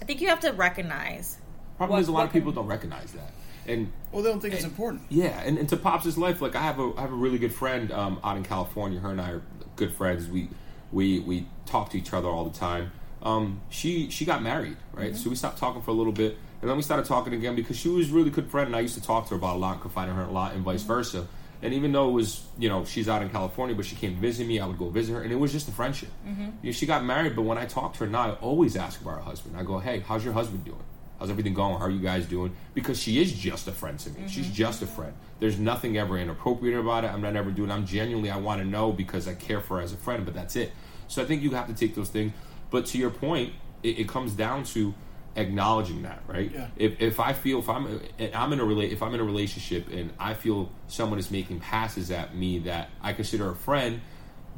I 0.01 0.05
think 0.05 0.21
you 0.21 0.29
have 0.29 0.39
to 0.39 0.53
recognize 0.53 1.37
Problem 1.77 1.97
What- 1.97 2.01
is, 2.01 2.07
a 2.07 2.11
lot 2.11 2.25
of 2.25 2.33
people 2.33 2.51
can- 2.51 2.61
don't 2.63 2.67
recognize 2.67 3.11
that. 3.11 3.31
And 3.71 3.91
Well, 4.11 4.21
they 4.23 4.29
don't 4.29 4.41
think 4.41 4.53
it's 4.53 4.63
important. 4.65 5.01
yeah, 5.09 5.41
and, 5.45 5.57
and 5.57 5.67
to 5.69 5.77
Pops' 5.77 6.17
life, 6.17 6.41
like 6.41 6.55
I 6.55 6.61
have 6.61 6.79
a 6.79 6.91
I 6.97 7.01
have 7.01 7.11
a 7.11 7.15
really 7.15 7.37
good 7.37 7.53
friend 7.53 7.91
um, 7.91 8.19
out 8.23 8.37
in 8.37 8.43
California. 8.43 8.99
Her 8.99 9.11
and 9.11 9.21
I 9.21 9.31
are 9.31 9.41
good 9.75 9.93
friends. 9.95 10.27
We 10.27 10.49
we 10.91 11.19
we 11.19 11.47
talk 11.65 11.89
to 11.91 11.97
each 11.97 12.13
other 12.13 12.27
all 12.27 12.45
the 12.45 12.57
time. 12.57 12.91
Um, 13.23 13.61
she 13.69 14.09
she 14.09 14.25
got 14.25 14.41
married, 14.43 14.77
right? 14.93 15.15
So 15.15 15.29
we 15.29 15.35
stopped 15.35 15.57
talking 15.57 15.81
for 15.81 15.91
a 15.91 15.93
little 15.93 16.11
bit, 16.13 16.37
and 16.61 16.69
then 16.69 16.75
we 16.75 16.83
started 16.83 17.05
talking 17.05 17.33
again 17.33 17.55
because 17.55 17.77
she 17.77 17.87
was 17.89 18.11
a 18.11 18.13
really 18.13 18.29
good 18.31 18.49
friend, 18.49 18.67
and 18.67 18.75
I 18.75 18.79
used 18.81 18.95
to 18.95 19.03
talk 19.03 19.25
to 19.25 19.29
her 19.31 19.35
about 19.37 19.55
a 19.57 19.59
lot, 19.59 19.79
confide 19.81 20.09
in 20.09 20.15
her 20.15 20.23
a 20.23 20.31
lot, 20.31 20.53
and 20.53 20.63
vice 20.63 20.83
versa. 20.83 21.27
And 21.63 21.75
even 21.75 21.91
though 21.91 22.09
it 22.09 22.13
was, 22.13 22.43
you 22.57 22.67
know, 22.69 22.85
she's 22.85 23.07
out 23.07 23.21
in 23.21 23.29
California, 23.29 23.75
but 23.75 23.85
she 23.85 23.95
came 23.95 24.15
to 24.15 24.19
visit 24.19 24.47
me, 24.47 24.59
I 24.59 24.65
would 24.65 24.79
go 24.79 24.89
visit 24.89 25.13
her, 25.13 25.21
and 25.21 25.31
it 25.31 25.35
was 25.35 25.51
just 25.51 25.67
a 25.67 25.71
friendship. 25.71 26.09
You 26.25 26.51
know, 26.63 26.71
she 26.71 26.87
got 26.87 27.05
married, 27.05 27.35
but 27.35 27.43
when 27.43 27.59
I 27.59 27.67
talk 27.67 27.93
to 27.93 27.99
her 27.99 28.07
now, 28.07 28.31
I 28.31 28.31
always 28.41 28.75
ask 28.75 28.99
about 28.99 29.17
her 29.17 29.21
husband. 29.21 29.55
I 29.55 29.61
go, 29.61 29.77
"Hey, 29.77 29.99
how's 29.99 30.25
your 30.25 30.33
husband 30.33 30.65
doing? 30.65 30.81
How's 31.21 31.29
everything 31.29 31.53
going? 31.53 31.77
How 31.77 31.85
are 31.85 31.91
you 31.91 32.01
guys 32.01 32.25
doing?" 32.25 32.55
Because 32.73 32.99
she 32.99 33.21
is 33.21 33.31
just 33.31 33.67
a 33.67 33.71
friend 33.71 33.99
to 33.99 34.09
me. 34.09 34.27
She's 34.27 34.45
mm-hmm. 34.45 34.55
just 34.55 34.81
a 34.81 34.87
friend. 34.87 35.13
There's 35.39 35.59
nothing 35.59 35.97
ever 35.97 36.17
inappropriate 36.17 36.79
about 36.79 37.05
it. 37.05 37.13
I'm 37.13 37.21
not 37.21 37.35
ever 37.35 37.51
doing. 37.51 37.69
I'm 37.69 37.85
genuinely. 37.85 38.31
I 38.31 38.37
want 38.37 38.59
to 38.59 38.67
know 38.67 38.91
because 38.91 39.27
I 39.27 39.35
care 39.35 39.61
for 39.61 39.77
her 39.77 39.83
as 39.83 39.93
a 39.93 39.97
friend, 39.97 40.25
but 40.25 40.33
that's 40.33 40.55
it. 40.55 40.71
So 41.07 41.21
I 41.21 41.25
think 41.25 41.43
you 41.43 41.51
have 41.51 41.67
to 41.67 41.73
take 41.73 41.93
those 41.93 42.09
things. 42.09 42.33
But 42.71 42.87
to 42.87 42.97
your 42.97 43.11
point, 43.11 43.53
it, 43.83 43.99
it 43.99 44.07
comes 44.07 44.33
down 44.33 44.63
to 44.65 44.95
acknowledging 45.35 46.01
that, 46.01 46.23
right? 46.27 46.51
Yeah. 46.51 46.67
If, 46.75 46.99
if 46.99 47.19
I 47.19 47.33
feel 47.33 47.59
if 47.59 47.69
I'm 47.69 48.01
I'm 48.33 48.53
in 48.53 48.59
a 48.59 48.63
rela- 48.63 48.91
if 48.91 49.03
I'm 49.03 49.13
in 49.13 49.19
a 49.19 49.23
relationship 49.23 49.89
and 49.91 50.11
I 50.19 50.33
feel 50.33 50.71
someone 50.87 51.19
is 51.19 51.29
making 51.29 51.59
passes 51.59 52.09
at 52.11 52.35
me 52.35 52.59
that 52.59 52.89
I 53.01 53.13
consider 53.13 53.49
a 53.49 53.55
friend, 53.55 54.01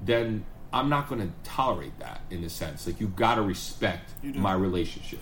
then 0.01 0.45
I'm 0.71 0.89
not 0.89 1.07
going 1.07 1.21
to 1.21 1.33
tolerate 1.43 1.99
that 1.99 2.21
in 2.31 2.43
a 2.43 2.49
sense. 2.49 2.87
Like 2.87 2.99
you've 2.99 3.15
got 3.15 3.35
to 3.35 3.41
respect 3.41 4.09
my 4.23 4.53
relationship. 4.53 5.19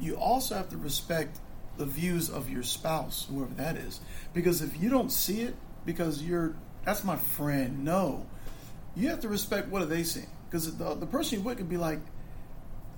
You 0.00 0.16
also 0.16 0.54
have 0.54 0.68
to 0.70 0.76
respect 0.76 1.38
the 1.76 1.86
views 1.86 2.28
of 2.30 2.50
your 2.50 2.62
spouse, 2.62 3.26
whoever 3.30 3.54
that 3.54 3.76
is. 3.76 4.00
Because 4.34 4.62
if 4.62 4.80
you 4.80 4.88
don't 4.90 5.10
see 5.10 5.42
it, 5.42 5.54
because 5.84 6.22
you're 6.22 6.54
that's 6.84 7.04
my 7.04 7.16
friend, 7.16 7.84
no, 7.84 8.26
you 8.96 9.08
have 9.08 9.20
to 9.20 9.28
respect 9.28 9.68
what 9.68 9.82
are 9.82 9.86
they 9.86 10.02
seeing. 10.02 10.26
Because 10.50 10.76
the 10.76 10.94
the 10.94 11.06
person 11.06 11.38
you 11.40 11.44
with 11.44 11.58
could 11.58 11.68
be 11.68 11.76
like, 11.76 12.00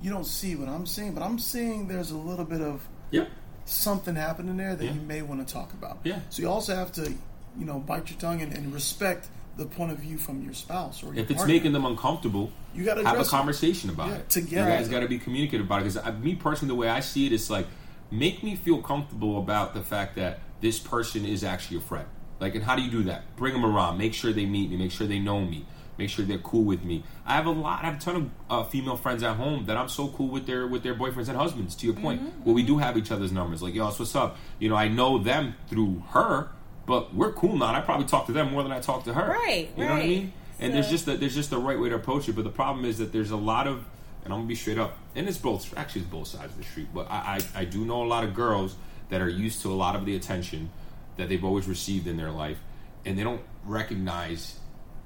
you 0.02 0.10
don't 0.10 0.26
see 0.26 0.56
what 0.56 0.68
I'm 0.68 0.86
seeing, 0.86 1.12
but 1.14 1.22
I'm 1.22 1.38
seeing 1.38 1.88
there's 1.88 2.10
a 2.10 2.16
little 2.16 2.44
bit 2.44 2.60
of 2.62 2.86
Yeah. 3.10 3.26
something 3.64 4.14
happening 4.16 4.56
there 4.56 4.74
that 4.74 4.84
Yeah. 4.84 4.92
you 4.94 5.00
may 5.00 5.22
want 5.22 5.46
to 5.46 5.52
talk 5.52 5.72
about. 5.74 5.98
Yeah. 6.04 6.20
So 6.30 6.42
you 6.42 6.48
also 6.48 6.74
have 6.74 6.92
to, 6.92 7.10
you 7.58 7.64
know, 7.66 7.78
bite 7.80 8.08
your 8.10 8.18
tongue 8.18 8.40
and, 8.40 8.52
and 8.52 8.72
respect 8.72 9.28
the 9.56 9.66
point 9.66 9.92
of 9.92 9.98
view 9.98 10.16
from 10.16 10.42
your 10.42 10.54
spouse 10.54 11.02
or 11.02 11.06
your 11.06 11.16
If 11.16 11.30
it's 11.30 11.38
partner. 11.38 11.54
making 11.54 11.72
them 11.72 11.84
uncomfortable, 11.84 12.50
You 12.74 12.84
gotta 12.84 13.00
have 13.02 13.06
a 13.06 13.10
address 13.16 13.28
it. 13.28 13.30
conversation 13.30 13.90
about 13.90 14.08
Yeah, 14.08 14.14
it. 14.16 14.30
together. 14.30 14.70
You 14.70 14.76
guys 14.78 14.88
got 14.88 15.00
to 15.00 15.08
be 15.08 15.18
communicative 15.18 15.66
about 15.66 15.82
it. 15.82 15.92
Because 15.92 16.14
me 16.22 16.34
personally, 16.34 16.68
the 16.74 16.76
way 16.80 16.88
I 16.88 17.00
see 17.00 17.26
it, 17.26 17.32
it's 17.32 17.50
like 17.50 17.66
make 18.10 18.42
me 18.42 18.56
feel 18.56 18.80
comfortable 18.82 19.38
about 19.38 19.74
the 19.74 19.82
fact 19.82 20.16
that 20.16 20.38
this 20.60 20.78
person 20.78 21.24
is 21.26 21.44
actually 21.44 21.76
a 21.78 21.80
friend. 21.80 22.06
Like, 22.38 22.54
and 22.54 22.64
how 22.64 22.74
do 22.76 22.82
you 22.82 22.90
do 22.90 23.02
that? 23.04 23.36
Bring 23.36 23.52
them 23.52 23.64
around. 23.66 23.98
Make 23.98 24.14
sure 24.14 24.32
they 24.32 24.46
meet 24.46 24.70
me. 24.70 24.76
Make 24.76 24.92
sure 24.92 25.06
they 25.06 25.18
know 25.18 25.40
me. 25.44 25.66
Make 25.98 26.08
sure 26.08 26.24
they're 26.24 26.38
cool 26.38 26.64
with 26.64 26.82
me. 26.82 27.04
I 27.26 27.34
have 27.34 27.44
a 27.44 27.50
lot. 27.50 27.82
I 27.82 27.86
have 27.90 27.96
a 27.96 28.00
ton 28.00 28.16
of 28.16 28.30
uh, 28.48 28.64
female 28.64 28.96
friends 28.96 29.22
at 29.22 29.36
home 29.36 29.66
that 29.66 29.76
I'm 29.76 29.90
so 29.90 30.08
cool 30.08 30.28
with 30.28 30.46
their 30.46 30.66
with 30.66 30.82
their 30.82 30.94
boyfriends 30.94 31.28
and 31.28 31.36
husbands. 31.36 31.74
To 31.76 31.86
your 31.86 31.94
point, 31.94 32.22
Mm-hmm, 32.22 32.44
where 32.44 32.54
we 32.54 32.62
do 32.62 32.78
have 32.78 32.96
each 32.96 33.10
other's 33.12 33.30
numbers. 33.32 33.62
Like, 33.62 33.74
yo, 33.74 33.84
that's 33.84 33.98
what's 33.98 34.16
up? 34.16 34.38
You 34.58 34.70
know, 34.70 34.76
I 34.76 34.88
know 34.88 35.18
them 35.18 35.54
through 35.68 36.02
her, 36.12 36.48
but 36.86 37.14
we're 37.14 37.32
cool 37.32 37.56
now. 37.56 37.74
I 37.74 37.80
probably 37.80 38.06
talk 38.06 38.26
to 38.26 38.32
them 38.32 38.50
more 38.52 38.62
than 38.62 38.72
I 38.72 38.80
talk 38.80 39.04
to 39.04 39.14
her. 39.14 39.30
Right, 39.30 39.70
You 39.76 39.84
know 39.84 39.92
what 39.92 40.02
I 40.02 40.06
mean? 40.06 40.32
And 40.58 40.74
there's 40.74 40.90
just 40.90 41.06
there's 41.06 41.34
just 41.34 41.50
the 41.50 41.58
right 41.58 41.78
way 41.78 41.88
to 41.88 41.94
approach 41.94 42.28
it. 42.28 42.34
But 42.34 42.44
the 42.44 42.50
problem 42.50 42.84
is 42.84 42.98
that 42.98 43.12
there's 43.12 43.30
a 43.30 43.36
lot 43.36 43.66
of, 43.66 43.84
and 44.24 44.32
I'm 44.32 44.40
gonna 44.40 44.48
be 44.48 44.54
straight 44.54 44.78
up, 44.78 44.98
and 45.14 45.28
it's 45.28 45.38
both 45.38 45.76
actually 45.76 46.02
it's 46.02 46.10
both 46.10 46.28
sides 46.28 46.52
of 46.52 46.58
the 46.58 46.64
street. 46.64 46.88
But 46.92 47.10
I, 47.10 47.40
I 47.56 47.60
I 47.60 47.64
do 47.64 47.84
know 47.84 48.02
a 48.02 48.06
lot 48.06 48.24
of 48.24 48.34
girls 48.34 48.76
that 49.08 49.20
are 49.20 49.28
used 49.28 49.62
to 49.62 49.72
a 49.72 49.74
lot 49.74 49.96
of 49.96 50.04
the 50.04 50.14
attention 50.14 50.70
that 51.16 51.28
they've 51.28 51.44
always 51.44 51.66
received 51.66 52.06
in 52.06 52.16
their 52.16 52.30
life, 52.30 52.58
and 53.04 53.18
they 53.18 53.22
don't 53.22 53.42
recognize 53.64 54.58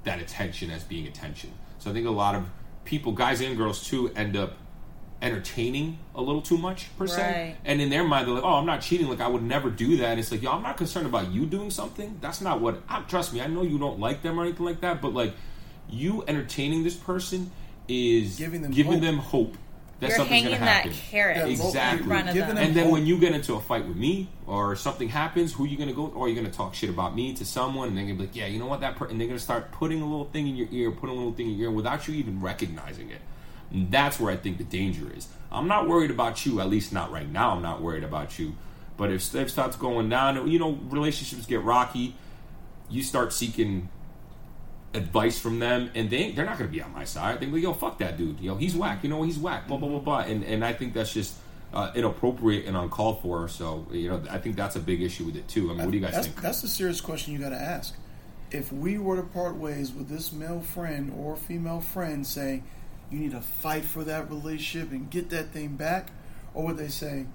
that 0.03 0.21
attention 0.21 0.69
as 0.71 0.83
being 0.83 1.07
attention. 1.07 1.51
So 1.79 1.89
I 1.89 1.93
think 1.93 2.05
a 2.07 2.11
lot 2.11 2.35
of 2.35 2.45
people, 2.83 3.11
guys 3.11 3.41
and 3.41 3.57
girls 3.57 3.87
too, 3.87 4.11
end 4.15 4.35
up 4.37 4.53
entertaining 5.21 5.97
a 6.13 6.21
little 6.21 6.41
too 6.41 6.57
much 6.57 6.87
per 6.97 7.07
se. 7.07 7.21
Right. 7.21 7.55
And 7.65 7.81
in 7.81 7.89
their 7.89 8.03
mind, 8.03 8.27
they're 8.27 8.35
like, 8.35 8.43
"Oh, 8.43 8.55
I'm 8.55 8.65
not 8.65 8.81
cheating. 8.81 9.07
Like 9.07 9.21
I 9.21 9.27
would 9.27 9.43
never 9.43 9.69
do 9.69 9.97
that." 9.97 10.09
And 10.11 10.19
it's 10.19 10.31
like, 10.31 10.41
"Yo, 10.41 10.51
I'm 10.51 10.61
not 10.63 10.77
concerned 10.77 11.05
about 11.07 11.31
you 11.31 11.45
doing 11.45 11.71
something. 11.71 12.17
That's 12.21 12.41
not 12.41 12.61
what. 12.61 12.81
I, 12.89 13.01
trust 13.01 13.33
me, 13.33 13.41
I 13.41 13.47
know 13.47 13.63
you 13.63 13.77
don't 13.79 13.99
like 13.99 14.21
them 14.21 14.39
or 14.39 14.43
anything 14.43 14.65
like 14.65 14.81
that. 14.81 15.01
But 15.01 15.13
like, 15.13 15.33
you 15.89 16.23
entertaining 16.27 16.83
this 16.83 16.95
person 16.95 17.51
is 17.87 18.35
Giving 18.37 18.61
them 18.61 18.71
giving 18.71 18.93
hope. 18.93 19.01
them 19.01 19.17
hope 19.19 19.57
that 19.99 20.07
You're 20.09 20.17
something's 20.17 20.43
hanging 20.43 20.57
going 20.57 20.59
to 20.59 20.65
that 20.65 20.75
happen. 20.85 20.91
carrot 21.09 21.37
Yeah, 21.37 21.45
Exactly. 21.45 22.01
in 22.03 22.07
front 22.09 22.27
of 22.29 22.35
them. 22.35 22.47
them- 22.49 22.57
And 22.57 22.75
then 22.75 22.83
hope. 22.85 22.93
when 22.93 23.05
you 23.05 23.17
get 23.17 23.31
into 23.33 23.53
a 23.53 23.61
fight 23.61 23.87
with 23.87 23.95
me 23.95 24.27
or 24.47 24.75
something 24.75 25.07
happens, 25.07 25.53
who 25.53 25.63
are 25.63 25.67
you 25.67 25.77
gonna 25.77 25.93
go? 25.93 26.11
Oh, 26.13 26.19
or 26.19 26.27
you're 26.27 26.35
gonna 26.35 26.53
talk 26.53 26.73
shit 26.75 26.89
about 26.89 27.15
me 27.15 27.33
to 27.35 27.45
someone, 27.45 27.87
and 27.89 27.97
they're 27.97 28.03
gonna 28.05 28.15
be 28.17 28.25
like, 28.25 28.35
"Yeah, 28.35 28.47
you 28.47 28.59
know 28.59 28.65
what?" 28.65 28.81
That 28.81 28.95
per-, 28.97 29.05
and 29.05 29.19
they're 29.21 29.27
gonna 29.27 29.39
start 29.39 29.71
putting 29.71 30.01
a 30.01 30.05
little 30.05 30.25
thing 30.25 30.47
in 30.47 30.55
your 30.57 30.67
ear, 30.71 30.91
putting 30.91 31.15
a 31.15 31.17
little 31.17 31.31
thing 31.33 31.47
in 31.51 31.57
your 31.57 31.69
ear 31.69 31.75
without 31.75 32.07
you 32.07 32.15
even 32.15 32.41
recognizing 32.41 33.09
it. 33.09 33.21
And 33.71 33.91
that's 33.91 34.19
where 34.19 34.31
I 34.31 34.37
think 34.37 34.57
the 34.57 34.63
danger 34.63 35.11
is. 35.15 35.27
I'm 35.51 35.67
not 35.67 35.87
worried 35.87 36.11
about 36.11 36.45
you, 36.45 36.59
at 36.59 36.69
least 36.69 36.91
not 36.91 37.11
right 37.11 37.29
now. 37.29 37.51
I'm 37.51 37.61
not 37.61 37.81
worried 37.81 38.03
about 38.03 38.37
you. 38.37 38.55
But 38.97 39.11
if 39.11 39.21
stuff 39.21 39.49
starts 39.49 39.75
going 39.75 40.09
down, 40.09 40.47
you 40.49 40.59
know, 40.59 40.79
relationships 40.89 41.45
get 41.45 41.61
rocky. 41.61 42.15
You 42.89 43.01
start 43.01 43.33
seeking 43.33 43.89
advice 44.93 45.39
from 45.39 45.59
them, 45.59 45.91
and 45.95 46.09
they 46.09 46.31
they're 46.31 46.45
not 46.45 46.57
going 46.57 46.69
to 46.69 46.73
be 46.73 46.81
on 46.81 46.93
my 46.93 47.03
side. 47.03 47.39
They 47.39 47.47
like, 47.47 47.61
"Yo, 47.61 47.73
fuck 47.73 47.97
that 47.99 48.17
dude. 48.17 48.39
Yo, 48.39 48.55
he's 48.55 48.75
whack. 48.75 49.03
You 49.03 49.09
know, 49.09 49.23
he's 49.23 49.37
whack." 49.37 49.67
Blah 49.67 49.77
blah 49.77 49.89
blah 49.89 49.99
blah. 49.99 50.19
And 50.19 50.43
and 50.43 50.63
I 50.63 50.73
think 50.73 50.93
that's 50.93 51.11
just 51.13 51.35
uh, 51.73 51.91
inappropriate 51.95 52.65
and 52.65 52.77
uncalled 52.77 53.21
for. 53.21 53.47
So 53.47 53.87
you 53.91 54.09
know, 54.09 54.23
I 54.29 54.37
think 54.37 54.55
that's 54.55 54.75
a 54.75 54.79
big 54.79 55.01
issue 55.01 55.25
with 55.25 55.35
it 55.35 55.47
too. 55.47 55.71
I 55.71 55.73
mean, 55.73 55.85
what 55.85 55.91
do 55.91 55.97
you 55.97 56.03
guys 56.03 56.13
that's, 56.13 56.27
think? 56.27 56.41
That's 56.41 56.63
a 56.63 56.67
serious 56.67 57.01
question 57.01 57.33
you 57.33 57.39
got 57.39 57.49
to 57.49 57.61
ask. 57.61 57.95
If 58.51 58.71
we 58.71 58.97
were 58.97 59.17
to 59.17 59.23
part 59.23 59.55
ways 59.55 59.91
with 59.91 60.07
this 60.07 60.31
male 60.31 60.61
friend 60.61 61.11
or 61.17 61.35
female 61.35 61.81
friend, 61.81 62.25
say 62.25 62.63
you 63.11 63.19
need 63.19 63.31
to 63.31 63.41
fight 63.41 63.85
for 63.85 64.03
that 64.03 64.29
relationship 64.29 64.91
and 64.91 65.09
get 65.09 65.29
that 65.29 65.51
thing 65.51 65.75
back, 65.75 66.09
or 66.53 66.65
would 66.65 66.77
they 66.77 66.87
say, 66.87 67.25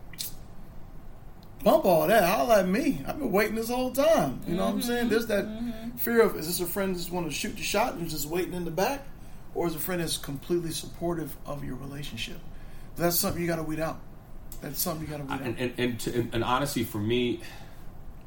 bump 1.62 1.84
all 1.84 2.06
that, 2.06 2.24
holla 2.24 2.60
at 2.60 2.68
me? 2.68 3.02
I've 3.06 3.18
been 3.18 3.32
waiting 3.32 3.54
this 3.54 3.68
whole 3.68 3.92
time. 3.92 4.40
You 4.46 4.56
know 4.56 4.64
what 4.64 4.70
I'm 4.70 4.78
mm-hmm. 4.80 4.88
saying? 4.88 5.08
There's 5.08 5.26
that 5.26 5.44
mm-hmm. 5.44 5.96
fear 5.96 6.22
of 6.22 6.36
is 6.36 6.46
this 6.46 6.60
a 6.60 6.66
friend 6.66 6.94
that's 6.94 7.10
want 7.10 7.26
to 7.26 7.32
shoot 7.32 7.56
the 7.56 7.62
shot 7.62 7.94
and 7.94 8.08
just 8.08 8.26
waiting 8.26 8.54
in 8.54 8.64
the 8.64 8.70
back, 8.70 9.06
or 9.54 9.66
is 9.66 9.74
a 9.74 9.78
friend 9.78 10.00
that's 10.00 10.16
completely 10.16 10.70
supportive 10.70 11.36
of 11.46 11.64
your 11.64 11.76
relationship? 11.76 12.38
That's 12.96 13.16
something 13.16 13.40
you 13.40 13.48
got 13.48 13.56
to 13.56 13.62
weed 13.62 13.80
out. 13.80 14.00
That's 14.60 14.80
something 14.80 15.06
you 15.06 15.10
got 15.10 15.18
to 15.18 15.24
weed 15.24 15.32
out. 15.32 15.40
And 15.42 15.58
and, 15.58 15.72
and, 15.78 16.00
to, 16.00 16.14
and, 16.14 16.34
and 16.34 16.44
honestly, 16.44 16.84
for 16.84 16.98
me, 16.98 17.40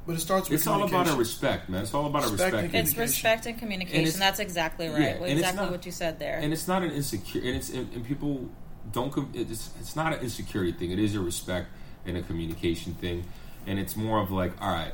but 0.05 0.15
it 0.15 0.19
starts 0.19 0.49
with 0.49 0.59
it's 0.59 0.67
all 0.67 0.83
about 0.83 1.07
a 1.07 1.15
respect, 1.15 1.69
man. 1.69 1.81
It's 1.83 1.93
all 1.93 2.07
about 2.07 2.23
a 2.25 2.29
Respect 2.29 2.53
respect. 2.53 2.73
and 2.75 2.87
It's 2.87 2.97
respect 2.97 3.45
and 3.45 3.57
communication. 3.57 4.05
And 4.05 4.21
That's 4.21 4.39
exactly 4.39 4.87
right. 4.89 4.99
Yeah, 4.99 5.07
and 5.23 5.25
exactly 5.39 5.63
not- 5.63 5.71
what 5.71 5.85
you 5.85 5.91
said 5.91 6.19
there. 6.19 6.39
and 6.39 6.51
it's 6.51 6.67
not 6.67 6.83
an 6.83 6.91
insecure 6.91 7.41
and 7.41 7.55
it's 7.55 7.69
and, 7.69 7.91
and 7.93 8.05
people 8.05 8.49
don't 8.91 9.13
it's 9.33 9.69
it's 9.79 9.95
not 9.95 10.11
an 10.13 10.19
insecurity 10.19 10.73
thing 10.73 10.91
it 10.91 10.99
is 10.99 11.15
a 11.15 11.19
respect 11.21 11.67
and 12.05 12.17
a 12.17 12.21
communication 12.21 12.93
thing 12.95 13.23
and 13.65 13.79
it's 13.79 13.95
more 13.95 14.19
of 14.19 14.29
like 14.29 14.51
all 14.61 14.69
right 14.69 14.91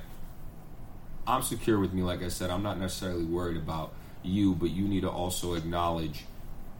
i'm 1.25 1.41
secure 1.41 1.79
with 1.79 1.91
me 1.91 2.03
like 2.03 2.21
i 2.21 2.27
said 2.27 2.51
i'm 2.51 2.61
not 2.61 2.77
necessarily 2.79 3.23
worried 3.25 3.57
about 3.57 3.91
you 4.21 4.53
but 4.53 4.69
you 4.69 4.87
need 4.87 5.01
to 5.01 5.09
also 5.09 5.55
acknowledge 5.55 6.23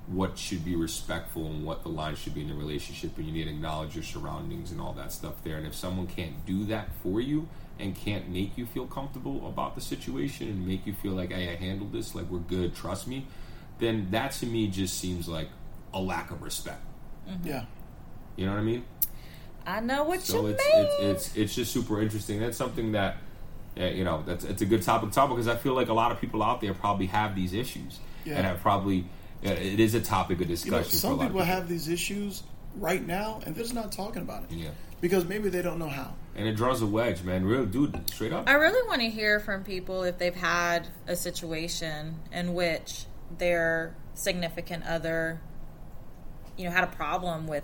what 0.06 0.38
should 0.38 0.64
be 0.64 0.76
respectful 0.76 1.48
and 1.48 1.66
what 1.66 1.82
the 1.82 1.90
line 1.90 2.16
should 2.16 2.36
be 2.36 2.42
in 2.42 2.48
the 2.48 2.54
relationship 2.54 3.18
and 3.18 3.26
you 3.26 3.32
need 3.34 3.46
to 3.46 3.50
acknowledge 3.50 3.96
your 3.96 4.04
surroundings 4.04 4.72
and 4.72 4.80
all 4.80 4.94
that 4.94 5.12
stuff 5.12 5.34
there 5.44 5.58
and 5.58 5.66
if 5.66 5.74
someone 5.74 6.06
can't 6.06 6.46
do 6.46 6.64
that 6.66 6.90
for 7.02 7.20
you 7.20 7.48
and 7.80 7.96
can't 7.96 8.30
make 8.30 8.58
you 8.58 8.66
feel 8.66 8.86
comfortable 8.86 9.48
about 9.48 9.76
the 9.76 9.82
situation 9.82 10.48
and 10.48 10.68
make 10.68 10.86
you 10.86 10.94
feel 10.94 11.14
like 11.14 11.32
hey 11.32 11.52
i 11.52 11.56
handled 11.56 11.92
this 11.94 12.14
like 12.16 12.30
we're 12.30 12.40
good 12.40 12.76
trust 12.76 13.08
me 13.08 13.26
then 13.80 14.08
that 14.12 14.32
to 14.32 14.46
me 14.46 14.68
just 14.68 14.98
seems 14.98 15.28
like 15.28 15.48
a 15.94 16.00
lack 16.02 16.32
of 16.32 16.42
respect 16.42 16.82
Yeah. 17.44 17.66
you 18.36 18.46
know 18.46 18.52
what 18.54 18.60
i 18.60 18.64
mean 18.64 18.84
I 19.66 19.82
know 19.82 20.04
what 20.04 20.22
so 20.22 20.42
you 20.42 20.48
it's, 20.54 20.64
mean. 20.66 20.86
it's 20.86 21.02
it's 21.28 21.38
it's 21.38 21.56
just 21.56 21.72
super 21.72 22.02
interesting 22.02 22.40
that's 22.40 22.58
something 22.58 22.94
that 22.94 23.18
uh, 23.80 23.84
you 23.86 24.04
know 24.04 24.24
that's 24.26 24.44
it's 24.46 24.62
a 24.62 24.66
good 24.66 24.82
topic 24.82 25.10
to 25.10 25.16
talk 25.16 25.30
because 25.30 25.48
i 25.48 25.56
feel 25.56 25.74
like 25.74 25.90
a 25.90 25.94
lot 25.94 26.12
of 26.12 26.20
people 26.20 26.42
out 26.42 26.60
there 26.62 26.74
probably 26.74 27.06
have 27.06 27.36
these 27.36 27.54
issues 27.54 28.00
Yeah. 28.26 28.38
and 28.38 28.46
have 28.48 28.62
probably 28.62 29.06
uh, 29.46 29.50
it 29.52 29.80
is 29.80 29.94
a 29.96 30.02
topic 30.02 30.38
of 30.42 30.50
You 30.50 30.56
discussion 30.56 30.76
know, 30.78 30.82
for 30.84 30.96
a 30.96 31.00
some 31.00 31.18
lot 31.18 31.26
of 31.28 31.32
people 31.32 31.46
have 31.46 31.70
these 31.70 31.88
issues 31.88 32.44
right 32.76 33.06
now, 33.06 33.40
and 33.46 33.56
they're 33.56 33.64
just 33.64 33.74
not 33.74 33.92
talking 33.94 34.22
about 34.22 34.44
it. 34.44 34.52
Yeah. 34.52 34.70
Because 35.00 35.24
maybe 35.26 35.48
they 35.50 35.62
don't 35.62 35.80
know 35.80 35.88
how. 35.88 36.14
And 36.40 36.48
it 36.48 36.56
draws 36.56 36.82
a 36.82 36.86
wedge 36.88 37.22
man 37.22 37.46
real 37.46 37.66
dude 37.66 38.10
straight 38.10 38.32
up 38.34 38.48
I 38.48 38.54
really 38.54 38.88
want 38.88 39.02
to 39.02 39.10
hear 39.10 39.40
from 39.40 39.64
people 39.64 40.04
if 40.04 40.18
they've 40.18 40.34
had 40.36 40.88
a 41.08 41.16
situation 41.16 42.16
in 42.32 42.54
which 42.54 43.06
their 43.38 43.96
significant 44.16 44.86
other, 44.86 45.40
you 46.58 46.66
know, 46.66 46.72
had 46.72 46.84
a 46.84 46.88
problem 46.88 47.46
with 47.48 47.64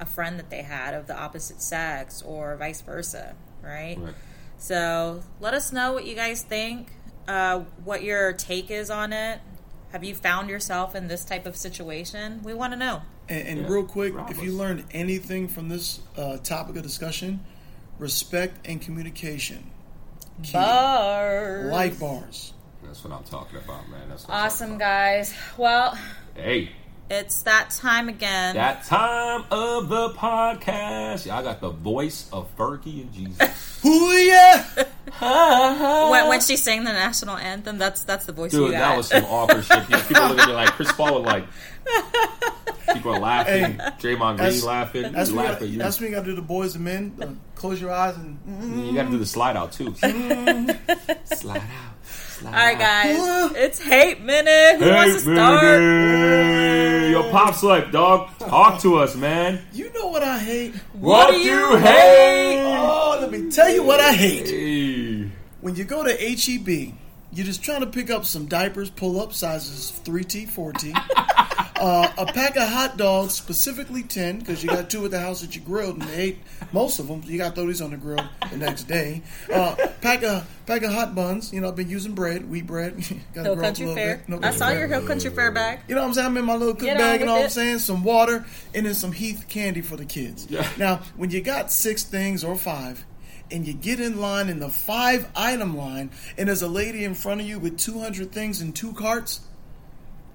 a 0.00 0.04
friend 0.04 0.38
that 0.38 0.50
they 0.50 0.62
had 0.62 0.94
of 0.94 1.06
the 1.06 1.16
opposite 1.18 1.62
sex 1.62 2.22
or 2.22 2.56
vice 2.56 2.80
versa, 2.82 3.34
right? 3.62 3.96
Right. 3.98 4.14
So 4.58 5.22
let 5.40 5.54
us 5.54 5.72
know 5.72 5.92
what 5.92 6.04
you 6.06 6.14
guys 6.14 6.42
think, 6.42 6.92
uh, 7.26 7.60
what 7.84 8.02
your 8.02 8.32
take 8.32 8.70
is 8.70 8.90
on 8.90 9.12
it. 9.12 9.40
Have 9.92 10.04
you 10.04 10.14
found 10.14 10.48
yourself 10.50 10.94
in 10.94 11.08
this 11.08 11.24
type 11.24 11.46
of 11.46 11.56
situation? 11.56 12.42
We 12.42 12.54
want 12.54 12.72
to 12.72 12.78
know. 12.78 13.02
And, 13.28 13.46
and 13.48 13.60
Yeah. 13.60 13.68
real 13.68 13.84
quick, 13.84 14.14
Rob 14.14 14.30
if 14.30 14.38
us. 14.38 14.42
you 14.44 14.52
learned 14.52 14.84
anything 14.92 15.48
from 15.48 15.68
this 15.68 16.00
uh, 16.16 16.38
topic 16.38 16.76
of 16.76 16.82
discussion, 16.82 17.40
respect 17.98 18.66
and 18.66 18.80
communication. 18.80 19.70
Key. 20.42 20.52
Bars. 20.52 21.72
Like 21.72 21.98
bars. 21.98 22.52
That's 22.82 23.04
what 23.04 23.12
I'm 23.12 23.24
talking 23.24 23.58
about, 23.58 23.88
man. 23.88 24.08
That's 24.08 24.26
what 24.26 24.34
Awesome, 24.34 24.78
guys. 24.78 25.34
Well. 25.56 25.96
Hey, 26.34 26.70
it's 27.10 27.42
that 27.42 27.70
time 27.70 28.08
again. 28.08 28.54
that 28.54 28.84
time 28.84 29.44
of 29.50 29.88
the 29.88 30.10
podcast. 30.10 31.30
I 31.30 31.42
got 31.42 31.60
the 31.60 31.70
voice 31.70 32.28
of 32.32 32.54
Fergie 32.56 33.02
and 33.02 33.12
Jesus. 33.12 33.84
Ooh 33.84 34.10
yeah. 34.12 34.64
when, 35.20 36.28
when 36.28 36.40
she 36.46 36.56
sang 36.56 36.84
the 36.84 36.92
national 36.92 37.36
anthem, 37.36 37.78
that's 37.78 38.04
that's 38.04 38.24
the 38.26 38.32
voice 38.32 38.52
you 38.52 38.60
Dude, 38.66 38.72
got. 38.72 38.78
that 38.80 38.96
was 38.96 39.08
some 39.08 39.24
awkward 39.24 39.64
shit. 39.64 39.86
People 40.08 40.22
looking 40.28 40.40
at 40.40 40.46
me 40.48 40.52
like 40.54 40.70
Chris 40.70 40.92
Paul 40.92 41.16
and 41.18 41.26
like 41.26 41.44
people 42.94 43.14
are 43.14 43.20
laughing. 43.20 43.64
Hey, 43.74 43.76
Draymond 43.98 43.98
Green 43.98 44.36
that's- 44.38 44.64
laughing. 44.64 45.12
That's 45.12 45.30
you 45.30 45.36
when, 45.36 45.46
laugh 45.46 45.62
you 45.62 45.78
that's 45.78 46.00
when 46.00 46.10
you 46.10 46.14
gotta 46.16 46.26
do 46.26 46.34
the 46.36 46.42
Boyz 46.42 46.74
II 46.76 46.82
Men. 46.82 47.14
Uh, 47.20 47.26
close 47.54 47.80
your 47.80 47.92
eyes 47.92 48.16
and 48.16 48.38
mm, 48.46 48.86
You 48.88 48.94
got 48.94 49.04
to 49.04 49.10
do 49.10 49.18
the 49.18 49.26
slide 49.26 49.56
out 49.56 49.72
too. 49.72 49.94
slide 51.24 51.56
out. 51.58 51.62
Slide 52.04 52.46
All 52.48 52.52
right, 52.52 52.74
out. 52.74 53.52
guys. 53.54 53.56
It's 53.56 53.78
hate 53.80 54.20
minute. 54.20 54.80
Who 54.82 54.90
wants 54.90 55.22
to 55.22 55.30
Hey, 55.30 55.36
start? 55.36 55.60
baby. 55.60 57.12
Yo, 57.12 57.30
Pop's 57.30 57.62
like, 57.62 57.92
dog, 57.92 58.36
talk 58.40 58.80
to 58.82 58.96
us, 58.96 59.14
man. 59.14 59.64
you 59.72 59.92
know 59.92 60.08
what 60.08 60.24
I 60.24 60.38
hate. 60.40 60.74
What, 60.94 61.30
do 61.30 61.34
do 61.36 61.40
you 61.44 61.54
you 61.54 61.76
hate? 61.76 62.62
Oh, 62.64 63.18
let 63.20 63.30
me 63.30 63.48
tell 63.50 63.68
you 63.70 63.82
what 63.84 64.00
I 64.00 64.12
hate. 64.12 64.48
Hey. 64.48 64.81
When 65.62 65.76
you 65.76 65.84
go 65.84 66.02
to 66.02 66.10
HEB, 66.10 66.92
you're 67.32 67.46
just 67.46 67.62
trying 67.62 67.80
to 67.82 67.86
pick 67.86 68.10
up 68.10 68.24
some 68.24 68.46
diapers, 68.46 68.90
pull 68.90 69.20
up 69.20 69.32
sizes 69.32 69.92
3T, 70.04 70.48
4T, 70.50 70.92
uh, 71.76 72.12
a 72.18 72.26
pack 72.26 72.56
of 72.56 72.68
hot 72.68 72.96
dogs, 72.96 73.34
specifically 73.34 74.02
10, 74.02 74.40
because 74.40 74.64
you 74.64 74.68
got 74.68 74.90
two 74.90 75.04
at 75.04 75.12
the 75.12 75.20
house 75.20 75.40
that 75.40 75.54
you 75.54 75.62
grilled 75.62 76.00
and 76.00 76.08
they 76.08 76.20
ate 76.20 76.38
most 76.72 76.98
of 76.98 77.06
them. 77.06 77.22
You 77.24 77.38
got 77.38 77.50
to 77.50 77.54
throw 77.54 77.66
these 77.68 77.80
on 77.80 77.92
the 77.92 77.96
grill 77.96 78.24
the 78.50 78.56
next 78.56 78.84
day. 78.84 79.22
Uh, 79.52 79.76
pack 80.00 80.24
of 80.24 80.50
pack 80.66 80.82
of 80.82 80.92
hot 80.92 81.14
buns. 81.14 81.52
You 81.52 81.60
know, 81.60 81.68
I've 81.68 81.76
been 81.76 81.88
using 81.88 82.14
bread, 82.14 82.50
wheat 82.50 82.66
bread. 82.66 82.96
Gotta 83.32 83.42
Hill 83.42 83.42
grow 83.42 83.52
up 83.52 83.58
a 83.58 83.62
Country 83.62 83.86
little 83.86 84.02
Fair. 84.02 84.16
bit. 84.16 84.28
No 84.28 84.38
I 84.38 84.40
Country 84.40 84.58
saw 84.58 84.68
Fair. 84.68 84.78
your 84.80 84.88
Hill 84.88 85.06
Country 85.06 85.30
Fair 85.30 85.50
bag. 85.52 85.78
You 85.86 85.94
know 85.94 86.00
what 86.00 86.08
I'm 86.08 86.14
saying? 86.14 86.26
I'm 86.26 86.36
in 86.38 86.44
my 86.44 86.56
little 86.56 86.74
cook 86.74 86.86
Get 86.86 86.98
bag 86.98 87.20
you 87.20 87.26
know 87.26 87.36
all 87.36 87.44
I'm 87.44 87.48
saying? 87.50 87.78
Some 87.78 88.02
water 88.02 88.44
and 88.74 88.84
then 88.84 88.94
some 88.94 89.12
Heath 89.12 89.46
candy 89.48 89.80
for 89.80 89.96
the 89.96 90.06
kids. 90.06 90.48
Yeah. 90.50 90.68
Now, 90.76 90.96
when 91.16 91.30
you 91.30 91.40
got 91.40 91.70
six 91.70 92.02
things 92.02 92.42
or 92.42 92.56
five, 92.56 93.04
and 93.52 93.66
you 93.66 93.72
get 93.74 94.00
in 94.00 94.20
line 94.20 94.48
in 94.48 94.58
the 94.58 94.68
five 94.70 95.28
item 95.36 95.76
line, 95.76 96.10
and 96.38 96.48
there's 96.48 96.62
a 96.62 96.68
lady 96.68 97.04
in 97.04 97.14
front 97.14 97.40
of 97.40 97.46
you 97.46 97.58
with 97.58 97.78
200 97.78 98.32
things 98.32 98.60
in 98.60 98.72
two 98.72 98.92
carts, 98.94 99.40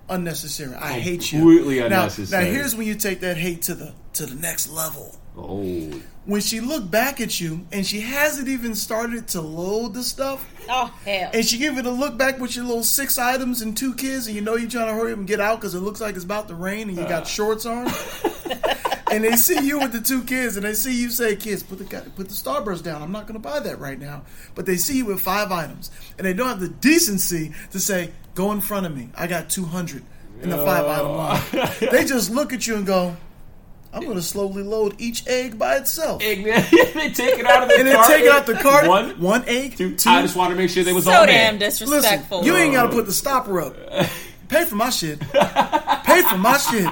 unnecessary. 0.10 0.76
I 0.76 1.00
hate 1.00 1.32
you. 1.32 1.40
Completely 1.40 1.80
Now- 1.80 1.86
unnecessary. 1.86 2.44
Now, 2.44 2.50
now 2.50 2.56
here's 2.56 2.76
when 2.76 2.88
you 2.88 2.96
take 2.96 3.20
that 3.22 3.38
hate 3.38 3.64
to 3.64 3.76
the 3.76 3.94
to 4.14 4.26
the 4.26 4.36
next 4.36 4.70
level. 4.70 5.16
Oh, 5.38 5.92
When 6.26 6.42
she 6.42 6.60
looked 6.60 6.90
back 6.90 7.22
at 7.22 7.40
you 7.40 7.68
and 7.72 7.86
she 7.86 8.02
hasn't 8.02 8.48
even 8.48 8.74
started 8.74 9.28
to 9.30 9.42
load 9.42 9.94
the 9.94 10.02
stuff, 10.02 10.44
Oh 10.68 10.92
hell! 11.06 11.30
and 11.32 11.46
she 11.46 11.60
give 11.60 11.78
it 11.78 11.86
a 11.86 11.92
look 11.92 12.18
back 12.18 12.40
with 12.40 12.56
your 12.56 12.66
little 12.66 12.84
six 12.84 13.20
items 13.20 13.62
and 13.62 13.78
two 13.78 13.94
kids, 13.94 14.26
and 14.26 14.36
you 14.36 14.42
know 14.42 14.56
you're 14.56 14.70
trying 14.70 14.88
to 14.88 14.94
hurry 14.94 15.12
up 15.12 15.20
and 15.20 15.28
get 15.28 15.40
out 15.40 15.62
because 15.62 15.76
it 15.76 15.82
looks 15.82 16.02
like 16.02 16.16
it's 16.16 16.26
about 16.26 16.48
to 16.48 16.56
rain, 16.56 16.90
and 16.90 16.98
you 16.98 17.04
got 17.04 17.24
ah. 17.24 17.26
shorts 17.26 17.68
on. 17.68 17.86
and 19.12 19.24
they 19.24 19.36
see 19.36 19.66
you 19.66 19.80
with 19.80 19.92
the 19.92 20.02
two 20.02 20.24
kids, 20.24 20.56
and 20.58 20.66
they 20.66 20.74
see 20.74 21.00
you 21.00 21.10
say, 21.10 21.36
"Kids, 21.36 21.64
put 21.64 21.80
the 21.80 21.86
put 22.16 22.28
the 22.28 22.34
Starburst 22.34 22.84
down. 22.84 23.02
I'm 23.02 23.12
not 23.12 23.28
going 23.28 23.40
to 23.40 23.40
buy 23.40 23.60
that 23.60 23.80
right 23.80 24.00
now." 24.00 24.24
But 24.56 24.66
they 24.66 24.78
see 24.78 24.98
you 24.98 25.06
with 25.06 25.22
five 25.22 25.52
items, 25.52 25.92
and 26.18 26.26
they 26.26 26.34
don't 26.34 26.48
have 26.48 26.60
the 26.60 26.70
decency 26.70 27.54
to 27.72 27.80
say, 27.80 28.12
"Go 28.36 28.52
in 28.52 28.62
front 28.62 28.86
of 28.86 28.96
me. 28.96 29.10
I 29.16 29.28
got 29.28 29.50
200 29.50 30.04
in 30.42 30.50
the 30.50 30.58
five 30.58 30.86
item 30.86 31.12
line." 31.18 31.42
they 31.92 32.06
just 32.06 32.32
look 32.32 32.54
at 32.54 32.68
you 32.68 32.76
and 32.76 32.86
go, 32.86 33.16
"I'm 33.94 34.04
going 34.04 34.16
to 34.16 34.22
slowly 34.22 34.64
load 34.64 34.96
each 35.00 35.26
egg 35.28 35.58
by 35.58 35.78
itself." 35.78 36.22
egg 36.24 36.46
man. 36.46 36.66
they 36.72 37.10
take 37.12 37.40
it 37.40 37.46
out 37.46 37.64
of 37.64 37.70
the 37.70 37.76
and 37.78 37.88
then 37.88 37.96
cart. 37.96 38.08
take 38.08 38.26
it 38.26 38.32
out 38.32 38.46
the 38.46 38.56
cart. 38.56 38.88
One, 38.88 39.22
one 39.22 39.44
egg, 39.48 39.78
two. 39.78 39.96
two. 39.96 40.10
I 40.10 40.22
just 40.22 40.36
want 40.36 40.52
to 40.52 40.58
make 40.58 40.70
sure 40.70 40.84
they 40.84 40.94
was 40.94 41.06
so 41.06 41.12
all 41.12 41.26
damn 41.26 41.60
there. 41.60 41.70
Listen, 41.70 41.88
disrespectful. 41.88 42.44
you 42.46 42.56
ain't 42.56 42.74
got 42.74 42.84
to 42.84 42.90
put 42.90 43.06
the 43.06 43.14
stopper 43.14 43.62
up. 43.62 43.76
Pay 44.50 44.66
for 44.66 44.76
my 44.76 44.90
shit. 44.90 45.20
Pay 45.20 46.22
for 46.24 46.38
my 46.38 46.58
shit. 46.58 46.88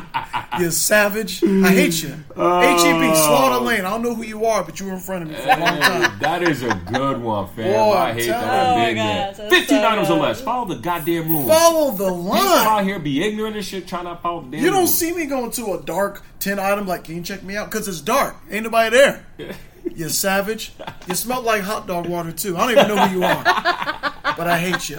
You 0.60 0.72
savage. 0.72 1.43
I 1.43 1.70
hate 1.70 2.01
you. 2.03 2.10
HEB, 2.10 2.26
oh. 2.38 3.14
Slaughter 3.16 3.64
Lane. 3.64 3.86
I 3.86 3.89
don't 3.91 4.01
know 4.03 4.14
who 4.16 4.24
you 4.24 4.45
are, 4.45 4.64
but 4.64 4.80
you 4.80 4.88
were 4.88 4.93
in 4.93 4.99
front 4.99 5.24
of 5.24 5.30
me 5.30 5.36
for 5.36 5.49
a 5.49 5.60
long 5.60 5.80
time. 5.80 6.20
that 6.20 6.43
is 6.43 6.64
a 6.64 6.74
good 6.91 7.22
one, 7.22 7.47
fam. 7.49 7.72
Boy, 7.74 7.93
I 7.93 8.14
hate 8.14 8.26
telling 8.26 8.47
that. 8.47 8.68
Oh 8.68 8.78
my 8.80 8.86
big 8.86 8.95
man. 8.97 9.34
gosh, 9.36 9.49
15 9.49 9.68
so 9.68 9.88
items 9.88 10.10
or 10.10 10.20
less. 10.20 10.41
Follow 10.41 10.66
the 10.66 10.76
goddamn 10.82 11.30
rules. 11.30 11.49
Follow 11.49 11.91
the 11.91 12.12
line. 12.12 12.41
People 12.41 12.49
out 12.58 12.84
here 12.84 12.99
be 12.99 13.24
ignorant 13.24 13.56
and 13.56 13.66
shit, 13.66 13.88
trying 13.88 14.06
to 14.06 14.16
follow 14.22 14.41
the 14.41 14.51
damn 14.51 14.60
You 14.64 14.70
don't 14.70 14.80
rules. 14.80 14.97
see 14.97 15.14
me 15.14 15.26
going 15.26 15.51
to 15.51 15.74
a 15.74 15.82
dark 15.82 16.22
10 16.39 16.60
item 16.60 16.88
like, 16.88 17.06
can 17.06 17.16
you 17.16 17.22
check 17.22 17.41
me 17.43 17.56
out? 17.56 17.70
Because 17.72 17.88
it's 17.88 18.01
dark. 18.01 18.36
Ain't 18.51 18.64
nobody 18.64 18.95
there. 18.95 19.26
You 19.95 20.10
savage. 20.10 20.74
You 21.08 21.14
smell 21.14 21.43
like 21.43 21.62
hot 21.62 21.86
dog 21.86 22.08
water, 22.08 22.32
too. 22.32 22.58
I 22.58 22.62
don't 22.62 22.72
even 22.72 22.88
know 22.95 23.06
who 23.08 23.20
you 23.20 23.24
are. 23.24 23.43
But 23.43 24.47
I 24.47 24.58
hate 24.58 24.89
you. 24.89 24.97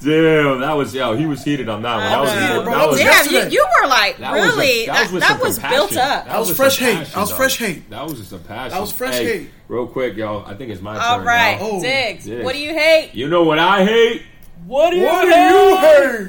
Damn, 0.04 0.60
that 0.60 0.72
was 0.72 0.94
yo. 0.94 1.14
He 1.16 1.26
was 1.26 1.44
heated 1.44 1.68
on 1.68 1.82
that 1.82 1.94
one. 1.96 2.04
That 2.04 2.20
was, 2.20 2.30
heated, 2.32 2.48
that 2.48 2.64
bro. 2.64 2.72
I 2.74 2.86
was 2.86 2.98
was- 2.98 3.00
Damn, 3.00 3.50
you, 3.50 3.50
you 3.58 3.66
were 3.82 3.88
like 3.88 4.16
That 4.18 4.32
was 4.32 4.42
a- 4.54 4.56
really. 4.56 4.86
that 4.86 5.12
was 5.12 5.20
That, 5.22 5.38
that 5.38 5.40
was 5.46 5.58
built 5.58 5.96
up. 5.96 6.24
That 6.26 6.38
was 6.38 6.48
with 6.48 6.56
fresh 6.56 6.78
hate. 6.78 6.94
passion, 6.96 7.12
That 7.14 7.20
was 7.20 7.32
fresh 7.32 7.58
hate. 7.58 7.90
That 7.90 8.04
was 8.04 8.14
just 8.18 8.32
a 8.32 8.38
passion. 8.38 8.70
That 8.72 8.80
was 8.80 8.92
fresh 8.92 9.14
Hey, 9.18 9.38
hate. 9.40 9.50
Real 9.68 9.86
quick, 9.86 10.16
yo. 10.16 10.42
I 10.46 10.54
think 10.54 10.70
it's 10.70 10.80
my 10.82 10.98
All 10.98 11.18
turn. 11.18 11.26
right, 11.26 11.58
now. 11.60 11.66
Oh, 11.70 11.80
Diggs. 11.82 12.24
Diggs. 12.24 12.44
What 12.44 12.54
do 12.54 12.60
you 12.60 12.70
hate? 12.70 13.10
You 13.14 13.28
know 13.28 13.42
what 13.42 13.58
I 13.58 13.84
hate? 13.84 14.22
What 14.66 14.90
do 14.90 14.96
you 14.96 15.04
What 15.04 15.22
do 15.22 15.28
you 15.28 15.76
hate? 15.76 16.28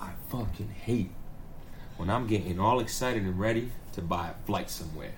I 0.00 0.10
fucking 0.30 0.70
hate 0.82 1.10
when 1.96 2.10
I'm 2.10 2.26
getting 2.26 2.58
all 2.60 2.80
excited 2.80 3.22
and 3.22 3.38
ready 3.38 3.70
to 3.94 4.02
buy 4.02 4.28
a 4.28 4.46
flight 4.46 4.68
somewhere. 4.70 5.12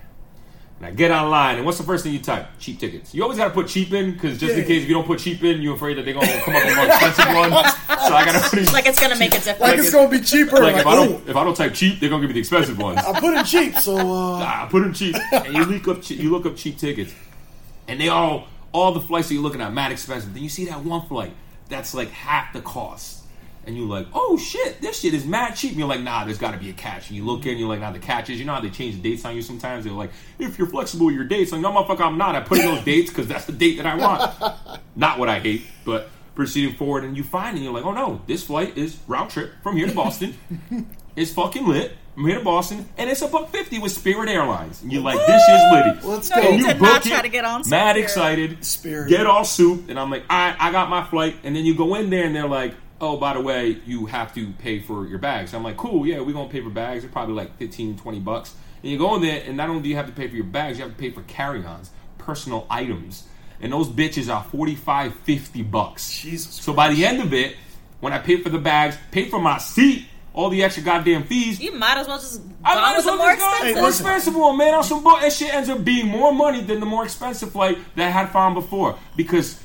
And 0.79 0.87
I 0.87 0.91
get 0.91 1.11
online, 1.11 1.57
and 1.57 1.65
what's 1.65 1.77
the 1.77 1.83
first 1.83 2.05
thing 2.05 2.13
you 2.13 2.19
type? 2.19 2.47
Cheap 2.57 2.79
tickets. 2.79 3.13
You 3.13 3.21
always 3.23 3.37
gotta 3.37 3.49
put 3.53 3.67
cheap 3.67 3.91
in, 3.91 4.13
because 4.13 4.39
just 4.39 4.55
in 4.55 4.63
case 4.63 4.83
if 4.83 4.87
you 4.87 4.93
don't 4.95 5.05
put 5.05 5.19
cheap 5.19 5.43
in, 5.43 5.61
you're 5.61 5.75
afraid 5.75 5.97
that 5.97 6.05
they're 6.05 6.13
gonna 6.13 6.41
come 6.41 6.55
up 6.55 6.63
with 6.63 6.75
more 6.77 6.85
expensive 6.85 7.35
ones. 7.35 7.53
So 7.53 8.15
I 8.15 8.23
gotta 8.25 8.49
put 8.49 8.59
in, 8.59 8.65
Like 8.71 8.85
it's 8.85 8.97
gonna 8.97 9.17
make 9.19 9.33
a 9.33 9.37
difference. 9.37 9.59
Like, 9.59 9.77
it's 9.77 9.91
going 9.91 10.09
to 10.09 10.17
be 10.17 10.23
cheaper. 10.23 10.55
like, 10.55 10.75
Like, 10.75 10.81
if 10.81 10.87
I 10.87 10.95
don't 10.95 11.27
if 11.29 11.35
I 11.35 11.43
don't 11.43 11.55
type 11.55 11.73
cheap, 11.73 11.99
they're 11.99 12.09
gonna 12.09 12.21
give 12.21 12.29
me 12.29 12.33
the 12.35 12.39
expensive 12.39 12.77
ones. 12.79 12.97
I 12.99 13.19
put 13.19 13.35
in 13.37 13.43
cheap, 13.43 13.75
so 13.75 13.97
uh, 13.97 14.37
I 14.37 14.67
put 14.71 14.83
in 14.83 14.93
cheap, 14.93 15.15
and 15.33 15.53
you 15.53 15.65
look 15.65 15.87
up 15.89 16.09
you 16.09 16.31
look 16.31 16.45
up 16.45 16.55
cheap 16.55 16.77
tickets, 16.77 17.13
and 17.89 17.99
they 17.99 18.07
all 18.07 18.47
all 18.71 18.93
the 18.93 19.01
flights 19.01 19.27
that 19.27 19.33
you're 19.33 19.43
looking 19.43 19.59
at 19.61 19.73
mad 19.73 19.91
expensive. 19.91 20.33
Then 20.33 20.43
you 20.43 20.49
see 20.49 20.65
that 20.65 20.81
one 20.85 21.05
flight 21.07 21.33
that's 21.67 21.93
like 21.93 22.09
half 22.11 22.53
the 22.53 22.61
cost, 22.61 23.18
and 23.65 23.77
you're 23.77 23.87
like, 23.87 24.07
oh 24.13 24.37
shit, 24.37 24.81
this 24.81 24.99
shit 25.01 25.13
is 25.13 25.25
mad 25.25 25.55
cheap. 25.55 25.71
And 25.71 25.79
you're 25.79 25.87
like, 25.87 26.01
nah, 26.01 26.25
there's 26.25 26.37
got 26.37 26.51
to 26.51 26.57
be 26.57 26.69
a 26.69 26.73
catch. 26.73 27.09
And 27.09 27.17
you 27.17 27.23
look 27.25 27.45
in, 27.45 27.57
you're 27.57 27.67
like, 27.69 27.81
nah, 27.81 27.91
the 27.91 27.99
catch 27.99 28.29
is, 28.29 28.39
you 28.39 28.45
know 28.45 28.53
how 28.55 28.61
they 28.61 28.69
change 28.69 28.95
the 28.95 29.01
dates 29.01 29.25
on 29.25 29.35
you 29.35 29.41
sometimes. 29.41 29.83
They're 29.85 29.93
like, 29.93 30.11
if 30.39 30.57
you're 30.57 30.67
flexible 30.67 31.07
with 31.07 31.15
your 31.15 31.25
dates, 31.25 31.51
like 31.51 31.61
no 31.61 31.71
motherfucker, 31.71 32.01
I'm 32.01 32.17
not. 32.17 32.35
I 32.35 32.39
put 32.41 32.59
in 32.59 32.65
those 32.65 32.83
dates 32.83 33.09
because 33.09 33.27
that's 33.27 33.45
the 33.45 33.51
date 33.53 33.77
that 33.77 33.85
I 33.85 33.95
want. 33.95 34.81
Not 34.95 35.17
what 35.19 35.29
I 35.29 35.39
hate, 35.39 35.63
but 35.85 36.09
proceeding 36.35 36.75
forward, 36.75 37.03
and 37.03 37.15
you 37.15 37.23
find, 37.23 37.55
and 37.55 37.63
you're 37.63 37.73
like, 37.73 37.85
oh 37.85 37.91
no, 37.93 38.21
this 38.27 38.43
flight 38.43 38.77
is 38.77 38.97
round 39.07 39.29
trip 39.29 39.51
from 39.63 39.77
here 39.77 39.87
to 39.87 39.93
Boston. 39.93 40.35
it's 41.15 41.31
fucking 41.31 41.65
lit. 41.67 41.93
I'm 42.17 42.25
here 42.25 42.39
to 42.39 42.43
Boston, 42.43 42.89
and 42.97 43.09
it's 43.09 43.21
a 43.21 43.27
buck 43.29 43.49
fifty 43.49 43.79
with 43.79 43.93
Spirit 43.93 44.27
Airlines. 44.27 44.81
And 44.81 44.91
you're 44.91 45.01
like, 45.01 45.19
this 45.25 45.41
is 45.41 45.61
litty. 45.71 46.07
let's 46.07 46.29
No, 46.29 46.35
go. 46.35 46.41
you 46.41 46.47
And 46.49 46.59
you 46.59 46.67
did 46.67 46.81
not 46.81 47.01
book 47.03 47.11
try 47.11 47.19
it, 47.19 47.23
to 47.23 47.29
get 47.29 47.45
on 47.45 47.61
Mad 47.69 47.91
Spirit. 47.93 47.97
excited. 48.03 48.65
Spirit. 48.65 49.09
Get 49.09 49.25
all 49.25 49.45
souped, 49.45 49.89
and 49.89 49.97
I'm 49.97 50.09
like, 50.11 50.23
I 50.29 50.55
I 50.59 50.71
got 50.73 50.89
my 50.89 51.03
flight. 51.05 51.35
And 51.45 51.55
then 51.55 51.63
you 51.65 51.75
go 51.75 51.95
in 51.95 52.09
there, 52.09 52.25
and 52.25 52.35
they're 52.35 52.47
like, 52.47 52.73
oh, 53.01 53.17
by 53.17 53.33
the 53.33 53.41
way, 53.41 53.79
you 53.85 54.05
have 54.07 54.33
to 54.35 54.51
pay 54.59 54.79
for 54.79 55.05
your 55.07 55.19
bags. 55.19 55.53
I'm 55.53 55.63
like, 55.63 55.77
cool, 55.77 56.05
yeah, 56.05 56.19
we're 56.19 56.33
gonna 56.33 56.49
pay 56.49 56.61
for 56.61 56.69
bags. 56.69 57.03
They're 57.03 57.11
probably 57.11 57.35
like 57.35 57.57
15, 57.57 57.97
20 57.97 58.19
bucks. 58.19 58.53
And 58.83 58.91
you 58.91 58.97
go 58.97 59.15
in 59.15 59.21
there, 59.21 59.43
and 59.45 59.57
not 59.57 59.69
only 59.69 59.83
do 59.83 59.89
you 59.89 59.95
have 59.95 60.05
to 60.07 60.11
pay 60.11 60.27
for 60.27 60.35
your 60.35 60.45
bags, 60.45 60.77
you 60.77 60.83
have 60.83 60.93
to 60.93 60.99
pay 60.99 61.11
for 61.11 61.21
carry-ons, 61.23 61.91
personal 62.17 62.65
items, 62.69 63.27
and 63.61 63.71
those 63.73 63.87
bitches 63.89 64.33
are 64.33 64.43
45, 64.43 65.13
50 65.15 65.61
bucks. 65.63 66.17
Jesus 66.21 66.53
So 66.55 66.73
by 66.73 66.93
the 66.93 67.05
end 67.05 67.21
of 67.21 67.33
it, 67.33 67.55
when 67.99 68.13
I 68.13 68.19
pay 68.19 68.37
for 68.41 68.49
the 68.49 68.57
bags, 68.59 68.97
pay 69.11 69.29
for 69.29 69.39
my 69.39 69.57
seat, 69.57 70.05
all 70.33 70.49
the 70.49 70.63
extra 70.63 70.83
goddamn 70.83 71.23
fees, 71.23 71.59
You 71.59 71.73
might 71.73 71.97
as 71.97 72.07
well 72.07 72.17
just 72.19 72.41
I 72.63 72.75
go 72.75 72.81
might 72.81 72.89
with 72.91 72.99
as 72.99 73.03
the 73.05 73.09
well 73.11 73.17
more 73.17 73.27
just 73.35 73.39
go 73.39 73.51
expensive. 73.51 73.75
more 73.75 73.83
listen. 73.87 74.05
expensive 74.05 74.35
one, 74.35 74.57
man. 74.57 74.73
On 74.75 74.83
some 74.83 75.03
bull, 75.03 75.17
that 75.19 75.33
shit 75.33 75.53
ends 75.53 75.67
up 75.69 75.83
being 75.83 76.07
more 76.07 76.31
money 76.33 76.61
than 76.61 76.79
the 76.79 76.85
more 76.85 77.03
expensive 77.03 77.51
flight 77.51 77.77
that 77.95 78.07
I 78.07 78.09
had 78.11 78.29
found 78.29 78.55
before. 78.55 78.97
Because 79.17 79.61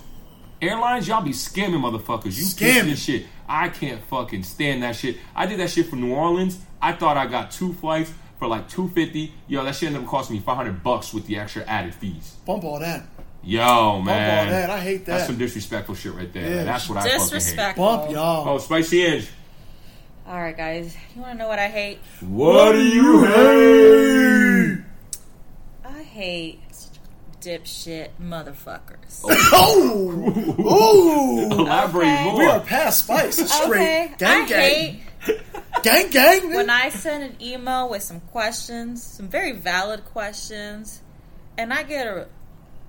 airlines, 0.69 1.07
y'all 1.09 1.23
be 1.23 1.31
scamming 1.31 1.81
motherfuckers. 1.81 2.37
You 2.37 2.45
Scamming. 2.45 2.81
scamming 2.81 2.85
this 2.91 3.03
shit. 3.05 3.27
I 3.49 3.69
can't 3.69 4.03
fucking 4.05 4.43
stand 4.43 4.83
that 4.83 4.97
shit. 4.97 5.17
I 5.35 5.47
did 5.47 5.59
that 5.61 5.71
shit 5.71 5.87
from 5.87 6.01
New 6.01 6.15
Orleans. 6.15 6.59
I 6.81 6.93
thought 6.93 7.17
I 7.17 7.27
got 7.27 7.51
two 7.51 7.73
flights 7.75 8.13
for 8.39 8.49
like 8.49 8.69
two 8.69 8.89
fifty. 8.89 9.33
Yo, 9.49 9.63
that 9.65 9.75
shit 9.75 9.89
ended 9.89 10.03
up 10.03 10.09
costing 10.09 10.37
me 10.37 10.43
five 10.43 10.57
hundred 10.57 10.83
bucks 10.83 11.13
with 11.15 11.27
the 11.27 11.39
extra 11.39 11.63
added 11.65 11.95
fees. 11.95 12.37
bump 12.47 12.65
all 12.65 12.79
that. 12.81 13.07
Yo, 13.43 14.01
man, 14.01 14.47
Bump 14.47 14.55
all 14.55 14.61
that. 14.61 14.71
I 14.71 14.81
hate 14.81 15.05
that. 15.05 15.13
That's 15.19 15.27
some 15.27 15.37
disrespectful 15.39 15.95
shit 15.95 16.15
right 16.15 16.33
there. 16.33 16.49
Yeah. 16.49 16.65
That's 16.65 16.89
what 16.89 16.99
I 16.99 17.19
fucking 17.19 17.41
hate. 17.41 17.77
Bump 17.77 18.11
y'all. 18.11 18.49
Oh, 18.49 18.59
Spicy 18.59 19.03
Ange. 19.05 19.29
All 20.27 20.41
right, 20.41 20.57
guys. 20.57 20.97
You 21.15 21.21
want 21.21 21.35
to 21.35 21.39
know 21.39 21.49
what 21.49 21.59
I 21.59 21.69
hate? 21.69 21.99
What 22.21 22.73
do 22.73 22.83
you 22.83 23.25
hate? 23.25 24.79
I 25.85 26.03
hate 26.03 26.61
dipshit 27.45 28.09
motherfuckers. 28.21 29.21
Oh, 29.25 30.55
oh, 30.59 31.49
Elaborate 31.51 32.07
Okay. 32.07 32.25
more. 32.25 32.39
we 32.39 32.47
are 32.47 32.61
past 32.61 33.01
spice. 33.05 33.37
Straight 33.37 33.71
Okay, 33.71 34.15
gang, 34.19 34.43
I 34.45 34.47
gang, 34.49 34.61
hate 34.61 35.01
gang, 35.83 36.11
gang. 36.11 36.55
when 36.55 36.71
I 36.71 36.89
send 36.89 37.25
an 37.25 37.37
email 37.43 37.89
with 37.89 38.03
some 38.03 38.21
questions, 38.21 39.03
some 39.03 39.29
very 39.29 39.53
valid 39.53 40.05
questions, 40.07 41.01
and 41.59 41.73
I 41.73 41.83
get 41.83 42.07
a 42.07 42.27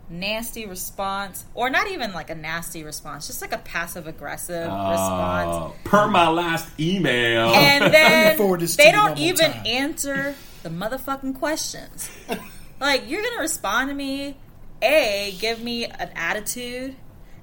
nasty 0.10 0.66
response, 0.66 1.46
or 1.56 1.70
not 1.70 1.88
even 1.90 2.14
like 2.14 2.30
a 2.30 2.36
nasty 2.36 2.84
response, 2.84 3.28
just 3.28 3.42
like 3.42 3.54
a 3.54 3.58
passive 3.58 4.06
aggressive 4.08 4.70
Uh, 4.70 4.90
response. 4.92 5.76
per 5.84 6.08
my 6.08 6.30
last 6.30 6.68
email. 6.80 7.50
And 7.50 7.94
then 7.94 8.38
forward 8.38 8.60
this 8.62 8.72
to 8.76 8.78
they 8.78 8.92
don't 8.92 9.18
even 9.18 9.52
time. 9.52 9.66
answer 9.66 10.36
the 10.64 10.70
motherfucking 10.70 11.40
questions. 11.40 12.10
like, 12.80 13.10
you're 13.10 13.22
gonna 13.24 13.40
respond 13.42 13.90
to 13.90 13.96
me, 13.96 14.36
A, 14.82 15.36
give 15.40 15.62
me 15.62 15.86
an 15.86 16.10
attitude, 16.16 16.96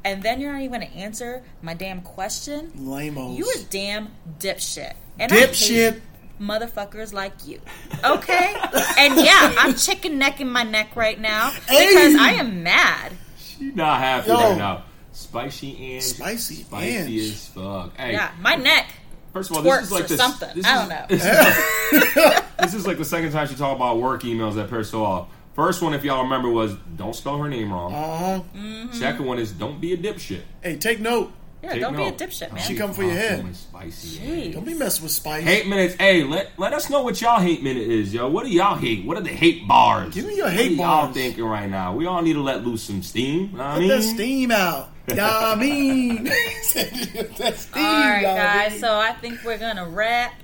and 0.04 0.22
then 0.22 0.40
you're 0.40 0.52
not 0.52 0.60
even 0.62 0.80
gonna 0.80 0.92
answer 0.92 1.42
my 1.62 1.74
damn 1.74 2.02
question. 2.02 2.72
Lamos. 2.76 3.36
You 3.38 3.50
a 3.50 3.64
damn 3.70 4.10
dipshit. 4.38 4.94
And 5.18 5.30
I 5.32 5.36
hate 5.36 5.48
Dipshit. 5.50 6.00
motherfuckers 6.40 7.12
like 7.12 7.46
you. 7.46 7.60
Okay? 8.04 8.54
and 8.98 9.16
yeah, 9.16 9.54
I'm 9.58 9.74
chicken 9.74 10.18
necking 10.18 10.48
my 10.48 10.62
neck 10.62 10.96
right 10.96 11.18
now 11.20 11.50
Hey! 11.68 11.88
because 11.88 12.14
I 12.16 12.32
am 12.32 12.62
mad. 12.62 13.12
She 13.38 13.70
not 13.72 13.98
happy 14.00 14.28
Yo. 14.28 14.34
right 14.36 14.58
now. 14.58 14.84
Spicy 15.12 15.94
and 15.94 16.02
Spicy 16.02 16.54
spicy 16.62 16.96
Ange. 16.96 17.20
as 17.32 17.48
fuck. 17.48 17.96
Hey, 17.96 18.12
Yeah, 18.12 18.30
my 18.40 18.54
neck 18.54 18.86
first 19.32 19.50
of 19.50 19.56
all, 19.56 19.62
this 19.62 19.72
twerks 19.74 19.82
is 19.82 19.92
like 19.92 20.04
or 20.04 20.08
the, 20.08 20.16
something. 20.16 20.48
This 20.54 20.66
I 20.66 20.74
don't 20.74 20.88
know. 20.88 21.06
This 21.08 21.24
is, 21.24 22.42
this 22.58 22.74
is 22.80 22.86
like 22.86 22.98
the 22.98 23.04
second 23.04 23.32
time 23.32 23.46
she 23.48 23.54
talked 23.54 23.76
about 23.76 23.98
work 23.98 24.22
emails 24.22 24.54
that 24.54 24.70
pissed 24.70 24.92
her 24.92 24.98
off. 24.98 25.28
First 25.54 25.82
one, 25.82 25.92
if 25.94 26.02
y'all 26.04 26.22
remember, 26.24 26.48
was 26.48 26.74
don't 26.96 27.14
spell 27.14 27.36
her 27.38 27.48
name 27.48 27.72
wrong. 27.72 27.92
Uh-huh. 27.94 28.40
Mm-hmm. 28.56 28.92
Second 28.92 29.26
one 29.26 29.38
is 29.38 29.52
don't 29.52 29.80
be 29.80 29.92
a 29.92 29.96
dipshit. 29.96 30.40
Hey, 30.62 30.76
take 30.76 31.00
note. 31.00 31.32
Yeah, 31.62 31.72
Take 31.74 31.80
don't 31.82 31.92
note. 31.96 32.18
be 32.18 32.24
a 32.24 32.28
dipshit, 32.28 32.52
man. 32.52 32.60
She 32.62 32.74
come 32.74 32.92
for 32.92 33.04
your 33.04 33.12
head. 33.12 33.54
Spicy. 33.54 34.18
Jeez. 34.18 34.52
Don't 34.54 34.64
be 34.66 34.74
messing 34.74 35.04
with 35.04 35.12
Spice. 35.12 35.44
Hate 35.44 35.68
minutes. 35.68 35.94
Hey, 35.94 36.24
let 36.24 36.50
let 36.58 36.72
us 36.72 36.90
know 36.90 37.02
what 37.02 37.20
y'all 37.20 37.38
hate 37.38 37.62
minute 37.62 37.86
is, 37.86 38.12
yo. 38.12 38.28
What 38.28 38.46
do 38.46 38.50
y'all 38.50 38.74
hate? 38.76 39.04
What 39.04 39.16
are 39.16 39.20
the 39.20 39.28
hate 39.30 39.68
bars? 39.68 40.12
Give 40.12 40.26
me 40.26 40.34
your 40.38 40.46
What 40.46 40.54
hate 40.54 40.72
are 40.72 40.74
y'all 40.74 41.02
bars. 41.04 41.14
thinking 41.14 41.44
right 41.44 41.70
now? 41.70 41.94
We 41.94 42.06
all 42.06 42.20
need 42.20 42.32
to 42.32 42.40
let 42.42 42.64
loose 42.66 42.82
some 42.82 43.00
steam. 43.02 43.52
Know 43.52 43.58
what 43.58 43.64
I 43.66 43.72
Let 43.74 43.78
mean, 43.80 43.88
that 43.90 44.02
steam 44.02 44.50
out. 44.50 44.88
Yeah, 45.14 45.28
I 45.28 45.54
mean. 45.56 46.24
that 46.24 47.54
steam, 47.56 47.84
All 47.84 47.92
right, 47.92 48.22
y'all, 48.22 48.36
guys. 48.36 48.70
mean. 48.72 48.80
So 48.80 48.96
I 48.98 49.12
think 49.12 49.44
we're 49.44 49.58
gonna 49.58 49.88
wrap 49.88 50.34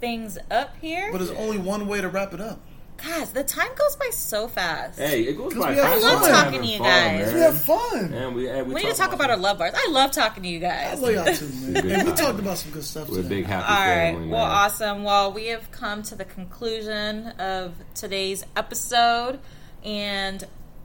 things 0.00 0.38
up 0.50 0.74
here. 0.80 1.10
But 1.12 1.18
there's 1.18 1.30
only 1.32 1.58
one 1.58 1.86
way 1.86 2.00
to 2.00 2.08
wrap 2.08 2.34
it 2.34 2.40
up. 2.40 2.60
Guys, 3.04 3.32
the 3.32 3.42
time 3.42 3.68
goes 3.76 3.96
by 3.96 4.10
so 4.12 4.46
fast. 4.46 4.96
Hey, 4.98 5.22
it 5.22 5.36
goes 5.36 5.52
'Cause 5.52 5.62
by 5.62 5.70
we 5.72 5.76
have 5.78 6.00
fast. 6.00 6.04
fun. 6.20 6.30
Talking 6.30 6.60
to 6.62 6.66
you 6.68 6.78
guys. 6.78 7.26
man. 7.26 7.34
We 7.34 7.40
have 7.40 7.60
fun. 7.60 8.12
And 8.14 8.34
we, 8.36 8.48
and 8.48 8.68
we, 8.68 8.74
we 8.74 8.82
need 8.84 8.90
to 8.92 8.96
talk 8.96 9.12
about 9.12 9.28
our 9.28 9.36
love 9.36 9.58
bars. 9.58 9.72
I 9.74 9.88
love 9.90 10.12
talking 10.12 10.44
to 10.44 10.48
you 10.48 10.60
guys. 10.60 10.92
I 10.92 10.94
love 10.94 11.12
y'all 11.26 11.34
too, 11.34 11.48
man. 11.48 11.90
And 11.90 12.08
we 12.08 12.14
talked 12.14 12.38
about 12.38 12.58
some 12.58 12.70
good 12.70 12.84
stuff 12.84 13.08
We're 13.08 13.18
a 13.18 13.22
today. 13.22 13.36
big 13.36 13.46
happy 13.46 13.64
All 13.72 13.74
right. 13.74 14.12
family, 14.12 14.28
Well, 14.28 14.46
man. 14.46 14.54
awesome. 14.56 15.02
Well, 15.04 15.32
we 15.32 15.46
have 15.48 15.70
come 15.72 16.04
to 16.04 16.14
the 16.14 16.24
conclusion 16.24 17.26
of 17.40 17.74
today's 17.94 18.44
episode, 18.54 19.40
and 19.84 20.44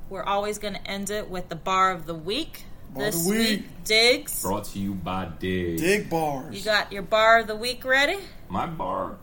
we're 0.09 0.23
always 0.23 0.57
going 0.57 0.73
to 0.73 0.87
end 0.89 1.11
it 1.11 1.29
with 1.29 1.49
the 1.49 1.55
bar 1.55 1.91
of 1.91 2.07
the 2.07 2.15
week. 2.15 2.63
Bar 2.95 3.05
of 3.07 3.13
this 3.13 3.23
the 3.25 3.29
week. 3.29 3.39
week, 3.59 3.83
Diggs. 3.83 4.41
Brought 4.41 4.63
to 4.65 4.79
you 4.79 4.93
by 4.95 5.27
Dig. 5.39 5.77
Dig 5.77 6.09
bars. 6.09 6.55
You 6.57 6.63
got 6.63 6.91
your 6.91 7.03
bar 7.03 7.39
of 7.41 7.47
the 7.47 7.55
week 7.55 7.85
ready? 7.85 8.17
My 8.49 8.65
bar 8.65 9.17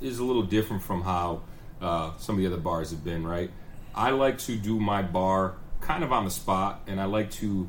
is 0.00 0.18
a 0.18 0.24
little 0.24 0.42
different 0.42 0.82
from 0.82 1.02
how 1.02 1.42
uh, 1.82 2.16
some 2.18 2.36
of 2.36 2.40
the 2.40 2.46
other 2.46 2.56
bars 2.56 2.90
have 2.90 3.04
been, 3.04 3.26
right? 3.26 3.50
I 3.94 4.10
like 4.10 4.38
to 4.38 4.56
do 4.56 4.78
my 4.80 5.02
bar 5.02 5.56
kind 5.80 6.04
of 6.04 6.12
on 6.12 6.24
the 6.24 6.30
spot, 6.30 6.82
and 6.86 7.00
I 7.00 7.04
like 7.04 7.30
to 7.32 7.68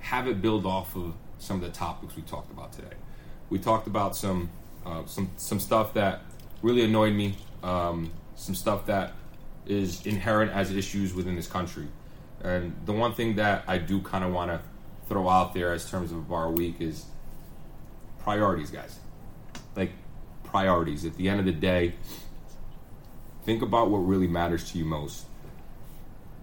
have 0.00 0.28
it 0.28 0.40
build 0.40 0.66
off 0.66 0.94
of 0.94 1.14
some 1.38 1.56
of 1.56 1.62
the 1.62 1.70
topics 1.70 2.14
we 2.14 2.22
talked 2.22 2.52
about 2.52 2.72
today. 2.72 2.94
We 3.50 3.58
talked 3.58 3.86
about 3.86 4.14
some 4.16 4.50
uh, 4.84 5.06
some 5.06 5.30
some 5.36 5.58
stuff 5.58 5.94
that 5.94 6.22
really 6.62 6.82
annoyed 6.84 7.14
me, 7.14 7.36
um, 7.62 8.12
some 8.36 8.54
stuff 8.54 8.86
that 8.86 9.12
is 9.66 10.06
inherent 10.06 10.52
as 10.52 10.70
issues 10.70 11.14
within 11.14 11.34
this 11.34 11.46
country, 11.46 11.88
and 12.42 12.76
the 12.84 12.92
one 12.92 13.14
thing 13.14 13.36
that 13.36 13.64
I 13.66 13.78
do 13.78 14.00
kind 14.00 14.24
of 14.24 14.32
want 14.32 14.50
to 14.50 14.60
throw 15.08 15.28
out 15.28 15.54
there 15.54 15.72
as 15.72 15.90
terms 15.90 16.12
of 16.12 16.18
a 16.18 16.22
bar 16.22 16.50
week 16.50 16.80
is 16.80 17.06
priorities, 18.18 18.70
guys. 18.70 18.98
Like 19.74 19.92
priorities. 20.44 21.04
At 21.04 21.16
the 21.16 21.28
end 21.28 21.40
of 21.40 21.46
the 21.46 21.52
day, 21.52 21.94
think 23.48 23.62
about 23.62 23.88
what 23.88 24.00
really 24.00 24.26
matters 24.26 24.70
to 24.70 24.76
you 24.76 24.84
most. 24.84 25.24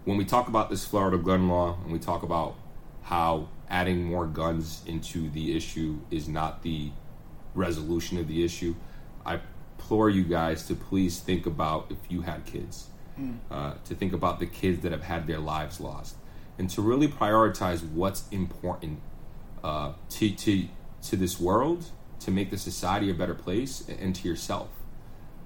When 0.06 0.18
we 0.18 0.26
talk 0.26 0.48
about 0.48 0.72
this 0.72 0.84
Florida 0.86 1.20
gun 1.20 1.48
law 1.48 1.78
and 1.84 1.94
we 1.94 2.00
talk 2.00 2.24
about 2.24 2.56
how 3.04 3.50
adding 3.70 4.04
more 4.04 4.26
guns 4.26 4.82
into 4.88 5.30
the 5.30 5.56
issue 5.56 6.00
is 6.10 6.28
not 6.28 6.64
the 6.64 6.90
resolution 7.54 8.18
of 8.18 8.28
the 8.28 8.44
issue, 8.44 8.74
I 9.24 9.40
implore 9.78 10.10
you 10.10 10.24
guys 10.24 10.66
to 10.66 10.74
please 10.74 11.20
think 11.20 11.46
about 11.46 11.92
if 11.92 11.98
you 12.10 12.22
had 12.22 12.44
kids, 12.48 12.88
uh, 13.52 13.76
to 13.86 13.94
think 13.94 14.12
about 14.12 14.40
the 14.40 14.48
kids 14.48 14.82
that 14.82 14.92
have 14.92 15.04
had 15.04 15.28
their 15.28 15.38
lives 15.38 15.80
lost, 15.80 16.16
and 16.58 16.72
to 16.72 16.82
really 16.82 17.08
prioritize 17.08 17.88
what's 17.88 18.28
important 18.30 19.00
uh, 19.64 19.94
to, 20.10 20.32
to, 20.32 20.68
to 21.04 21.16
this 21.16 21.40
world, 21.40 21.86
to 22.22 22.32
make 22.32 22.50
the 22.50 22.58
society 22.58 23.12
a 23.12 23.14
better 23.14 23.36
place, 23.36 23.88
and 23.88 24.16
to 24.16 24.28
yourself. 24.28 24.70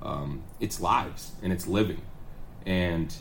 Um, 0.01 0.43
it's 0.59 0.79
lives 0.79 1.31
and 1.43 1.51
it's 1.51 1.67
living. 1.67 2.01
And 2.65 3.13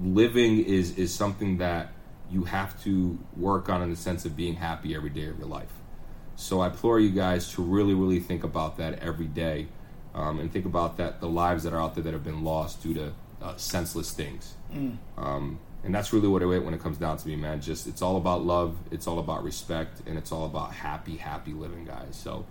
living 0.00 0.64
is, 0.64 0.98
is 0.98 1.14
something 1.14 1.58
that 1.58 1.92
you 2.30 2.44
have 2.44 2.82
to 2.84 3.18
work 3.36 3.68
on 3.68 3.82
in 3.82 3.90
the 3.90 3.96
sense 3.96 4.24
of 4.24 4.36
being 4.36 4.54
happy 4.54 4.94
every 4.94 5.10
day 5.10 5.26
of 5.26 5.38
your 5.38 5.48
life. 5.48 5.72
So 6.34 6.60
I 6.60 6.68
implore 6.68 6.98
you 6.98 7.10
guys 7.10 7.52
to 7.52 7.62
really, 7.62 7.94
really 7.94 8.20
think 8.20 8.42
about 8.42 8.78
that 8.78 9.00
every 9.00 9.26
day, 9.26 9.68
um, 10.14 10.40
and 10.40 10.50
think 10.50 10.64
about 10.64 10.96
that 10.96 11.20
the 11.20 11.28
lives 11.28 11.64
that 11.64 11.72
are 11.72 11.80
out 11.80 11.94
there 11.94 12.02
that 12.04 12.12
have 12.12 12.24
been 12.24 12.42
lost 12.42 12.82
due 12.82 12.94
to 12.94 13.12
uh, 13.42 13.56
senseless 13.56 14.12
things. 14.12 14.54
Um, 15.18 15.58
and 15.84 15.94
that's 15.94 16.12
really 16.12 16.28
what 16.28 16.42
it 16.42 16.46
when 16.46 16.74
it 16.74 16.80
comes 16.80 16.96
down 16.96 17.18
to 17.18 17.28
me, 17.28 17.36
man. 17.36 17.60
Just 17.60 17.86
it's 17.86 18.02
all 18.02 18.16
about 18.16 18.44
love, 18.44 18.76
it's 18.90 19.06
all 19.06 19.18
about 19.18 19.44
respect, 19.44 20.00
and 20.06 20.16
it's 20.16 20.32
all 20.32 20.46
about 20.46 20.72
happy, 20.72 21.16
happy 21.16 21.52
living, 21.52 21.84
guys. 21.84 22.16
So 22.16 22.46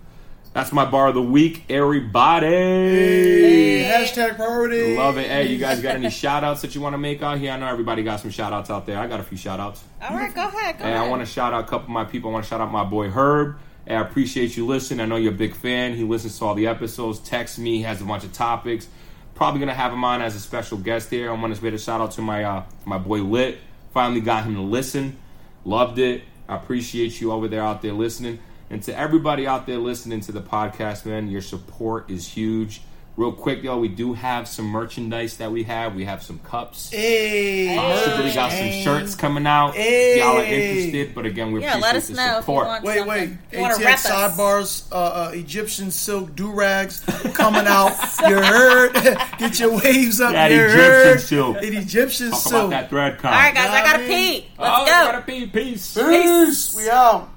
that's 0.54 0.70
my 0.72 0.84
bar 0.84 1.08
of 1.08 1.14
the 1.14 1.22
week, 1.22 1.64
everybody. 1.70 2.46
Hey, 2.46 3.90
hashtag 3.90 4.36
priority. 4.36 4.96
Love 4.96 5.16
it. 5.16 5.26
Hey, 5.26 5.46
you 5.48 5.58
guys 5.58 5.80
got 5.80 5.94
any 5.96 6.10
shout 6.22 6.44
outs 6.44 6.60
that 6.62 6.74
you 6.74 6.80
want 6.82 6.92
to 6.92 6.98
make 6.98 7.22
out 7.22 7.38
here? 7.38 7.52
I 7.52 7.56
know 7.58 7.66
everybody 7.66 8.02
got 8.02 8.20
some 8.20 8.30
shout 8.30 8.52
outs 8.52 8.68
out 8.68 8.84
there. 8.84 8.98
I 8.98 9.06
got 9.06 9.18
a 9.20 9.22
few 9.22 9.38
shout 9.38 9.60
outs. 9.60 9.82
All 10.02 10.14
right, 10.16 10.34
go 10.34 10.46
ahead. 10.48 10.78
Go 10.78 10.84
Hey, 10.84 10.92
ahead. 10.92 11.06
I 11.06 11.08
want 11.08 11.22
to 11.22 11.26
shout 11.26 11.54
out 11.54 11.64
a 11.64 11.66
couple 11.66 11.86
of 11.86 11.90
my 11.90 12.04
people. 12.04 12.30
I 12.30 12.32
want 12.34 12.44
to 12.44 12.50
shout 12.50 12.60
out 12.60 12.70
my 12.70 12.84
boy 12.84 13.08
Herb. 13.08 13.56
Hey, 13.86 13.96
I 13.96 14.02
appreciate 14.02 14.56
you 14.56 14.66
listening. 14.66 15.00
I 15.00 15.06
know 15.06 15.16
you're 15.16 15.32
a 15.32 15.36
big 15.36 15.54
fan. 15.54 15.94
He 15.94 16.04
listens 16.04 16.38
to 16.38 16.44
all 16.44 16.54
the 16.54 16.66
episodes, 16.66 17.18
texts 17.18 17.58
me, 17.58 17.82
has 17.82 18.00
a 18.00 18.04
bunch 18.04 18.24
of 18.24 18.32
topics. 18.32 18.88
Probably 19.34 19.58
gonna 19.60 19.74
have 19.74 19.92
him 19.92 20.04
on 20.04 20.20
as 20.20 20.36
a 20.36 20.40
special 20.40 20.76
guest 20.76 21.08
here. 21.08 21.30
I 21.30 21.34
want 21.34 21.54
to 21.54 21.60
give 21.60 21.72
a 21.72 21.78
shout 21.78 22.00
out 22.02 22.12
to 22.12 22.20
my 22.20 22.44
uh, 22.44 22.64
my 22.84 22.98
boy 22.98 23.22
Lit. 23.22 23.56
Finally 23.94 24.20
got 24.20 24.44
him 24.44 24.54
to 24.56 24.60
listen. 24.60 25.16
Loved 25.64 25.98
it. 25.98 26.22
I 26.48 26.56
appreciate 26.56 27.20
you 27.20 27.32
over 27.32 27.48
there 27.48 27.62
out 27.62 27.80
there 27.82 27.92
listening. 27.94 28.38
And 28.72 28.82
to 28.84 28.98
everybody 28.98 29.46
out 29.46 29.66
there 29.66 29.76
listening 29.76 30.20
to 30.22 30.32
the 30.32 30.40
podcast, 30.40 31.04
man, 31.04 31.28
your 31.28 31.42
support 31.42 32.10
is 32.10 32.26
huge. 32.26 32.80
Real 33.18 33.30
quick, 33.30 33.62
y'all, 33.62 33.78
we 33.78 33.88
do 33.88 34.14
have 34.14 34.48
some 34.48 34.64
merchandise 34.64 35.36
that 35.36 35.52
we 35.52 35.64
have. 35.64 35.94
We 35.94 36.06
have 36.06 36.22
some 36.22 36.38
cups. 36.38 36.90
Hey. 36.90 37.76
Possibly 37.76 38.32
got 38.32 38.50
some 38.50 38.70
shirts 38.70 39.14
coming 39.14 39.46
out. 39.46 39.74
Hey. 39.74 40.18
Y'all 40.20 40.38
are 40.38 40.42
interested, 40.42 41.14
but 41.14 41.26
again, 41.26 41.52
we 41.52 41.60
yeah, 41.60 41.76
appreciate 41.76 41.82
let 41.92 41.96
us 41.96 42.08
the 42.08 42.14
know 42.14 42.38
if 42.38 42.48
you 42.48 42.54
want 42.54 42.84
Wait, 42.84 42.96
something. 42.96 43.38
wait. 43.52 43.58
You 43.78 43.84
ATX 43.84 44.06
sidebars, 44.10 44.90
uh, 44.90 44.94
uh, 44.94 45.30
Egyptian 45.34 45.90
silk 45.90 46.34
do 46.34 46.50
rags 46.50 47.00
coming 47.34 47.66
out. 47.66 47.90
you 48.26 48.36
heard? 48.40 48.94
Get 49.38 49.60
your 49.60 49.78
waves 49.78 50.18
up. 50.22 50.32
That 50.32 50.50
you 50.50 50.62
Egyptian 50.62 50.80
heard? 50.80 51.20
silk. 51.20 51.54
That 51.56 51.64
Egyptian 51.64 52.30
Talk 52.30 52.40
silk. 52.40 52.54
about 52.54 52.70
that 52.70 52.88
thread 52.88 53.18
count. 53.18 53.34
All 53.34 53.40
right, 53.42 53.54
guys, 53.54 53.68
I 53.68 53.82
gotta 53.84 54.04
I 54.04 54.08
mean- 54.08 54.40
pee. 54.40 54.48
Let's 54.58 54.80
oh, 54.80 54.86
go. 54.86 54.90
I 54.92 55.12
gotta 55.12 55.22
pee. 55.26 55.46
Peace. 55.48 55.98
Peace. 55.98 56.74
We 56.74 56.88
out. 56.88 57.28